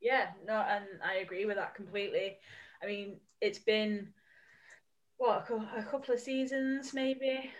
Yeah, 0.00 0.28
no, 0.46 0.54
and 0.54 0.84
I 1.04 1.16
agree 1.16 1.44
with 1.44 1.56
that 1.56 1.74
completely. 1.74 2.38
I 2.82 2.86
mean, 2.86 3.16
it's 3.40 3.58
been 3.58 4.08
what 5.18 5.48
a 5.76 5.82
couple 5.82 6.14
of 6.14 6.20
seasons, 6.20 6.94
maybe 6.94 7.50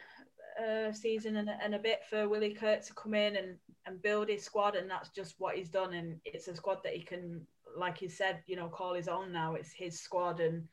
season 0.93 1.37
and, 1.37 1.49
and 1.63 1.75
a 1.75 1.79
bit 1.79 2.01
for 2.09 2.29
Willie 2.29 2.55
Kirk 2.55 2.83
to 2.85 2.95
come 2.95 3.15
in 3.15 3.37
and 3.37 3.57
and 3.87 4.03
build 4.03 4.29
his 4.29 4.43
squad, 4.43 4.75
and 4.75 4.91
that's 4.91 5.11
just 5.11 5.37
what 5.39 5.57
he's 5.57 5.69
done. 5.69 5.95
And 5.95 6.19
it's 6.25 6.49
a 6.49 6.57
squad 6.57 6.79
that 6.83 6.95
he 6.95 7.03
can, 7.03 7.47
like 7.77 7.99
he 7.99 8.09
said, 8.09 8.43
you 8.47 8.57
know, 8.57 8.69
call 8.69 8.95
his 8.95 9.09
own 9.09 9.33
now. 9.33 9.55
It's 9.55 9.73
his 9.73 10.01
squad, 10.01 10.41
and 10.41 10.65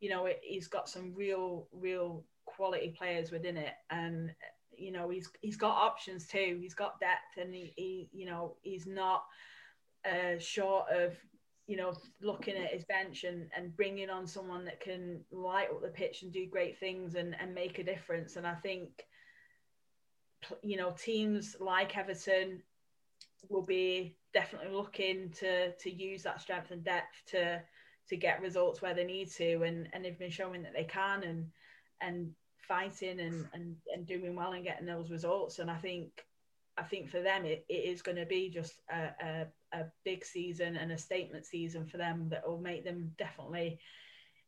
you 0.00 0.10
know, 0.10 0.26
it, 0.26 0.40
he's 0.42 0.68
got 0.68 0.88
some 0.88 1.14
real, 1.14 1.66
real 1.72 2.24
quality 2.44 2.94
players 2.96 3.30
within 3.30 3.56
it, 3.56 3.74
and 3.90 4.30
you 4.76 4.92
know, 4.92 5.08
he's 5.08 5.30
he's 5.40 5.56
got 5.56 5.76
options 5.76 6.26
too. 6.26 6.58
He's 6.60 6.74
got 6.74 7.00
depth, 7.00 7.38
and 7.38 7.54
he, 7.54 7.72
he 7.76 8.08
you 8.12 8.26
know, 8.26 8.56
he's 8.62 8.86
not 8.86 9.24
uh, 10.04 10.38
short 10.38 10.86
of 10.90 11.16
you 11.70 11.76
know, 11.76 11.94
looking 12.20 12.56
at 12.56 12.72
his 12.72 12.84
bench 12.84 13.22
and, 13.22 13.48
and 13.56 13.76
bringing 13.76 14.10
on 14.10 14.26
someone 14.26 14.64
that 14.64 14.80
can 14.80 15.20
light 15.30 15.68
up 15.70 15.80
the 15.80 15.86
pitch 15.86 16.22
and 16.22 16.32
do 16.32 16.44
great 16.44 16.76
things 16.80 17.14
and, 17.14 17.36
and 17.40 17.54
make 17.54 17.78
a 17.78 17.84
difference. 17.84 18.34
And 18.34 18.44
I 18.44 18.54
think, 18.56 19.04
you 20.62 20.76
know, 20.76 20.92
teams 20.92 21.56
like 21.60 21.96
Everton 21.96 22.62
will 23.48 23.64
be 23.64 24.16
definitely 24.32 24.72
looking 24.72 25.30
to 25.30 25.72
to 25.72 25.90
use 25.90 26.22
that 26.22 26.40
strength 26.40 26.70
and 26.70 26.84
depth 26.84 27.22
to 27.28 27.60
to 28.08 28.16
get 28.16 28.42
results 28.42 28.82
where 28.82 28.94
they 28.94 29.04
need 29.04 29.30
to. 29.32 29.62
And 29.62 29.88
and 29.92 30.04
they've 30.04 30.18
been 30.18 30.30
showing 30.30 30.62
that 30.62 30.72
they 30.74 30.84
can 30.84 31.22
and 31.22 31.46
and 32.00 32.32
fighting 32.66 33.20
and 33.20 33.46
and, 33.52 33.76
and 33.92 34.06
doing 34.06 34.36
well 34.36 34.52
and 34.52 34.64
getting 34.64 34.86
those 34.86 35.10
results. 35.10 35.58
And 35.58 35.70
I 35.70 35.78
think 35.78 36.24
I 36.76 36.82
think 36.82 37.10
for 37.10 37.20
them 37.20 37.44
it, 37.44 37.64
it 37.68 37.84
is 37.84 38.02
going 38.02 38.16
to 38.16 38.26
be 38.26 38.48
just 38.48 38.80
a, 38.90 39.10
a, 39.22 39.46
a 39.78 39.84
big 40.04 40.24
season 40.24 40.76
and 40.76 40.92
a 40.92 40.98
statement 40.98 41.44
season 41.44 41.86
for 41.86 41.98
them 41.98 42.28
that 42.30 42.48
will 42.48 42.60
make 42.60 42.84
them 42.84 43.12
definitely 43.18 43.78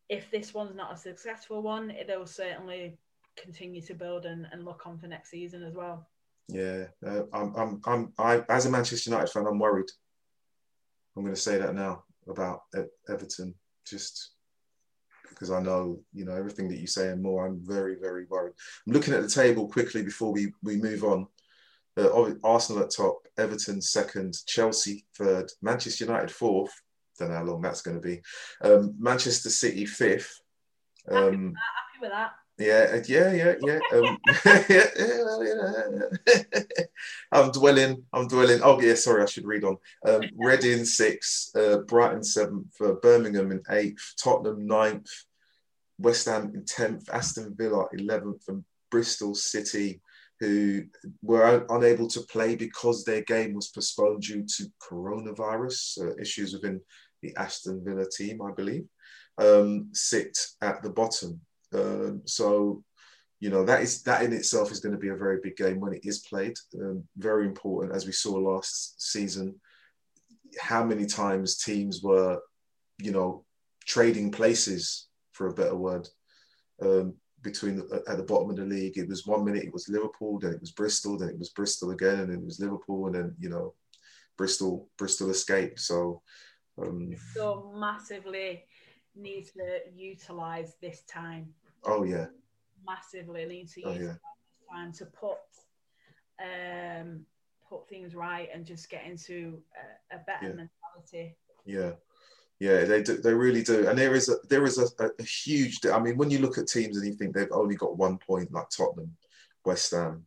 if 0.09 0.31
this 0.31 0.53
one's 0.55 0.75
not 0.75 0.95
a 0.95 0.97
successful 0.97 1.63
one 1.63 1.93
they'll 2.07 2.27
certainly 2.27 2.99
continue 3.37 3.81
to 3.83 3.95
build 3.95 4.27
and, 4.27 4.47
and 4.53 4.65
look 4.65 4.87
on 4.87 4.99
for 4.99 5.07
next 5.07 5.31
season 5.31 5.63
as 5.63 5.75
well 5.75 6.09
yeah 6.49 6.85
uh, 7.07 7.23
I'm, 7.33 7.55
I'm 7.57 7.81
i'm 7.87 8.13
i 8.19 8.43
as 8.49 8.67
a 8.67 8.71
manchester 8.71 9.11
united 9.11 9.31
fan 9.31 9.47
i'm 9.47 9.59
worried 9.59 9.91
i'm 11.17 11.23
going 11.23 11.35
to 11.35 11.41
say 11.41 11.59
that 11.59 11.75
now 11.75 12.05
about 12.29 12.63
everton 13.09 13.55
just 13.87 14.33
because 15.29 15.51
i 15.51 15.61
know 15.61 16.01
you 16.13 16.25
know 16.25 16.35
everything 16.35 16.69
that 16.69 16.79
you 16.79 16.87
say 16.87 17.09
and 17.09 17.23
more 17.23 17.47
i'm 17.47 17.61
very 17.63 17.97
very 18.01 18.27
worried 18.29 18.55
i'm 18.87 18.93
looking 18.93 19.15
at 19.15 19.23
the 19.23 19.29
table 19.29 19.69
quickly 19.69 20.03
before 20.03 20.33
we 20.33 20.53
we 20.63 20.77
move 20.77 21.05
on 21.05 21.27
uh, 21.97 22.33
Arsenal 22.43 22.83
at 22.83 22.91
top, 22.91 23.27
Everton 23.39 23.81
second, 23.83 24.35
Chelsea 24.47 25.05
third, 25.17 25.51
Manchester 25.61 26.05
United 26.05 26.31
fourth. 26.31 26.73
Don't 27.19 27.29
know 27.29 27.37
how 27.37 27.45
long 27.45 27.61
that's 27.61 27.83
going 27.83 28.01
to 28.01 28.07
be. 28.07 28.23
Um, 28.63 28.95
Manchester 28.99 29.51
City 29.51 29.85
fifth. 29.85 30.41
Um, 31.11 31.55
happy, 31.55 32.01
with 32.01 32.11
that. 32.11 32.31
Yeah, 32.31 32.31
uh, 32.31 32.42
yeah, 32.67 33.33
yeah, 33.33 33.55
yeah. 33.61 33.79
Um, 33.93 34.19
yeah, 34.45 34.87
yeah, 34.99 36.45
I'm 37.33 37.51
dwelling. 37.51 38.05
I'm 38.13 38.29
dwelling. 38.29 38.61
Oh 38.63 38.81
yeah, 38.81 38.95
sorry, 38.95 39.23
I 39.23 39.27
should 39.27 39.47
read 39.47 39.65
on. 39.65 39.77
Um, 40.07 40.23
Reading 40.37 40.85
sixth, 40.85 41.55
uh, 41.57 41.79
Brighton 41.79 42.23
seventh, 42.23 42.75
uh, 42.81 42.93
Birmingham 42.95 43.53
in 43.53 43.63
eighth, 43.71 44.15
Tottenham 44.23 44.67
ninth, 44.67 45.11
West 45.99 46.27
Ham 46.27 46.53
in 46.55 46.65
tenth, 46.65 47.09
Aston 47.13 47.55
Villa 47.57 47.87
eleventh, 47.93 48.43
and 48.49 48.65
Bristol 48.91 49.35
City 49.35 50.01
who 50.43 50.83
were 51.23 51.65
unable 51.71 52.09
to 52.09 52.21
play 52.23 52.57
because 52.57 53.05
their 53.05 53.23
game 53.23 53.55
was 53.55 53.69
postponed 53.69 54.23
due 54.23 54.45
to 54.45 54.67
coronavirus 54.83 56.01
uh, 56.01 56.17
issues 56.21 56.53
within 56.53 56.81
the 57.23 57.33
Aston 57.37 57.81
Villa 57.85 58.05
team, 58.11 58.43
I 58.43 58.51
believe, 58.51 58.85
um, 59.39 59.91
sit 59.93 60.37
at 60.61 60.83
the 60.83 60.91
bottom. 60.91 61.41
Um, 61.75 62.23
so, 62.25 62.83
you 63.41 63.51
know, 63.51 63.65
that 63.65 63.83
is 63.83 64.03
that 64.03 64.23
in 64.23 64.33
itself 64.33 64.71
is 64.71 64.81
going 64.81 64.95
to 64.95 65.01
be 65.01 65.09
a 65.09 65.17
very 65.17 65.39
big 65.43 65.57
game 65.57 65.81
when 65.81 65.95
it 65.95 66.05
is 66.05 66.21
played. 66.21 66.55
Um, 66.81 67.05
very 67.17 67.47
important, 67.47 67.95
as 67.95 68.07
we 68.07 68.13
saw 68.13 68.35
last 68.35 69.01
season. 69.01 69.57
How 70.61 70.85
many 70.85 71.07
times 71.07 71.57
teams 71.57 72.03
were, 72.03 72.41
you 72.99 73.11
know, 73.11 73.45
trading 73.87 74.31
places, 74.31 75.09
for 75.33 75.49
a 75.49 75.55
better 75.55 75.75
word, 75.75 76.09
um, 76.83 77.15
between 77.43 77.77
the, 77.77 78.03
at 78.09 78.17
the 78.17 78.23
bottom 78.23 78.51
of 78.51 78.57
the 78.57 78.65
league. 78.65 78.97
It 78.97 79.09
was 79.09 79.27
one 79.27 79.45
minute 79.45 79.65
it 79.65 79.73
was 79.73 79.89
Liverpool, 79.89 80.39
then 80.39 80.53
it 80.53 80.61
was 80.61 80.71
Bristol, 80.71 81.19
then 81.19 81.29
it 81.29 81.39
was 81.39 81.51
Bristol 81.51 81.91
again, 81.91 82.21
and 82.21 82.33
it 82.33 82.45
was 82.45 82.61
Liverpool, 82.61 83.07
and 83.07 83.15
then 83.15 83.35
you 83.39 83.49
know 83.49 83.75
Bristol 84.37 84.89
Bristol 84.99 85.31
escaped. 85.31 85.81
So 85.81 86.23
um, 86.81 87.15
so 87.35 87.73
massively 87.77 88.65
need 89.15 89.47
to 89.57 89.81
utilize 89.95 90.75
this 90.81 91.03
time. 91.03 91.49
Oh 91.85 92.05
yeah, 92.05 92.27
massively 92.87 93.45
need 93.45 93.69
to 93.71 93.81
use 93.81 93.89
oh, 93.89 93.93
yeah. 93.93 93.99
this 94.01 94.61
time 94.71 94.93
to 94.93 95.07
put 95.07 95.39
um 96.41 97.25
put 97.69 97.89
things 97.89 98.15
right 98.15 98.49
and 98.55 98.67
just 98.67 98.91
get 98.91 99.05
into 99.07 99.61
a, 100.13 100.17
a 100.17 100.19
better 100.27 100.49
yeah. 100.49 100.67
mentality. 100.67 101.37
Yeah. 101.65 101.93
Yeah, 102.61 102.85
they 102.85 103.03
do, 103.03 103.17
they 103.17 103.35
really 103.35 103.65
do, 103.65 103.89
and 103.89 103.99
there 103.99 104.15
is 104.15 104.29
a 104.29 104.37
there 104.49 104.65
is 104.65 104.79
a, 104.79 104.87
a, 105.19 105.23
huge. 105.25 105.85
I 105.85 105.99
mean, 105.99 106.17
when 106.17 106.31
you 106.31 106.39
look 106.39 106.59
at 106.59 106.69
teams 106.69 106.97
and 106.97 107.05
you 107.05 107.15
think 107.15 107.35
they've 107.35 107.49
only 107.51 107.75
got 107.75 107.99
one 107.99 108.19
point, 108.19 108.53
like 108.53 108.69
Tottenham, 108.69 109.17
West 109.65 109.91
Ham, 109.91 110.25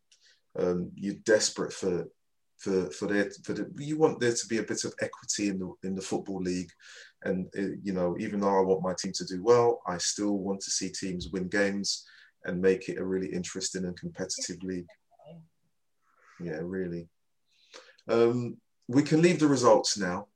um, 0.59 0.91
you're 0.95 1.13
desperate 1.23 1.71
for 1.71 2.09
for 2.57 2.89
for 2.91 3.07
their 3.07 3.29
for 3.43 3.53
the, 3.53 3.71
you 3.77 3.97
want 3.97 4.19
there 4.19 4.33
to 4.33 4.47
be 4.47 4.57
a 4.57 4.63
bit 4.63 4.83
of 4.83 4.93
equity 5.01 5.49
in 5.49 5.59
the 5.59 5.73
in 5.83 5.95
the 5.95 6.01
football 6.01 6.41
league, 6.41 6.71
and 7.23 7.47
uh, 7.57 7.75
you 7.83 7.93
know, 7.93 8.15
even 8.19 8.39
though 8.39 8.57
I 8.57 8.61
want 8.61 8.83
my 8.83 8.93
team 8.97 9.11
to 9.15 9.25
do 9.25 9.43
well, 9.43 9.81
I 9.87 9.97
still 9.97 10.37
want 10.37 10.61
to 10.61 10.71
see 10.71 10.89
teams 10.89 11.29
win 11.31 11.47
games 11.47 12.05
and 12.45 12.61
make 12.61 12.89
it 12.89 12.99
a 12.99 13.05
really 13.05 13.27
interesting 13.27 13.85
and 13.85 13.99
competitive 13.99 14.61
league. 14.63 14.87
Yeah, 16.39 16.59
really. 16.61 17.07
Um, 18.07 18.57
we 18.87 19.01
can 19.01 19.21
leave 19.21 19.39
the 19.39 19.47
results 19.47 19.97
now 19.97 20.27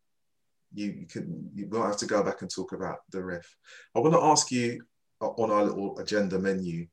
you, 0.74 0.91
you 0.91 1.05
can 1.07 1.49
you 1.55 1.67
won't 1.67 1.86
have 1.86 1.97
to 1.97 2.05
go 2.05 2.24
back 2.24 2.41
and 2.41 2.49
talk 2.49 2.74
about 2.74 2.99
the 3.11 3.24
ref. 3.24 3.55
I 3.95 3.99
want 3.99 4.13
to 4.13 4.22
ask 4.22 4.51
you 4.51 4.84
uh, 5.22 5.30
on 5.30 5.51
our 5.51 5.63
little 5.63 5.97
agenda 5.99 6.39
menu, 6.39 6.88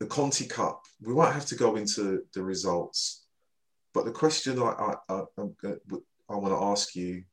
the 0.00 0.06
Conti 0.06 0.46
Cup. 0.46 0.82
We 1.00 1.12
won't 1.12 1.34
have 1.34 1.46
to 1.46 1.54
go 1.54 1.76
into 1.76 2.24
the 2.34 2.42
results, 2.42 3.26
but 3.94 4.04
the 4.04 4.12
question 4.12 4.60
I 4.60 4.96
I, 5.08 5.14
I, 5.38 5.42
I 6.30 6.34
want 6.34 6.54
to 6.54 6.64
ask 6.64 6.94
you 6.94 7.24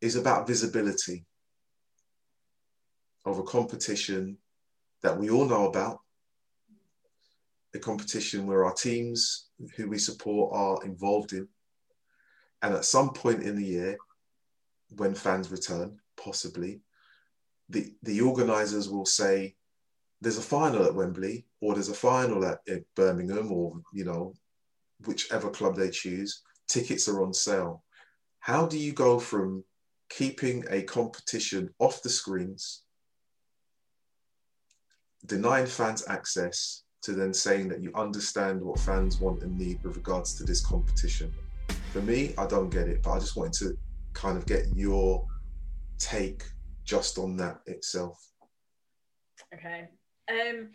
is 0.00 0.16
about 0.16 0.46
visibility 0.46 1.24
of 3.24 3.38
a 3.38 3.42
competition 3.42 4.36
that 5.02 5.16
we 5.16 5.30
all 5.30 5.44
know 5.44 5.66
about, 5.68 6.00
a 7.74 7.78
competition 7.78 8.46
where 8.46 8.64
our 8.64 8.74
teams 8.74 9.48
who 9.76 9.88
we 9.88 9.98
support 9.98 10.54
are 10.54 10.84
involved 10.84 11.32
in. 11.32 11.48
And 12.62 12.74
at 12.74 12.84
some 12.84 13.12
point 13.12 13.42
in 13.42 13.56
the 13.56 13.64
year, 13.64 13.96
when 14.96 15.14
fans 15.14 15.50
return, 15.50 15.98
possibly, 16.16 16.80
the, 17.68 17.94
the 18.02 18.20
organisers 18.20 18.88
will 18.88 19.06
say, 19.06 19.56
there's 20.20 20.38
a 20.38 20.42
final 20.42 20.84
at 20.84 20.94
Wembley 20.94 21.46
or 21.60 21.74
there's 21.74 21.88
a 21.88 21.94
final 21.94 22.44
at, 22.44 22.60
at 22.68 22.82
Birmingham 22.94 23.50
or, 23.50 23.80
you 23.92 24.04
know, 24.04 24.34
whichever 25.06 25.50
club 25.50 25.76
they 25.76 25.90
choose, 25.90 26.42
tickets 26.68 27.08
are 27.08 27.22
on 27.22 27.32
sale. 27.32 27.82
How 28.40 28.66
do 28.66 28.78
you 28.78 28.92
go 28.92 29.18
from 29.18 29.64
keeping 30.10 30.64
a 30.70 30.82
competition 30.82 31.70
off 31.78 32.02
the 32.02 32.10
screens, 32.10 32.82
denying 35.26 35.66
fans 35.66 36.04
access, 36.08 36.82
to 37.02 37.12
then 37.12 37.34
saying 37.34 37.68
that 37.68 37.82
you 37.82 37.90
understand 37.94 38.60
what 38.60 38.78
fans 38.78 39.20
want 39.20 39.42
and 39.42 39.58
need 39.58 39.82
with 39.82 39.96
regards 39.96 40.34
to 40.36 40.44
this 40.44 40.64
competition? 40.64 41.32
For 41.90 42.00
me, 42.00 42.32
I 42.38 42.46
don't 42.46 42.70
get 42.70 42.88
it, 42.88 43.02
but 43.02 43.12
I 43.12 43.18
just 43.18 43.36
wanted 43.36 43.54
to 43.54 43.76
kind 44.12 44.36
of 44.36 44.46
get 44.46 44.66
your 44.74 45.26
take 45.98 46.44
just 46.84 47.18
on 47.18 47.36
that 47.36 47.60
itself. 47.66 48.18
Okay. 49.54 49.88
Um, 50.30 50.70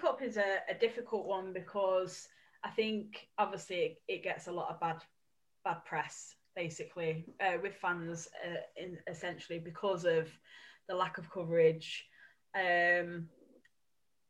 Cup 0.00 0.22
is 0.22 0.36
a, 0.36 0.58
a 0.68 0.74
difficult 0.78 1.26
one 1.26 1.52
because 1.52 2.28
I 2.64 2.70
think 2.70 3.28
obviously 3.38 3.76
it, 3.76 4.02
it, 4.08 4.24
gets 4.24 4.46
a 4.46 4.52
lot 4.52 4.70
of 4.70 4.80
bad 4.80 5.02
bad 5.64 5.84
press 5.84 6.34
basically 6.56 7.26
uh, 7.40 7.58
with 7.62 7.74
fans 7.74 8.28
uh, 8.44 8.60
in 8.76 8.98
essentially 9.08 9.58
because 9.58 10.04
of 10.04 10.28
the 10.88 10.94
lack 10.94 11.18
of 11.18 11.30
coverage. 11.30 12.06
Um, 12.54 13.28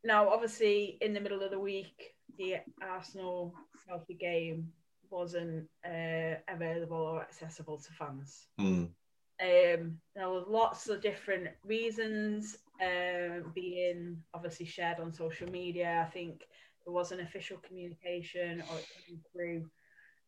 now, 0.03 0.29
obviously, 0.29 0.99
in 1.01 1.15
the 1.15 1.21
middle 1.21 1.43
of 1.43 1.51
the 1.51 1.59
week, 1.59 2.15
the 2.39 2.57
Arsenal 2.83 3.55
Chelsea 3.87 4.15
game 4.15 4.69
wasn't 5.11 5.69
uh, 5.87 6.35
available 6.49 6.97
or 6.97 7.23
accessible 7.23 7.79
to 7.79 7.93
fans. 7.93 8.49
Mm. 8.61 8.91
Um, 9.43 9.99
there 10.15 10.29
were 10.29 10.45
lots 10.47 10.89
of 10.89 11.01
different 11.01 11.49
reasons 11.65 12.59
um, 12.83 13.53
being 13.55 14.19
obviously 14.33 14.67
shared 14.67 15.01
on 15.01 15.13
social 15.13 15.51
media. 15.51 16.05
I 16.07 16.11
think 16.11 16.43
there 16.85 16.93
was 16.93 17.13
an 17.13 17.21
official 17.21 17.59
communication 17.67 18.63
or 18.71 18.79
it 18.79 18.87
came 19.07 19.21
through 19.33 19.71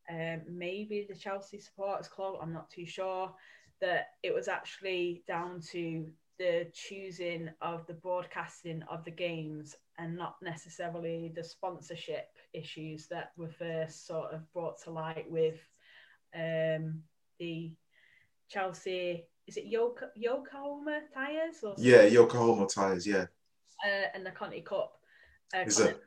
um, 0.09 0.43
maybe 0.49 1.07
the 1.09 1.17
Chelsea 1.17 1.59
supporters 1.59 2.09
club. 2.09 2.37
I'm 2.41 2.53
not 2.53 2.71
too 2.71 2.87
sure 2.87 3.35
that 3.81 4.09
it 4.23 4.35
was 4.35 4.49
actually 4.49 5.23
down 5.27 5.61
to 5.73 6.07
the 6.39 6.67
choosing 6.73 7.51
of 7.61 7.87
the 7.87 7.95
broadcasting 7.95 8.83
of 8.91 9.05
the 9.05 9.11
games 9.11 9.75
and 9.99 10.17
not 10.17 10.37
necessarily 10.43 11.33
the 11.35 11.43
sponsorship 11.43 12.29
issues 12.53 13.07
that 13.09 13.33
were 13.37 13.49
first 13.49 14.07
sort 14.07 14.33
of 14.33 14.53
brought 14.53 14.81
to 14.83 14.91
light 14.91 15.31
with 15.31 15.59
um, 16.35 17.03
the 17.39 17.73
Chelsea. 18.49 19.27
Is 19.47 19.57
it 19.57 19.67
Yokohama 19.67 21.01
tires? 21.15 21.57
Or 21.63 21.75
Yeah, 21.79 22.03
Yokohama 22.03 22.67
tires. 22.67 23.07
Yeah, 23.07 23.27
uh, 23.85 24.09
and 24.15 24.25
the 24.25 24.31
Conti 24.31 24.61
Cup. 24.61 24.96
Is 25.55 25.81
it? 25.81 26.01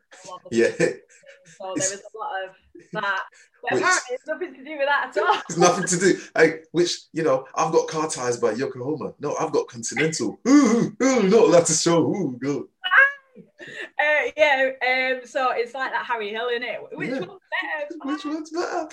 Yeah. 0.52 0.70
So 0.78 1.74
there 1.74 1.74
was 1.76 1.92
a 1.94 2.18
lot 2.18 2.50
of 2.50 2.56
that. 2.94 3.22
But 3.62 3.74
Which- 3.74 3.82
apparently 3.82 4.16
it's 4.16 4.26
nothing 4.28 4.54
to 4.54 4.64
do 4.64 4.78
with 4.78 4.88
that 4.88 5.18
at 5.18 5.22
all. 5.22 5.36
It's 5.50 5.58
nothing 5.58 5.86
to 5.86 5.98
do. 6.00 6.60
Which 6.72 6.98
you 7.12 7.24
know, 7.24 7.46
I've 7.56 7.74
got 7.74 7.90
car 7.90 8.10
tires 8.10 8.38
by 8.38 8.52
Yokohama. 8.54 9.14
No, 9.20 9.36
I've 9.36 9.52
got 9.52 9.68
Continental. 9.68 10.40
Ooh, 10.48 10.96
ooh, 11.04 11.24
not 11.24 11.44
allowed 11.44 11.66
to 11.66 11.74
show. 11.74 12.06
Ooh, 12.06 12.40
go. 12.42 12.70
Uh, 13.38 14.32
yeah, 14.38 14.70
um, 14.88 15.28
so 15.28 15.52
it's 15.52 15.74
like 15.74 15.92
that 15.92 16.06
Harry 16.06 16.30
Hill, 16.30 16.48
in 16.56 16.64
it? 16.64 16.80
Which 16.94 17.10
Yeah. 17.10 17.20
one's 17.20 17.42
better? 17.52 17.98
Which 18.06 18.24
one's 18.26 18.50
better? 18.52 18.88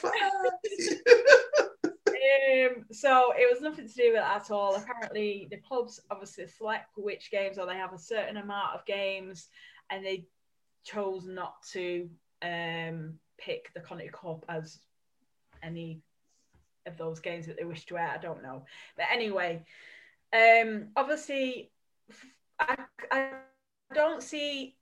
Um, 2.09 2.85
so 2.91 3.33
it 3.37 3.49
was 3.53 3.61
nothing 3.63 3.87
to 3.89 3.95
do 3.95 4.13
with 4.13 4.21
that 4.21 4.43
at 4.43 4.51
all. 4.51 4.75
Apparently, 4.75 5.47
the 5.51 5.59
clubs 5.59 6.01
obviously 6.11 6.47
select 6.49 6.87
which 6.97 7.31
games, 7.31 7.57
or 7.59 7.67
they 7.67 7.77
have 7.77 7.93
a 7.93 7.99
certain 7.99 8.37
amount 8.39 8.75
of 8.75 8.85
games, 8.87 9.49
and 9.91 10.05
they 10.05 10.27
chose 10.87 11.27
not 11.27 11.63
to 11.73 12.09
um, 12.43 13.15
pick 13.39 13.73
the 13.75 13.81
Conti 13.81 14.09
Cup 14.09 14.45
as 14.49 14.79
any 15.63 16.01
of 16.87 16.97
those 16.97 17.19
games 17.19 17.47
that 17.47 17.57
they 17.59 17.65
wish 17.65 17.85
to 17.87 17.99
air. 17.99 18.13
I 18.15 18.19
don't 18.19 18.43
know, 18.43 18.65
but 18.97 19.07
anyway, 19.13 19.65
um, 20.33 20.89
obviously, 20.97 21.71
I, 22.59 22.77
I 23.11 23.31
don't 23.95 24.23
see. 24.23 24.77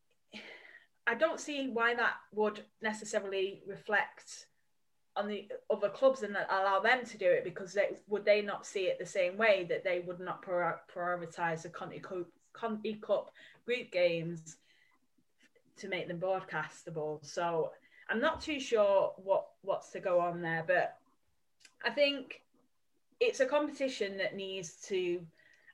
I 1.06 1.14
don't 1.14 1.38
see 1.38 1.68
why 1.68 1.94
that 1.94 2.14
would 2.32 2.62
necessarily 2.80 3.62
reflect 3.66 4.46
on 5.16 5.28
the 5.28 5.48
other 5.70 5.90
clubs 5.90 6.22
and 6.22 6.34
allow 6.50 6.80
them 6.80 7.04
to 7.04 7.18
do 7.18 7.26
it 7.26 7.44
because 7.44 7.74
they 7.74 7.90
would 8.08 8.24
they 8.24 8.40
not 8.40 8.66
see 8.66 8.86
it 8.86 8.98
the 8.98 9.06
same 9.06 9.36
way 9.36 9.66
that 9.68 9.84
they 9.84 10.00
would 10.00 10.18
not 10.18 10.40
prior- 10.40 10.80
prioritize 10.94 11.62
the 11.62 11.68
Conti 11.68 12.00
Cup, 12.00 12.26
Conti 12.54 12.94
Cup 12.94 13.30
group 13.66 13.90
games 13.92 14.56
to 15.78 15.88
make 15.88 16.08
them 16.08 16.20
broadcastable. 16.20 17.24
So 17.24 17.72
I'm 18.08 18.20
not 18.20 18.40
too 18.40 18.60
sure 18.60 19.12
what 19.16 19.46
what's 19.62 19.90
to 19.90 20.00
go 20.00 20.20
on 20.20 20.42
there, 20.42 20.64
but 20.66 20.98
I 21.84 21.90
think 21.90 22.42
it's 23.20 23.40
a 23.40 23.46
competition 23.46 24.16
that 24.18 24.36
needs 24.36 24.76
to 24.88 25.20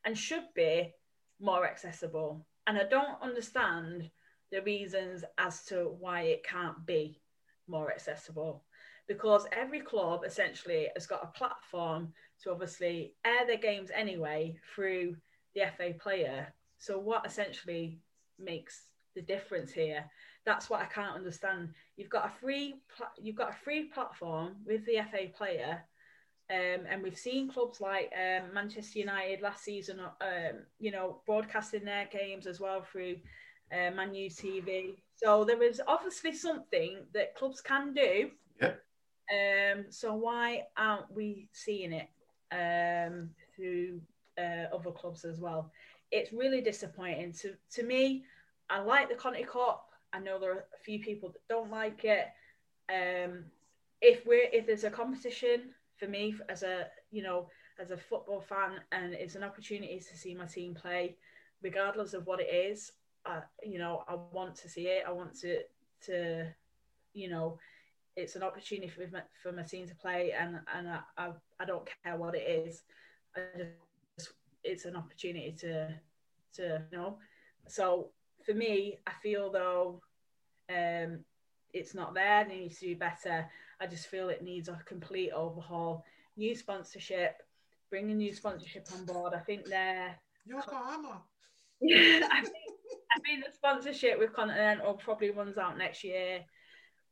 and 0.05 0.17
should 0.17 0.45
be 0.55 0.93
more 1.41 1.67
accessible. 1.67 2.45
And 2.67 2.79
I 2.79 2.85
don't 2.85 3.21
understand 3.23 4.11
the 4.51 4.63
reasons 4.63 5.25
as 5.39 5.65
to 5.67 5.95
why 5.99 6.23
it 6.23 6.45
can't 6.45 6.85
be 6.87 7.21
more 7.69 7.91
accessible 7.91 8.63
because 9.07 9.47
every 9.51 9.81
club 9.81 10.23
essentially 10.25 10.89
has 10.95 11.07
got 11.07 11.25
a 11.25 11.39
platform 11.39 12.13
to 12.43 12.51
obviously 12.51 13.13
air 13.25 13.47
their 13.47 13.57
games 13.57 13.91
anyway 13.93 14.57
through 14.75 15.17
the 15.55 15.63
FA 15.77 15.93
player. 15.99 16.53
So 16.79 16.99
what 16.99 17.27
essentially 17.27 17.99
makes 18.39 18.83
the 19.15 19.23
difference 19.23 19.73
here? 19.73 20.05
That's 20.45 20.71
what 20.71 20.81
I 20.81 20.87
can't 20.87 21.15
understand. 21.15 21.71
You've 21.97 22.11
got 22.11 22.27
a 22.27 22.41
free 22.41 22.77
pla- 22.97 23.17
you've 23.21 23.37
got 23.37 23.51
a 23.51 23.65
free 23.65 23.85
platform 23.85 24.57
with 24.67 24.85
the 24.87 24.99
FA 25.11 25.29
player. 25.37 25.83
Um, 26.51 26.87
and 26.89 27.01
we've 27.03 27.17
seen 27.17 27.49
clubs 27.49 27.81
like 27.81 28.13
um, 28.13 28.53
Manchester 28.53 28.99
United 28.99 29.41
last 29.41 29.63
season, 29.63 30.01
um, 30.01 30.59
you 30.81 30.91
know, 30.91 31.21
broadcasting 31.25 31.85
their 31.85 32.09
games 32.11 32.45
as 32.47 32.59
well 32.59 32.83
through 32.83 33.17
uh, 33.73 33.93
Man 33.93 34.15
U 34.15 34.29
TV. 34.29 34.97
So 35.15 35.45
there 35.45 35.63
is 35.63 35.81
obviously 35.87 36.33
something 36.33 37.05
that 37.15 37.37
clubs 37.37 37.61
can 37.61 37.95
do. 37.95 38.31
Yeah. 38.61 38.73
Um, 39.31 39.85
so 39.91 40.15
why 40.15 40.65
aren't 40.77 41.13
we 41.15 41.49
seeing 41.53 41.93
it 41.93 42.09
um, 42.51 43.31
through 43.55 44.01
uh, 44.39 44.75
other 44.75 44.91
clubs 44.91 45.25
as 45.25 45.39
well? 45.39 45.71
It's 46.11 46.33
really 46.33 46.61
disappointing. 46.61 47.33
To 47.43 47.55
to 47.75 47.85
me, 47.85 48.25
I 48.71 48.81
like 48.81 49.09
the 49.09 49.17
Conti 49.17 49.43
Cup. 49.43 49.91
I 50.13 50.21
know 50.21 50.39
there 50.39 50.53
are 50.53 50.65
a 50.75 50.83
few 50.85 51.01
people 51.01 51.31
that 51.31 51.47
don't 51.49 51.71
like 51.71 52.05
it. 52.05 52.27
Um, 52.89 53.45
if 54.01 54.25
we're 54.27 54.49
if 54.53 54.67
there's 54.67 54.85
a 54.85 54.91
competition 54.91 55.75
for 55.97 56.07
me 56.07 56.35
as 56.49 56.63
a 56.63 56.87
you 57.11 57.23
know 57.23 57.49
as 57.79 57.91
a 57.91 57.97
football 57.97 58.41
fan 58.41 58.81
and 58.93 59.13
it's 59.15 59.35
an 59.35 59.45
opportunity 59.45 59.99
to 59.99 60.17
see 60.17 60.35
my 60.35 60.47
team 60.47 60.75
play, 60.75 61.17
regardless 61.63 62.15
of 62.15 62.27
what 62.27 62.41
it 62.41 62.53
is, 62.53 62.93
uh, 63.27 63.41
you 63.63 63.79
know 63.79 64.05
I 64.09 64.17
want 64.33 64.55
to 64.57 64.69
see 64.69 64.87
it. 64.87 65.05
I 65.07 65.13
want 65.13 65.35
to 65.41 65.61
to 66.07 66.47
you 67.13 67.29
know 67.29 67.59
it's 68.17 68.37
an 68.37 68.43
opportunity 68.43 68.89
for 68.89 69.07
my, 69.13 69.23
for 69.43 69.53
my 69.53 69.63
team 69.63 69.87
to 69.87 69.95
play 69.95 70.33
and 70.33 70.61
and 70.75 70.89
I, 70.89 71.01
I, 71.17 71.31
I 71.59 71.65
don't 71.65 71.89
care 72.05 72.17
what 72.17 72.35
it 72.35 72.49
is. 72.67 72.83
I 73.37 73.41
just, 73.57 74.33
it's 74.65 74.85
an 74.85 74.97
opportunity 74.97 75.53
to 75.61 75.95
to 76.55 76.83
you 76.91 76.99
know. 76.99 77.19
So 77.69 78.11
for 78.51 78.57
me, 78.57 78.99
I 79.07 79.13
feel 79.23 79.51
though 79.51 80.01
um, 80.69 81.21
it's 81.73 81.95
not 81.95 82.15
there. 82.15 82.43
It 82.43 82.49
needs 82.49 82.79
to 82.81 82.87
be 82.87 82.95
better. 82.95 83.49
I 83.81 83.87
just 83.87 84.09
feel 84.09 84.29
it 84.29 84.43
needs 84.43 84.69
a 84.69 84.81
complete 84.87 85.31
overhaul. 85.31 86.05
New 86.37 86.55
sponsorship, 86.55 87.43
bring 87.91 88.11
a 88.11 88.15
new 88.15 88.35
sponsorship 88.35 88.89
on 88.95 89.05
board. 89.05 89.35
I 89.35 89.39
think 89.39 89.67
they're 89.67 90.17
Yokohama. 90.45 91.23
I 91.83 92.43
think 92.43 92.55
I 93.17 93.21
think 93.21 93.45
the 93.45 93.53
sponsorship 93.55 94.19
with 94.19 94.33
Continental 94.33 94.95
probably 94.95 95.31
runs 95.31 95.59
out 95.59 95.79
next 95.79 96.03
year. 96.03 96.41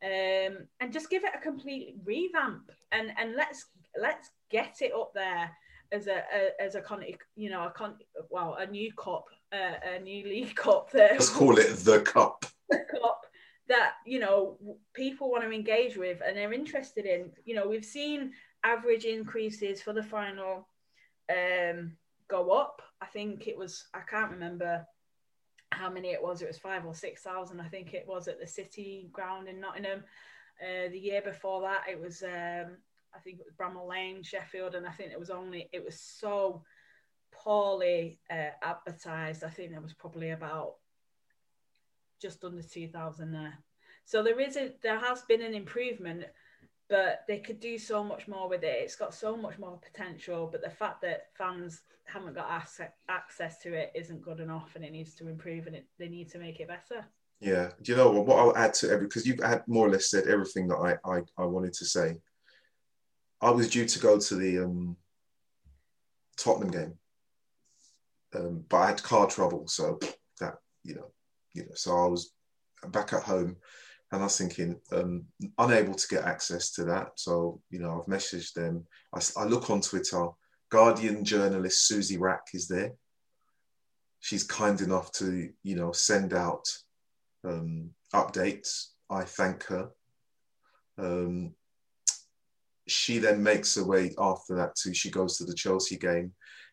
Um, 0.03 0.67
and 0.81 0.93
just 0.93 1.11
give 1.11 1.25
it 1.25 1.33
a 1.35 1.41
complete 1.41 1.97
revamp 2.05 2.71
and 2.93 3.11
and 3.19 3.35
let's 3.35 3.67
let's 4.01 4.31
get 4.49 4.77
it 4.81 4.93
up 4.95 5.13
there 5.13 5.51
as 5.91 6.07
a, 6.07 6.23
a 6.33 6.63
as 6.63 6.77
a 6.77 6.81
con 6.81 7.03
you 7.35 7.51
know 7.51 7.67
a 7.67 7.71
con 7.71 7.97
well 8.31 8.55
a 8.61 8.67
new 8.67 8.93
cup 8.93 9.25
uh, 9.53 9.97
a 9.97 10.01
new 10.01 10.25
league 10.25 10.55
cup 10.65 10.91
that 10.93 11.13
Let's 11.13 11.31
call 11.31 11.59
it 11.59 11.77
the 11.79 12.01
cup. 12.01 12.45
cup 12.71 13.25
that 13.69 13.93
you 14.07 14.19
know 14.19 14.57
people 14.95 15.31
want 15.31 15.45
to 15.45 15.53
engage 15.53 15.97
with 15.97 16.21
and 16.27 16.37
they're 16.37 16.53
interested 16.53 17.07
in. 17.07 17.31
You 17.45 17.55
know 17.55 17.69
we've 17.69 17.85
seen 17.85 18.33
average 18.65 19.05
increases 19.05 19.83
for 19.83 19.93
the 19.93 20.03
final 20.03 20.69
um 21.31 21.97
go 22.29 22.51
up. 22.51 22.83
I 23.01 23.07
think 23.07 23.47
it 23.47 23.57
was 23.57 23.87
i 23.95 24.01
can't 24.01 24.31
remember 24.31 24.87
how 25.71 25.91
many 25.91 26.09
it 26.09 26.23
was. 26.23 26.43
It 26.43 26.49
was 26.49 26.59
five 26.59 26.85
or 26.87 26.95
six 26.95 27.23
thousand 27.23 27.61
i 27.61 27.69
think 27.69 27.95
it 27.95 28.07
was 28.07 28.29
at 28.29 28.41
the 28.41 28.47
city 28.47 29.09
ground 29.13 29.49
in 29.49 29.61
nottingham 29.61 30.05
uh, 30.63 30.89
the 30.91 30.99
year 30.99 31.23
before 31.23 31.63
that. 31.63 31.85
It 31.91 32.01
was 32.01 32.23
um 32.23 32.77
i 33.15 33.19
think 33.21 33.41
it 33.41 33.47
was 33.47 33.55
bramall 33.55 33.89
lane 33.89 34.23
sheffield 34.23 34.75
and 34.75 34.87
i 34.87 34.91
think 34.91 35.11
it 35.11 35.19
was 35.19 35.31
only 35.31 35.69
it 35.73 35.83
was 35.83 35.99
so 35.99 36.63
poorly 37.31 38.19
uh, 38.31 38.51
advertised 38.63 39.45
i 39.45 39.49
think 39.49 39.71
there 39.71 39.81
was 39.81 39.95
probably 39.95 40.31
about 40.31 40.75
just 42.21 42.45
under 42.45 42.63
2000 42.63 43.31
there 43.31 43.59
so 44.05 44.23
there 44.23 44.41
is 44.41 44.57
a 44.57 44.73
there 44.83 44.99
has 44.99 45.23
been 45.23 45.43
an 45.43 45.55
improvement 45.55 46.25
but 46.89 47.25
they 47.29 47.39
could 47.39 47.61
do 47.61 47.79
so 47.79 48.03
much 48.03 48.27
more 48.27 48.49
with 48.49 48.65
it 48.65 48.81
it's 48.83 48.97
got 48.97 49.15
so 49.15 49.37
much 49.37 49.59
more 49.59 49.79
potential 49.79 50.49
but 50.51 50.63
the 50.63 50.71
fact 50.71 51.01
that 51.03 51.27
fans 51.37 51.83
haven't 52.07 52.35
got 52.35 52.51
access, 52.51 52.91
access 53.11 53.59
to 53.59 53.73
it 53.75 53.93
isn't 53.95 54.23
good 54.23 54.41
enough 54.41 54.71
and 54.75 54.85
it 54.85 54.93
needs 54.93 55.15
to 55.15 55.29
improve 55.29 55.67
and 55.67 55.77
it, 55.77 55.87
they 55.99 56.09
need 56.09 56.31
to 56.31 56.39
make 56.39 56.59
it 56.59 56.69
better 56.69 57.07
Yeah. 57.41 57.71
Do 57.83 57.93
you 57.93 57.97
know 57.97 58.11
what? 58.11 58.27
What 58.27 58.39
I'll 58.39 58.57
add 58.57 58.75
to 58.75 58.91
every 58.91 59.07
because 59.07 59.27
you've 59.27 59.43
had 59.43 59.63
more 59.69 59.87
or 59.87 59.91
less 59.91 60.11
said 60.11 60.27
everything 60.27 60.69
that 60.69 60.77
I, 60.77 60.97
I 61.09 61.23
I 61.37 61.45
wanted 61.45 61.73
to 61.75 61.85
say. 61.85 62.17
I 63.41 63.51
was 63.51 63.71
due 63.71 63.87
to 63.87 63.99
go 64.01 64.19
to 64.19 64.35
the 64.35 64.65
um, 64.65 64.97
Tottenham 66.37 66.71
game, 66.71 66.95
um, 68.35 68.65
but 68.69 68.77
I 68.77 68.87
had 68.89 69.03
car 69.03 69.27
trouble, 69.27 69.67
so 69.69 69.99
that 70.41 70.55
you 70.85 70.95
know, 70.95 71.11
you 71.55 71.63
know, 71.63 71.75
so 71.75 71.97
I 71.97 72.07
was 72.07 72.33
back 72.89 73.13
at 73.13 73.23
home, 73.23 73.57
and 74.13 74.21
I 74.21 74.25
was 74.25 74.39
thinking, 74.39 74.81
um, 74.93 75.25
unable 75.59 75.95
to 75.95 76.09
get 76.09 76.25
access 76.25 76.73
to 76.73 76.85
that. 76.85 77.13
So 77.17 77.61
you 77.71 77.79
know, 77.79 78.01
I've 78.01 78.13
messaged 78.13 78.55
them. 78.55 78.87
I 79.37 79.45
look 79.45 79.71
on 79.71 79.81
Twitter. 79.81 80.29
Guardian 80.71 81.25
journalist 81.25 81.87
Suzy 81.87 82.19
Wrack 82.19 82.49
is 82.53 82.69
there. 82.69 82.93
She's 84.21 84.45
kind 84.45 84.81
enough 84.81 85.11
to 85.13 85.49
you 85.63 85.77
know 85.77 85.93
send 85.93 86.35
out 86.35 86.65
um, 87.45 87.91
updates. 88.15 88.89
I 89.11 89.23
thank 89.23 89.65
her. 89.65 89.91
Um, 90.99 91.55
she 92.87 93.19
then 93.19 93.43
makes 93.43 93.75
her 93.77 93.85
way 93.85 94.15
after 94.19 94.57
that 94.57 94.75
too. 94.75 94.95
she 94.95 95.11
goes 95.11 95.37
to 95.37 95.45
the 95.45 95.55
Chelsea 95.55 95.97
game. 95.97 96.33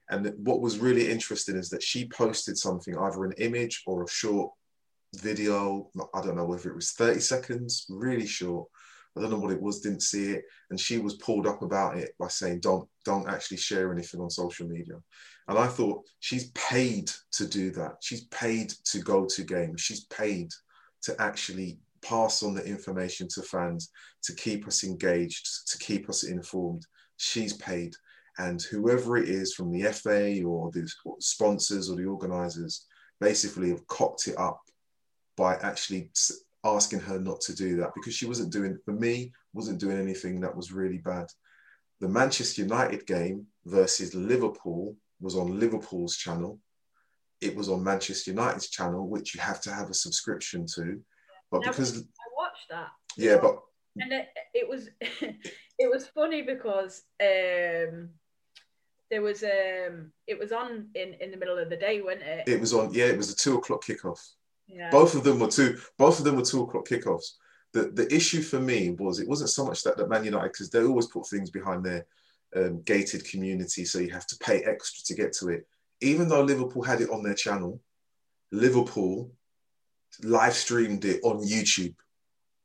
And 0.09 0.33
what 0.37 0.61
was 0.61 0.79
really 0.79 1.09
interesting 1.09 1.55
is 1.55 1.69
that 1.69 1.83
she 1.83 2.07
posted 2.07 2.57
something, 2.57 2.97
either 2.97 3.25
an 3.25 3.33
image 3.37 3.83
or 3.87 4.03
a 4.03 4.09
short 4.09 4.51
video. 5.15 5.89
I 6.13 6.21
don't 6.21 6.35
know 6.35 6.45
whether 6.45 6.69
it 6.69 6.75
was 6.75 6.91
30 6.91 7.19
seconds, 7.19 7.85
really 7.89 8.27
short, 8.27 8.67
I 9.17 9.21
don't 9.21 9.31
know 9.31 9.39
what 9.39 9.51
it 9.51 9.61
was, 9.61 9.79
didn't 9.79 10.03
see 10.03 10.31
it, 10.33 10.43
and 10.69 10.79
she 10.79 10.97
was 10.97 11.15
pulled 11.15 11.47
up 11.47 11.61
about 11.61 11.97
it 11.97 12.13
by 12.19 12.27
saying, 12.27 12.59
"Don't, 12.59 12.87
don't 13.05 13.29
actually 13.29 13.57
share 13.57 13.91
anything 13.91 14.19
on 14.19 14.29
social 14.29 14.67
media." 14.67 14.95
And 15.47 15.57
I 15.57 15.67
thought 15.67 16.05
she's 16.19 16.51
paid 16.51 17.11
to 17.33 17.47
do 17.47 17.71
that. 17.71 17.97
She's 18.01 18.25
paid 18.25 18.73
to 18.85 18.99
go 18.99 19.25
to 19.25 19.43
games. 19.43 19.81
She's 19.81 20.05
paid 20.05 20.49
to 21.03 21.19
actually 21.21 21.79
pass 22.01 22.43
on 22.43 22.55
the 22.55 22.65
information 22.65 23.27
to 23.29 23.41
fans, 23.41 23.89
to 24.23 24.35
keep 24.35 24.67
us 24.67 24.83
engaged, 24.83 25.69
to 25.71 25.77
keep 25.77 26.09
us 26.09 26.23
informed. 26.23 26.85
She's 27.17 27.53
paid. 27.53 27.95
And 28.37 28.61
whoever 28.61 29.17
it 29.17 29.29
is 29.29 29.53
from 29.53 29.71
the 29.71 29.83
FA 29.91 30.43
or 30.43 30.71
the 30.71 30.89
sponsors 31.19 31.89
or 31.89 31.95
the 31.95 32.05
organisers 32.05 32.85
basically 33.21 33.69
have 33.69 33.87
cocked 33.87 34.27
it 34.27 34.37
up 34.37 34.59
by 35.37 35.55
actually 35.55 36.11
asking 36.63 36.99
her 36.99 37.19
not 37.19 37.39
to 37.41 37.55
do 37.55 37.77
that 37.77 37.93
because 37.95 38.13
she 38.13 38.25
wasn't 38.25 38.51
doing, 38.51 38.77
for 38.83 38.93
me, 38.93 39.31
wasn't 39.53 39.79
doing 39.79 39.99
anything 39.99 40.41
that 40.41 40.55
was 40.55 40.71
really 40.71 40.97
bad. 40.97 41.27
The 42.01 42.09
Manchester 42.09 42.63
United 42.63 43.05
game 43.05 43.47
versus 43.65 44.13
Liverpool 44.13 44.95
was 45.21 45.35
on 45.35 45.59
Liverpool's 45.59 46.17
channel. 46.17 46.59
It 47.39 47.55
was 47.55 47.69
on 47.69 47.83
Manchester 47.83 48.31
United's 48.31 48.69
channel, 48.69 49.07
which 49.07 49.33
you 49.33 49.41
have 49.41 49.61
to 49.61 49.73
have 49.73 49.89
a 49.89 49.93
subscription 49.93 50.65
to. 50.75 50.99
But 51.51 51.61
because 51.61 51.99
I 51.99 52.27
watched 52.37 52.69
that. 52.69 52.89
Yeah, 53.17 53.37
but 53.37 53.59
and 53.97 54.11
it, 54.11 54.27
it 54.53 54.67
was 54.67 54.89
it 54.99 55.91
was 55.91 56.07
funny 56.07 56.41
because 56.41 57.03
um 57.21 58.09
there 59.15 59.21
was 59.21 59.43
um 59.43 60.11
it 60.27 60.37
was 60.37 60.51
on 60.51 60.87
in 60.93 61.13
in 61.21 61.31
the 61.31 61.37
middle 61.37 61.57
of 61.57 61.69
the 61.69 61.77
day, 61.77 62.01
wasn't 62.01 62.23
it? 62.23 62.49
It 62.49 62.59
was 62.59 62.73
on. 62.73 62.93
Yeah, 62.93 63.05
it 63.05 63.17
was 63.17 63.31
a 63.31 63.35
two 63.35 63.55
o'clock 63.55 63.81
kickoff. 63.85 64.19
Yeah. 64.67 64.91
Both 64.91 65.15
of 65.15 65.23
them 65.23 65.39
were 65.39 65.47
two. 65.47 65.77
Both 65.97 66.19
of 66.19 66.25
them 66.25 66.35
were 66.35 66.41
two 66.43 66.63
o'clock 66.63 66.85
kickoffs. 66.85 67.35
The 67.71 67.83
the 67.99 68.13
issue 68.13 68.41
for 68.41 68.59
me 68.59 68.89
was 68.89 69.21
it 69.21 69.29
wasn't 69.29 69.51
so 69.51 69.65
much 69.65 69.83
that 69.83 69.95
that 69.95 70.09
Man 70.09 70.25
United 70.25 70.51
because 70.51 70.69
they 70.69 70.83
always 70.83 71.07
put 71.07 71.27
things 71.27 71.49
behind 71.49 71.85
their 71.85 72.05
um, 72.57 72.81
gated 72.81 73.23
community, 73.23 73.85
so 73.85 73.99
you 73.99 74.11
have 74.11 74.27
to 74.27 74.37
pay 74.39 74.63
extra 74.63 75.01
to 75.05 75.21
get 75.21 75.31
to 75.37 75.47
it. 75.47 75.65
Even 76.01 76.27
though 76.27 76.43
Liverpool 76.43 76.83
had 76.83 76.99
it 76.99 77.09
on 77.09 77.23
their 77.23 77.35
channel, 77.35 77.79
Liverpool 78.51 79.31
live 80.23 80.55
streamed 80.55 81.05
it 81.05 81.21
on 81.23 81.37
YouTube. 81.41 81.95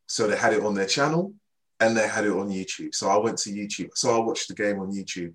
So 0.09 0.26
they 0.26 0.36
had 0.36 0.55
it 0.55 0.64
on 0.64 0.74
their 0.74 0.86
channel 0.86 1.32
and 1.78 1.96
they 1.96 2.09
had 2.09 2.24
it 2.24 2.32
on 2.32 2.48
YouTube. 2.48 2.92
So 2.92 3.09
I 3.09 3.16
went 3.18 3.38
to 3.38 3.51
YouTube. 3.51 3.90
So 3.94 4.16
I 4.16 4.24
watched 4.24 4.48
the 4.48 4.55
game 4.55 4.80
on 4.80 4.92
YouTube. 4.92 5.34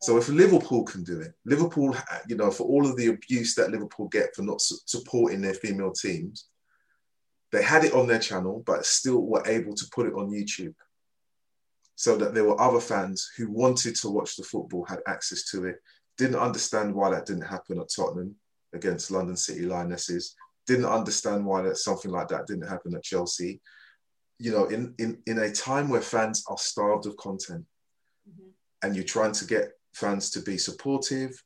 So 0.00 0.16
if 0.16 0.28
Liverpool 0.28 0.84
can 0.84 1.02
do 1.02 1.20
it, 1.20 1.34
Liverpool, 1.44 1.96
you 2.28 2.36
know, 2.36 2.50
for 2.50 2.64
all 2.64 2.86
of 2.86 2.96
the 2.96 3.08
abuse 3.08 3.54
that 3.56 3.70
Liverpool 3.70 4.08
get 4.08 4.34
for 4.34 4.42
not 4.42 4.60
su- 4.60 4.76
supporting 4.86 5.40
their 5.40 5.54
female 5.54 5.92
teams, 5.92 6.46
they 7.50 7.62
had 7.62 7.84
it 7.84 7.94
on 7.94 8.06
their 8.06 8.18
channel, 8.20 8.62
but 8.64 8.86
still 8.86 9.22
were 9.22 9.46
able 9.46 9.74
to 9.74 9.86
put 9.92 10.06
it 10.06 10.14
on 10.14 10.30
YouTube 10.30 10.74
so 11.96 12.16
that 12.16 12.32
there 12.32 12.44
were 12.44 12.60
other 12.60 12.78
fans 12.78 13.28
who 13.36 13.50
wanted 13.50 13.96
to 13.96 14.08
watch 14.08 14.36
the 14.36 14.44
football, 14.44 14.84
had 14.84 15.00
access 15.08 15.50
to 15.50 15.64
it, 15.64 15.82
didn't 16.16 16.36
understand 16.36 16.94
why 16.94 17.10
that 17.10 17.26
didn't 17.26 17.42
happen 17.42 17.80
at 17.80 17.88
Tottenham 17.94 18.36
against 18.72 19.10
London 19.10 19.36
City 19.36 19.62
Lionesses, 19.62 20.36
didn't 20.66 20.84
understand 20.84 21.44
why 21.44 21.62
that 21.62 21.76
something 21.76 22.12
like 22.12 22.28
that 22.28 22.46
didn't 22.46 22.68
happen 22.68 22.94
at 22.94 23.02
Chelsea. 23.02 23.60
You 24.38 24.52
know, 24.52 24.66
in, 24.66 24.94
in, 24.98 25.18
in 25.26 25.38
a 25.38 25.50
time 25.50 25.88
where 25.88 26.00
fans 26.02 26.44
are 26.46 26.58
starved 26.58 27.06
of 27.06 27.16
content 27.16 27.64
Mhm. 28.28 28.50
and 28.82 28.94
you're 28.94 29.04
trying 29.04 29.32
to 29.32 29.44
get 29.46 29.72
fans 29.92 30.30
to 30.30 30.40
be 30.40 30.58
supportive, 30.58 31.42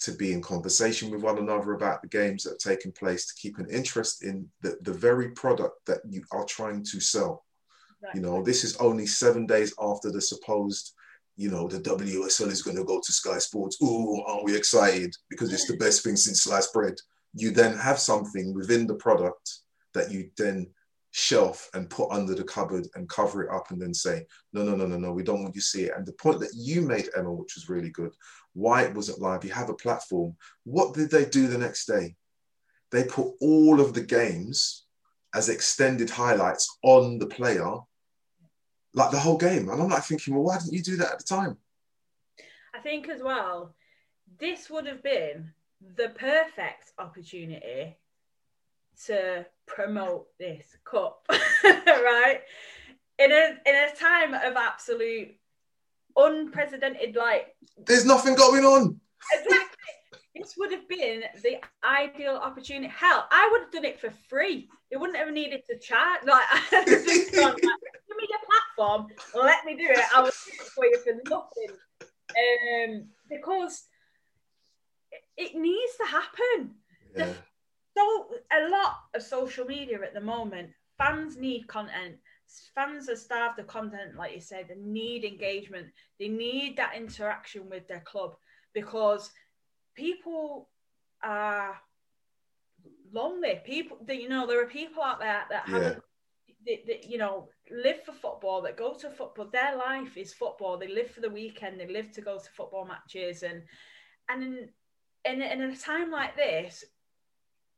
to 0.00 0.12
be 0.12 0.32
in 0.32 0.42
conversation 0.42 1.10
with 1.10 1.22
one 1.22 1.38
another 1.38 1.72
about 1.72 2.02
the 2.02 2.08
games 2.08 2.42
that 2.42 2.52
are 2.52 2.74
taking 2.74 2.92
place, 2.92 3.26
to 3.26 3.34
keep 3.40 3.58
an 3.58 3.68
interest 3.70 4.22
in 4.22 4.48
the, 4.60 4.76
the 4.82 4.92
very 4.92 5.30
product 5.30 5.76
that 5.86 6.00
you 6.08 6.22
are 6.32 6.44
trying 6.44 6.84
to 6.84 7.00
sell. 7.00 7.44
Right. 8.02 8.14
You 8.14 8.20
know, 8.20 8.42
this 8.42 8.64
is 8.64 8.76
only 8.76 9.06
seven 9.06 9.46
days 9.46 9.72
after 9.80 10.10
the 10.10 10.20
supposed, 10.20 10.92
you 11.36 11.50
know, 11.50 11.68
the 11.68 11.80
WSL 11.80 12.50
is 12.50 12.62
going 12.62 12.76
to 12.76 12.84
go 12.84 13.00
to 13.00 13.12
Sky 13.12 13.38
Sports. 13.38 13.78
Ooh, 13.82 14.22
aren't 14.26 14.44
we 14.44 14.56
excited? 14.56 15.14
Because 15.30 15.52
it's 15.52 15.66
the 15.66 15.76
best 15.76 16.04
thing 16.04 16.16
since 16.16 16.42
sliced 16.42 16.72
bread. 16.72 16.94
You 17.34 17.50
then 17.50 17.76
have 17.76 17.98
something 17.98 18.54
within 18.54 18.86
the 18.86 18.94
product 18.94 19.60
that 19.94 20.10
you 20.10 20.30
then 20.36 20.68
shelf 21.16 21.70
and 21.74 21.88
put 21.88 22.10
under 22.10 22.34
the 22.34 22.42
cupboard 22.42 22.88
and 22.96 23.08
cover 23.08 23.44
it 23.44 23.50
up 23.54 23.70
and 23.70 23.80
then 23.80 23.94
say, 23.94 24.26
no, 24.52 24.64
no, 24.64 24.74
no, 24.74 24.84
no, 24.84 24.98
no, 24.98 25.12
we 25.12 25.22
don't 25.22 25.44
want 25.44 25.54
you 25.54 25.60
to 25.60 25.66
see 25.66 25.84
it. 25.84 25.92
And 25.96 26.04
the 26.04 26.12
point 26.14 26.40
that 26.40 26.50
you 26.56 26.80
made, 26.82 27.08
Emma, 27.16 27.32
which 27.32 27.54
was 27.54 27.68
really 27.68 27.90
good, 27.90 28.12
why 28.52 28.82
it 28.82 28.92
wasn't 28.92 29.20
live, 29.20 29.44
you 29.44 29.52
have 29.52 29.70
a 29.70 29.74
platform. 29.74 30.34
What 30.64 30.92
did 30.92 31.12
they 31.12 31.24
do 31.24 31.46
the 31.46 31.56
next 31.56 31.86
day? 31.86 32.16
They 32.90 33.04
put 33.04 33.32
all 33.40 33.80
of 33.80 33.94
the 33.94 34.00
games 34.00 34.86
as 35.32 35.48
extended 35.48 36.10
highlights 36.10 36.78
on 36.82 37.20
the 37.20 37.26
player, 37.26 37.76
like 38.92 39.12
the 39.12 39.20
whole 39.20 39.38
game. 39.38 39.68
And 39.68 39.80
I'm 39.80 39.90
like 39.90 40.02
thinking, 40.02 40.34
well, 40.34 40.42
why 40.42 40.58
didn't 40.58 40.72
you 40.72 40.82
do 40.82 40.96
that 40.96 41.12
at 41.12 41.18
the 41.18 41.24
time? 41.32 41.58
I 42.74 42.80
think 42.80 43.08
as 43.08 43.22
well, 43.22 43.76
this 44.40 44.68
would 44.68 44.86
have 44.88 45.04
been 45.04 45.52
the 45.96 46.08
perfect 46.08 46.90
opportunity 46.98 47.98
to 49.06 49.46
promote 49.66 50.26
this 50.38 50.76
cup, 50.84 51.26
right? 51.64 52.40
In 53.18 53.30
a 53.32 53.56
in 53.66 53.74
a 53.74 53.96
time 53.96 54.34
of 54.34 54.56
absolute 54.56 55.34
unprecedented 56.16 57.16
like 57.16 57.54
There's 57.86 58.04
nothing 58.04 58.34
going 58.34 58.64
on. 58.64 59.00
exactly 59.32 59.74
this 60.34 60.54
would 60.58 60.72
have 60.72 60.88
been 60.88 61.22
the 61.42 61.58
ideal 61.84 62.36
opportunity. 62.36 62.92
Hell, 62.94 63.26
I 63.30 63.48
would 63.52 63.62
have 63.62 63.72
done 63.72 63.84
it 63.84 64.00
for 64.00 64.10
free. 64.28 64.68
They 64.90 64.96
wouldn't 64.96 65.18
have 65.18 65.32
needed 65.32 65.62
to 65.70 65.78
charge. 65.78 66.24
Like, 66.26 66.42
I'd 66.52 66.88
have 66.88 67.04
just 67.04 67.32
gone, 67.32 67.52
like, 67.52 67.60
give 67.60 68.16
me 68.16 68.28
your 68.28 68.38
platform, 68.76 69.06
let 69.34 69.64
me 69.64 69.76
do 69.76 69.84
it. 69.84 70.04
I 70.14 70.20
will 70.22 70.30
do 70.30 70.52
it 70.52 70.66
for 70.74 70.86
you 70.86 70.98
for 70.98 71.12
nothing. 71.30 71.76
Um, 72.02 73.06
because 73.28 73.84
it, 75.12 75.22
it 75.36 75.56
needs 75.56 75.92
to 75.98 76.06
happen. 76.06 76.74
Yeah. 77.16 77.32
So 77.96 78.28
a 78.52 78.68
lot 78.68 78.96
of 79.14 79.22
social 79.22 79.64
media 79.64 80.00
at 80.02 80.14
the 80.14 80.20
moment, 80.20 80.70
fans 80.98 81.36
need 81.36 81.66
content. 81.68 82.16
Fans 82.74 83.08
are 83.08 83.16
starved 83.16 83.58
of 83.58 83.66
content, 83.66 84.16
like 84.16 84.34
you 84.34 84.40
said. 84.40 84.66
They 84.68 84.76
need 84.76 85.24
engagement. 85.24 85.88
They 86.18 86.28
need 86.28 86.76
that 86.76 86.94
interaction 86.96 87.68
with 87.70 87.88
their 87.88 88.00
club 88.00 88.36
because 88.74 89.30
people 89.94 90.68
are 91.22 91.80
lonely. 93.12 93.60
People, 93.64 93.98
that 94.06 94.20
you 94.20 94.28
know, 94.28 94.46
there 94.46 94.62
are 94.62 94.66
people 94.68 95.02
out 95.02 95.20
there 95.20 95.44
that 95.50 95.66
Yeah. 95.66 95.68
haven't, 95.68 96.02
that, 96.66 96.86
that, 96.86 97.04
you 97.08 97.18
know, 97.18 97.48
live 97.70 98.02
for 98.04 98.12
football. 98.12 98.62
That 98.62 98.76
go 98.76 98.94
to 98.94 99.10
football. 99.10 99.46
Their 99.50 99.76
life 99.76 100.16
is 100.16 100.32
football. 100.34 100.78
They 100.78 100.88
live 100.88 101.10
for 101.10 101.20
the 101.20 101.30
weekend. 101.30 101.80
They 101.80 101.86
live 101.86 102.10
to 102.12 102.20
go 102.20 102.38
to 102.38 102.50
football 102.50 102.86
matches, 102.86 103.42
and 103.42 103.62
and 104.28 104.42
in 104.42 104.68
in, 105.24 105.42
in 105.42 105.62
a 105.62 105.76
time 105.76 106.10
like 106.10 106.36
this, 106.36 106.84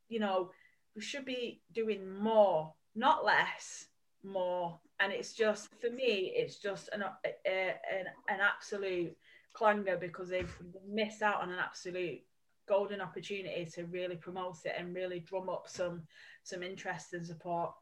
you 0.09 0.21
know, 0.21 0.51
we 0.95 1.03
should 1.03 1.25
be 1.25 1.61
doing 1.75 2.09
more, 2.19 2.73
not 2.95 3.25
less, 3.25 3.87
more. 4.23 4.79
And 4.99 5.13
it's 5.13 5.35
just 5.35 5.69
for 5.81 5.91
me, 5.91 6.33
it's 6.35 6.57
just 6.57 6.89
an 6.93 7.03
a, 7.03 7.29
an, 7.47 8.07
an 8.29 8.41
absolute 8.41 9.17
clanger 9.53 9.97
because 9.97 10.29
they've 10.29 10.55
missed 10.89 11.23
out 11.23 11.43
on 11.43 11.51
an 11.51 11.59
absolute 11.59 12.21
golden 12.69 13.01
opportunity 13.01 13.65
to 13.75 13.85
really 13.85 14.17
promote 14.17 14.59
it 14.65 14.75
and 14.77 14.95
really 14.95 15.21
drum 15.21 15.49
up 15.49 15.69
some 15.69 16.03
some 16.43 16.63
interest 16.63 17.13
and 17.13 17.25
support. 17.27 17.73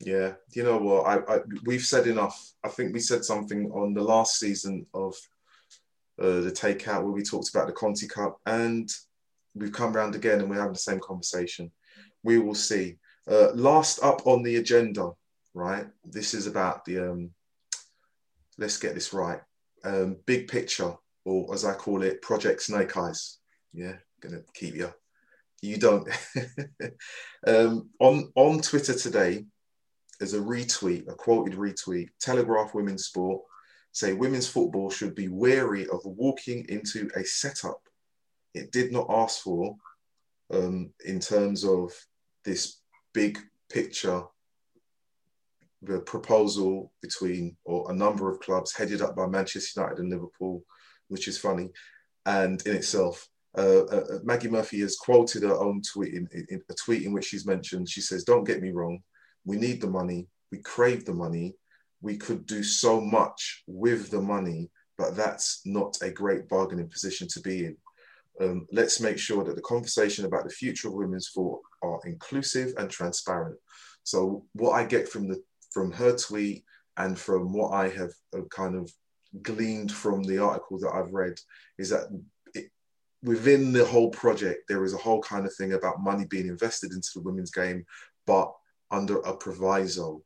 Yeah, 0.00 0.34
you 0.52 0.62
know 0.62 0.78
what? 0.78 1.06
I, 1.06 1.34
I 1.34 1.38
we've 1.64 1.84
said 1.84 2.06
enough. 2.06 2.52
I 2.62 2.68
think 2.68 2.92
we 2.92 3.00
said 3.00 3.24
something 3.24 3.70
on 3.72 3.94
the 3.94 4.02
last 4.02 4.38
season 4.38 4.86
of 4.94 5.14
uh, 6.20 6.40
the 6.40 6.52
takeout 6.52 7.02
where 7.02 7.12
we 7.12 7.22
talked 7.22 7.50
about 7.50 7.66
the 7.66 7.72
Conti 7.72 8.06
Cup, 8.06 8.40
and 8.46 8.88
we've 9.54 9.72
come 9.72 9.92
round 9.92 10.14
again 10.14 10.40
and 10.40 10.50
we're 10.50 10.56
having 10.56 10.72
the 10.72 10.78
same 10.78 11.00
conversation. 11.00 11.70
We 12.22 12.38
will 12.38 12.54
see. 12.54 12.96
Uh, 13.30 13.52
last 13.54 14.02
up 14.02 14.26
on 14.26 14.42
the 14.42 14.56
agenda, 14.56 15.10
right? 15.54 15.86
This 16.04 16.34
is 16.34 16.46
about 16.46 16.84
the 16.84 17.10
um. 17.10 17.30
Let's 18.58 18.76
get 18.76 18.94
this 18.94 19.12
right. 19.12 19.40
Um, 19.84 20.16
big 20.26 20.48
picture, 20.48 20.94
or 21.24 21.52
as 21.52 21.64
I 21.64 21.74
call 21.74 22.02
it, 22.02 22.22
Project 22.22 22.62
Snake 22.62 22.96
Eyes. 22.96 23.38
Yeah, 23.72 23.94
gonna 24.20 24.42
keep 24.54 24.74
you. 24.74 24.92
You 25.62 25.78
don't. 25.78 26.08
um, 27.46 27.88
on 27.98 28.30
on 28.34 28.60
Twitter 28.60 28.94
today, 28.94 29.46
as 30.20 30.34
a 30.34 30.38
retweet, 30.38 31.08
a 31.08 31.14
quoted 31.14 31.58
retweet, 31.58 32.08
Telegraph 32.20 32.74
Women's 32.74 33.06
Sport 33.06 33.42
say 33.94 34.12
women's 34.12 34.48
football 34.48 34.90
should 34.90 35.14
be 35.14 35.28
wary 35.28 35.86
of 35.88 36.00
walking 36.04 36.66
into 36.68 37.08
a 37.14 37.24
setup 37.24 37.80
it 38.54 38.72
did 38.72 38.92
not 38.92 39.06
ask 39.10 39.42
for 39.42 39.76
um, 40.52 40.90
in 41.04 41.20
terms 41.20 41.64
of 41.64 41.92
this 42.44 42.80
big 43.12 43.38
picture, 43.70 44.22
the 45.82 46.00
proposal 46.00 46.92
between 47.02 47.56
or 47.64 47.90
a 47.90 47.94
number 47.94 48.30
of 48.30 48.40
clubs 48.40 48.74
headed 48.74 49.02
up 49.02 49.16
by 49.16 49.26
Manchester 49.26 49.80
United 49.80 49.98
and 50.00 50.10
Liverpool, 50.10 50.62
which 51.08 51.28
is 51.28 51.38
funny, 51.38 51.70
and 52.26 52.64
in 52.66 52.76
itself. 52.76 53.28
Uh, 53.56 53.84
uh, 53.84 54.18
Maggie 54.24 54.48
Murphy 54.48 54.80
has 54.80 54.96
quoted 54.96 55.44
her 55.44 55.54
own 55.54 55.80
tweet 55.80 56.14
in, 56.14 56.28
in 56.48 56.60
a 56.68 56.74
tweet 56.74 57.04
in 57.04 57.12
which 57.12 57.26
she's 57.26 57.46
mentioned. 57.46 57.88
She 57.88 58.00
says, 58.00 58.24
"Don't 58.24 58.44
get 58.44 58.60
me 58.60 58.70
wrong, 58.70 59.00
we 59.44 59.56
need 59.56 59.80
the 59.80 59.90
money, 59.90 60.26
we 60.50 60.58
crave 60.58 61.04
the 61.04 61.14
money, 61.14 61.54
we 62.00 62.16
could 62.16 62.46
do 62.46 62.62
so 62.62 63.00
much 63.00 63.62
with 63.66 64.10
the 64.10 64.20
money, 64.20 64.70
but 64.98 65.16
that's 65.16 65.60
not 65.64 65.96
a 66.02 66.10
great 66.10 66.48
bargaining 66.48 66.88
position 66.88 67.28
to 67.28 67.40
be 67.40 67.66
in. 67.66 67.76
Um, 68.40 68.66
let's 68.72 69.00
make 69.00 69.18
sure 69.18 69.44
that 69.44 69.54
the 69.54 69.62
conversation 69.62 70.24
about 70.24 70.44
the 70.44 70.50
future 70.50 70.88
of 70.88 70.94
women's 70.94 71.28
sport 71.28 71.62
are 71.82 72.00
inclusive 72.04 72.72
and 72.78 72.90
transparent. 72.90 73.56
So 74.02 74.44
what 74.54 74.72
I 74.72 74.84
get 74.84 75.08
from 75.08 75.28
the 75.28 75.42
from 75.72 75.92
her 75.92 76.16
tweet 76.16 76.64
and 76.96 77.18
from 77.18 77.52
what 77.52 77.72
I 77.72 77.88
have 77.88 78.12
uh, 78.36 78.42
kind 78.50 78.76
of 78.76 78.92
gleaned 79.42 79.90
from 79.90 80.22
the 80.22 80.38
article 80.38 80.78
that 80.78 80.92
I've 80.94 81.12
read 81.12 81.34
is 81.78 81.90
that 81.90 82.06
it, 82.54 82.70
within 83.22 83.72
the 83.72 83.84
whole 83.84 84.10
project 84.10 84.68
there 84.68 84.84
is 84.84 84.94
a 84.94 84.98
whole 84.98 85.20
kind 85.20 85.46
of 85.46 85.54
thing 85.54 85.72
about 85.72 86.02
money 86.02 86.24
being 86.26 86.46
invested 86.46 86.92
into 86.92 87.08
the 87.14 87.22
women's 87.22 87.50
game, 87.50 87.84
but 88.26 88.52
under 88.90 89.18
a 89.20 89.36
proviso 89.36 90.22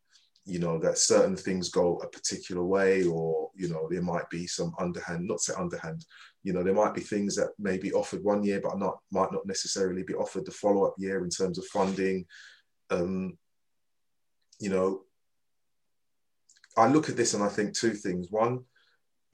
you 0.49 0.59
know 0.59 0.79
that 0.79 0.97
certain 0.97 1.37
things 1.37 1.69
go 1.69 1.99
a 1.99 2.09
particular 2.09 2.65
way 2.65 3.05
or 3.05 3.51
you 3.55 3.69
know 3.69 3.87
there 3.91 4.01
might 4.01 4.29
be 4.31 4.47
some 4.47 4.73
underhand 4.79 5.27
not 5.29 5.41
say 5.41 5.53
underhand 5.59 6.07
you 6.43 6.55
know 6.55 6.63
there 6.63 6.73
might 6.73 6.95
be 6.95 7.03
things 7.03 7.37
that 7.37 7.51
may 7.59 7.77
be 7.77 7.93
offered 7.93 8.25
one 8.25 8.43
year 8.43 8.59
but 8.63 8.79
not 8.79 8.99
might 9.13 9.31
not 9.31 9.45
necessarily 9.47 10.03
be 10.03 10.15
offered 10.15 10.47
the 10.47 10.51
follow-up 10.51 10.95
year 10.97 11.23
in 11.23 11.29
terms 11.29 11.59
of 11.59 11.67
funding. 11.67 12.25
Um 12.89 13.37
you 14.59 14.71
know 14.71 15.03
i 16.79 16.89
look 16.89 17.09
at 17.11 17.17
this 17.17 17.35
and 17.35 17.45
i 17.45 17.49
think 17.49 17.75
two 17.75 17.93
things. 17.93 18.29
One 18.31 18.65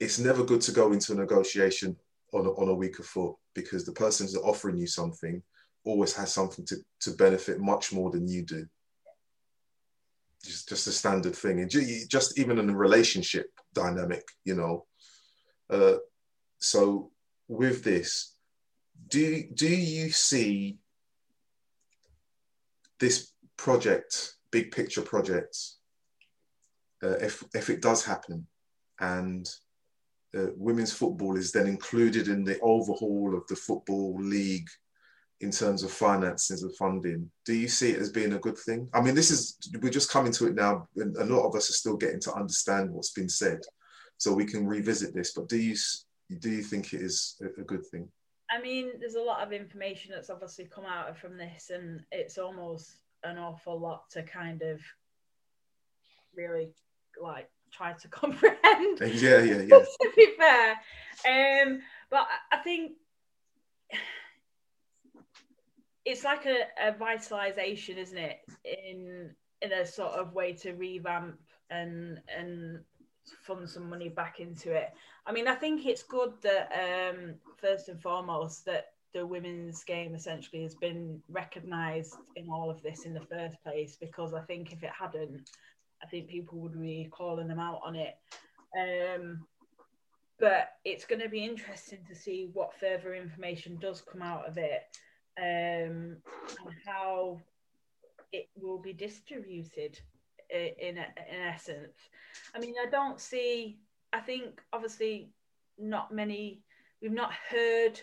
it's 0.01 0.19
never 0.19 0.43
good 0.43 0.59
to 0.61 0.73
go 0.73 0.91
into 0.91 1.13
a 1.13 1.15
negotiation 1.15 1.95
on 2.33 2.45
a, 2.45 2.49
on 2.49 2.67
a 2.67 2.75
weaker 2.75 3.03
foot 3.03 3.35
because 3.53 3.85
the 3.85 3.93
person 3.93 4.25
that's 4.25 4.35
offering 4.35 4.77
you 4.77 4.87
something 4.87 5.41
always 5.85 6.13
has 6.13 6.33
something 6.33 6.65
to, 6.65 6.75
to 6.99 7.11
benefit 7.11 7.61
much 7.61 7.93
more 7.93 8.11
than 8.11 8.27
you 8.27 8.43
do 8.43 8.67
just 10.45 10.69
just 10.69 10.87
a 10.87 10.91
standard 10.91 11.35
thing. 11.35 11.59
And 11.59 11.69
just 12.09 12.39
even 12.39 12.59
in 12.59 12.69
a 12.69 12.77
relationship 12.77 13.47
dynamic 13.75 14.23
you 14.43 14.55
know 14.55 14.85
uh, 15.69 15.97
so 16.57 17.11
with 17.47 17.83
this 17.83 18.33
do 19.09 19.43
do 19.53 19.67
you 19.67 20.09
see 20.09 20.77
this 22.99 23.33
project 23.57 24.35
big 24.51 24.71
picture 24.71 25.01
project 25.01 25.55
uh, 27.03 27.17
if 27.27 27.43
if 27.53 27.69
it 27.69 27.81
does 27.81 28.03
happen 28.03 28.47
and 28.99 29.47
uh, 30.35 30.47
women's 30.57 30.93
football 30.93 31.37
is 31.37 31.51
then 31.51 31.67
included 31.67 32.27
in 32.27 32.43
the 32.43 32.59
overhaul 32.61 33.35
of 33.37 33.45
the 33.47 33.55
football 33.55 34.15
league 34.19 34.67
in 35.41 35.51
terms 35.51 35.83
of 35.83 35.91
finances 35.91 36.63
and 36.63 36.75
funding, 36.77 37.29
do 37.45 37.53
you 37.53 37.67
see 37.67 37.91
it 37.91 37.99
as 37.99 38.11
being 38.11 38.33
a 38.33 38.39
good 38.39 38.57
thing? 38.57 38.87
I 38.93 39.01
mean, 39.01 39.15
this 39.15 39.31
is, 39.31 39.57
we're 39.81 39.89
just 39.89 40.11
coming 40.11 40.31
to 40.33 40.47
it 40.47 40.55
now, 40.55 40.87
and 40.95 41.15
a 41.17 41.25
lot 41.25 41.45
of 41.45 41.55
us 41.55 41.69
are 41.69 41.73
still 41.73 41.97
getting 41.97 42.21
to 42.21 42.33
understand 42.33 42.91
what's 42.91 43.11
been 43.11 43.29
said. 43.29 43.59
So 44.17 44.33
we 44.33 44.45
can 44.45 44.65
revisit 44.65 45.13
this, 45.13 45.33
but 45.33 45.49
do 45.49 45.57
you, 45.57 45.75
do 46.39 46.49
you 46.49 46.63
think 46.63 46.93
it 46.93 47.01
is 47.01 47.41
a 47.57 47.63
good 47.63 47.85
thing? 47.87 48.07
I 48.49 48.61
mean, 48.61 48.91
there's 48.99 49.15
a 49.15 49.21
lot 49.21 49.45
of 49.45 49.51
information 49.51 50.11
that's 50.13 50.29
obviously 50.29 50.65
come 50.65 50.85
out 50.85 51.17
from 51.17 51.37
this, 51.37 51.69
and 51.73 52.01
it's 52.11 52.37
almost 52.37 52.97
an 53.23 53.37
awful 53.37 53.79
lot 53.79 54.09
to 54.11 54.23
kind 54.23 54.61
of 54.61 54.79
really 56.35 56.69
like 57.21 57.49
try 57.71 57.93
to 57.93 58.07
comprehend. 58.09 58.99
Yeah, 59.01 59.41
yeah, 59.41 59.61
yeah. 59.61 59.79
to 60.01 60.11
be 60.15 60.27
fair, 60.37 60.71
um, 61.27 61.81
but 62.09 62.27
I 62.51 62.57
think 62.57 62.93
it's 66.05 66.23
like 66.23 66.45
a, 66.45 66.65
a 66.81 66.91
vitalization, 66.91 67.97
isn't 67.97 68.17
it? 68.17 68.41
In 68.63 69.31
in 69.61 69.71
a 69.71 69.85
sort 69.85 70.13
of 70.13 70.33
way 70.33 70.53
to 70.53 70.73
revamp 70.73 71.39
and 71.69 72.21
and 72.35 72.79
fund 73.41 73.67
some 73.67 73.89
money 73.89 74.09
back 74.09 74.39
into 74.39 74.71
it. 74.71 74.93
I 75.25 75.31
mean, 75.31 75.47
I 75.47 75.55
think 75.55 75.85
it's 75.85 76.03
good 76.03 76.33
that 76.43 76.69
um, 76.71 77.35
first 77.57 77.89
and 77.89 77.99
foremost 77.99 78.65
that 78.65 78.91
the 79.13 79.25
women's 79.25 79.83
game 79.83 80.13
essentially 80.13 80.61
has 80.61 80.75
been 80.75 81.21
recognised 81.29 82.15
in 82.35 82.49
all 82.49 82.69
of 82.69 82.83
this 82.83 83.05
in 83.05 83.13
the 83.13 83.21
first 83.21 83.55
place 83.63 83.97
because 83.99 84.33
I 84.33 84.41
think 84.41 84.73
if 84.73 84.83
it 84.83 84.91
hadn't, 84.97 85.49
I 86.03 86.05
think 86.05 86.27
people 86.27 86.59
would 86.59 86.79
be 86.79 87.07
calling 87.09 87.47
them 87.47 87.59
out 87.59 87.79
on 87.83 87.95
it. 87.95 88.17
Um, 88.77 89.47
but 90.37 90.73
it's 90.83 91.05
going 91.05 91.21
to 91.21 91.29
be 91.29 91.45
interesting 91.45 91.99
to 92.07 92.13
see 92.13 92.49
what 92.53 92.77
further 92.77 93.15
information 93.15 93.77
does 93.79 94.01
come 94.01 94.21
out 94.21 94.47
of 94.47 94.57
it 94.57 94.83
um, 95.39 96.17
and 96.65 96.75
how 96.85 97.39
it 98.31 98.49
will 98.55 98.79
be 98.79 98.93
distributed 98.93 99.99
in, 100.49 100.97
in 100.97 100.97
essence. 101.29 101.97
I 102.53 102.59
mean, 102.59 102.75
I 102.81 102.89
don't 102.89 103.19
see, 103.19 103.79
I 104.13 104.19
think 104.19 104.61
obviously 104.73 105.31
not 105.77 106.13
many, 106.13 106.61
we've 107.01 107.11
not 107.11 107.33
heard 107.33 107.99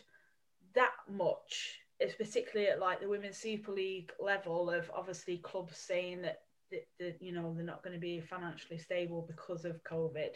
that 0.74 0.92
much, 1.10 1.80
it's 2.00 2.14
particularly 2.14 2.70
at 2.70 2.80
like 2.80 3.00
the 3.00 3.08
Women's 3.08 3.38
Super 3.38 3.72
League 3.72 4.10
level 4.18 4.70
of 4.70 4.90
obviously 4.94 5.38
clubs 5.38 5.76
saying 5.78 6.22
that, 6.22 6.40
that, 6.70 6.86
that 6.98 7.16
you 7.20 7.32
know, 7.32 7.52
they're 7.54 7.64
not 7.64 7.82
going 7.82 7.94
to 7.94 8.00
be 8.00 8.20
financially 8.20 8.78
stable 8.78 9.26
because 9.28 9.64
of 9.64 9.84
COVID. 9.84 10.30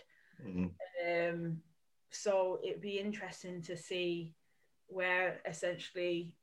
Mm-hmm. 0.47 0.67
Um, 1.07 1.59
so 2.11 2.61
it'd 2.63 2.81
be 2.81 2.99
interesting 2.99 3.63
to 3.63 3.77
see 3.77 4.35
where 4.87 5.41
essentially 5.47 6.35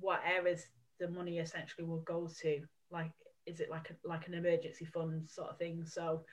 what 0.00 0.20
areas 0.26 0.66
the 1.00 1.08
money 1.08 1.38
essentially 1.38 1.86
will 1.86 2.00
go 2.00 2.28
to. 2.42 2.60
Like, 2.90 3.10
is 3.46 3.60
it 3.60 3.70
like 3.70 3.90
a, 3.90 4.08
like 4.08 4.26
an 4.28 4.34
emergency 4.34 4.84
fund 4.84 5.28
sort 5.28 5.50
of 5.50 5.58
thing? 5.58 5.84
So, 5.86 6.24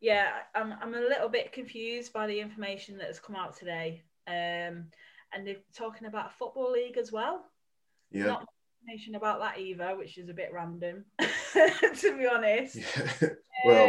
yeah, 0.00 0.30
I'm 0.54 0.74
I'm 0.80 0.94
a 0.94 1.00
little 1.00 1.28
bit 1.28 1.52
confused 1.52 2.12
by 2.12 2.26
the 2.26 2.40
information 2.40 2.98
that 2.98 3.08
has 3.08 3.20
come 3.20 3.36
out 3.36 3.56
today. 3.56 4.02
Um, 4.26 4.86
and 5.32 5.46
they're 5.46 5.56
talking 5.76 6.06
about 6.06 6.30
a 6.30 6.34
football 6.38 6.72
league 6.72 6.96
as 6.96 7.12
well. 7.12 7.44
Yeah. 8.10 8.26
Not 8.26 8.46
information 8.80 9.14
about 9.14 9.40
that 9.40 9.58
either, 9.58 9.96
which 9.96 10.18
is 10.18 10.28
a 10.28 10.34
bit 10.34 10.50
random, 10.52 11.04
to 11.18 12.16
be 12.16 12.26
honest. 12.26 12.76
Yeah. 12.76 13.28
well, 13.64 13.88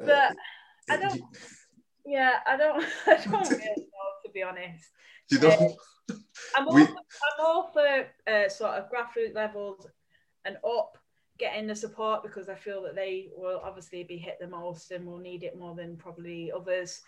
uh, 0.00 0.06
but 0.06 0.10
uh, 0.10 0.34
I 0.90 0.96
don't. 0.96 1.22
Yeah, 2.04 2.32
I 2.46 2.56
don't. 2.56 2.84
I 3.06 3.16
don't 3.16 3.50
really 3.50 3.64
know, 3.64 3.74
to 3.74 3.86
be 4.36 4.42
honest. 4.42 4.90
You 5.30 5.38
don't. 5.38 5.72
I'm 6.56 6.68
all, 6.68 6.74
we... 6.74 6.84
for, 6.84 6.92
I'm 6.92 7.46
all 7.46 7.70
for 7.72 8.06
uh, 8.30 8.48
sort 8.48 8.72
of 8.72 8.90
grassroots 8.90 9.34
levels 9.34 9.88
and 10.44 10.56
up 10.56 10.96
getting 11.38 11.66
the 11.66 11.74
support 11.74 12.22
because 12.22 12.48
I 12.48 12.54
feel 12.54 12.82
that 12.82 12.94
they 12.94 13.28
will 13.36 13.60
obviously 13.64 14.04
be 14.04 14.16
hit 14.16 14.38
the 14.40 14.46
most 14.46 14.90
and 14.90 15.04
will 15.04 15.18
need 15.18 15.42
it 15.42 15.58
more 15.58 15.74
than 15.74 15.96
probably 15.96 16.52
others. 16.52 17.02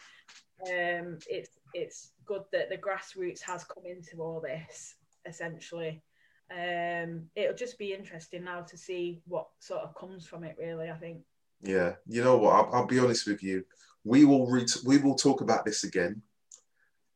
Um, 0.63 1.19
it's 1.29 1.51
it's 1.75 2.11
good 2.27 2.43
that 2.53 2.69
the 2.69 2.77
grassroots 2.79 3.43
has 3.43 3.65
come 3.65 3.85
into 3.87 4.23
all 4.23 4.41
this 4.41 4.97
essentially. 5.27 6.03
Um, 6.51 7.27
it'll 7.37 7.55
just 7.55 7.79
be 7.79 7.93
interesting 7.93 8.45
now 8.45 8.63
to 8.63 8.77
see 8.77 9.21
what 9.27 9.49
sort 9.61 9.83
of 9.83 9.95
comes 9.95 10.27
from 10.27 10.45
it. 10.45 10.57
Really, 10.59 10.91
I 10.91 10.97
think. 10.97 11.21
Yeah, 11.61 11.95
you 12.07 12.25
know 12.25 12.39
what? 12.39 12.55
I'll, 12.55 12.71
I'll 12.73 12.87
be 12.87 12.99
honest 12.99 13.27
with 13.27 13.43
you. 13.43 13.65
We 14.05 14.25
will 14.25 14.47
re- 14.47 14.67
we 14.85 14.99
will 14.99 15.15
talk 15.15 15.43
about 15.43 15.65
this 15.65 15.85
again. 15.85 16.23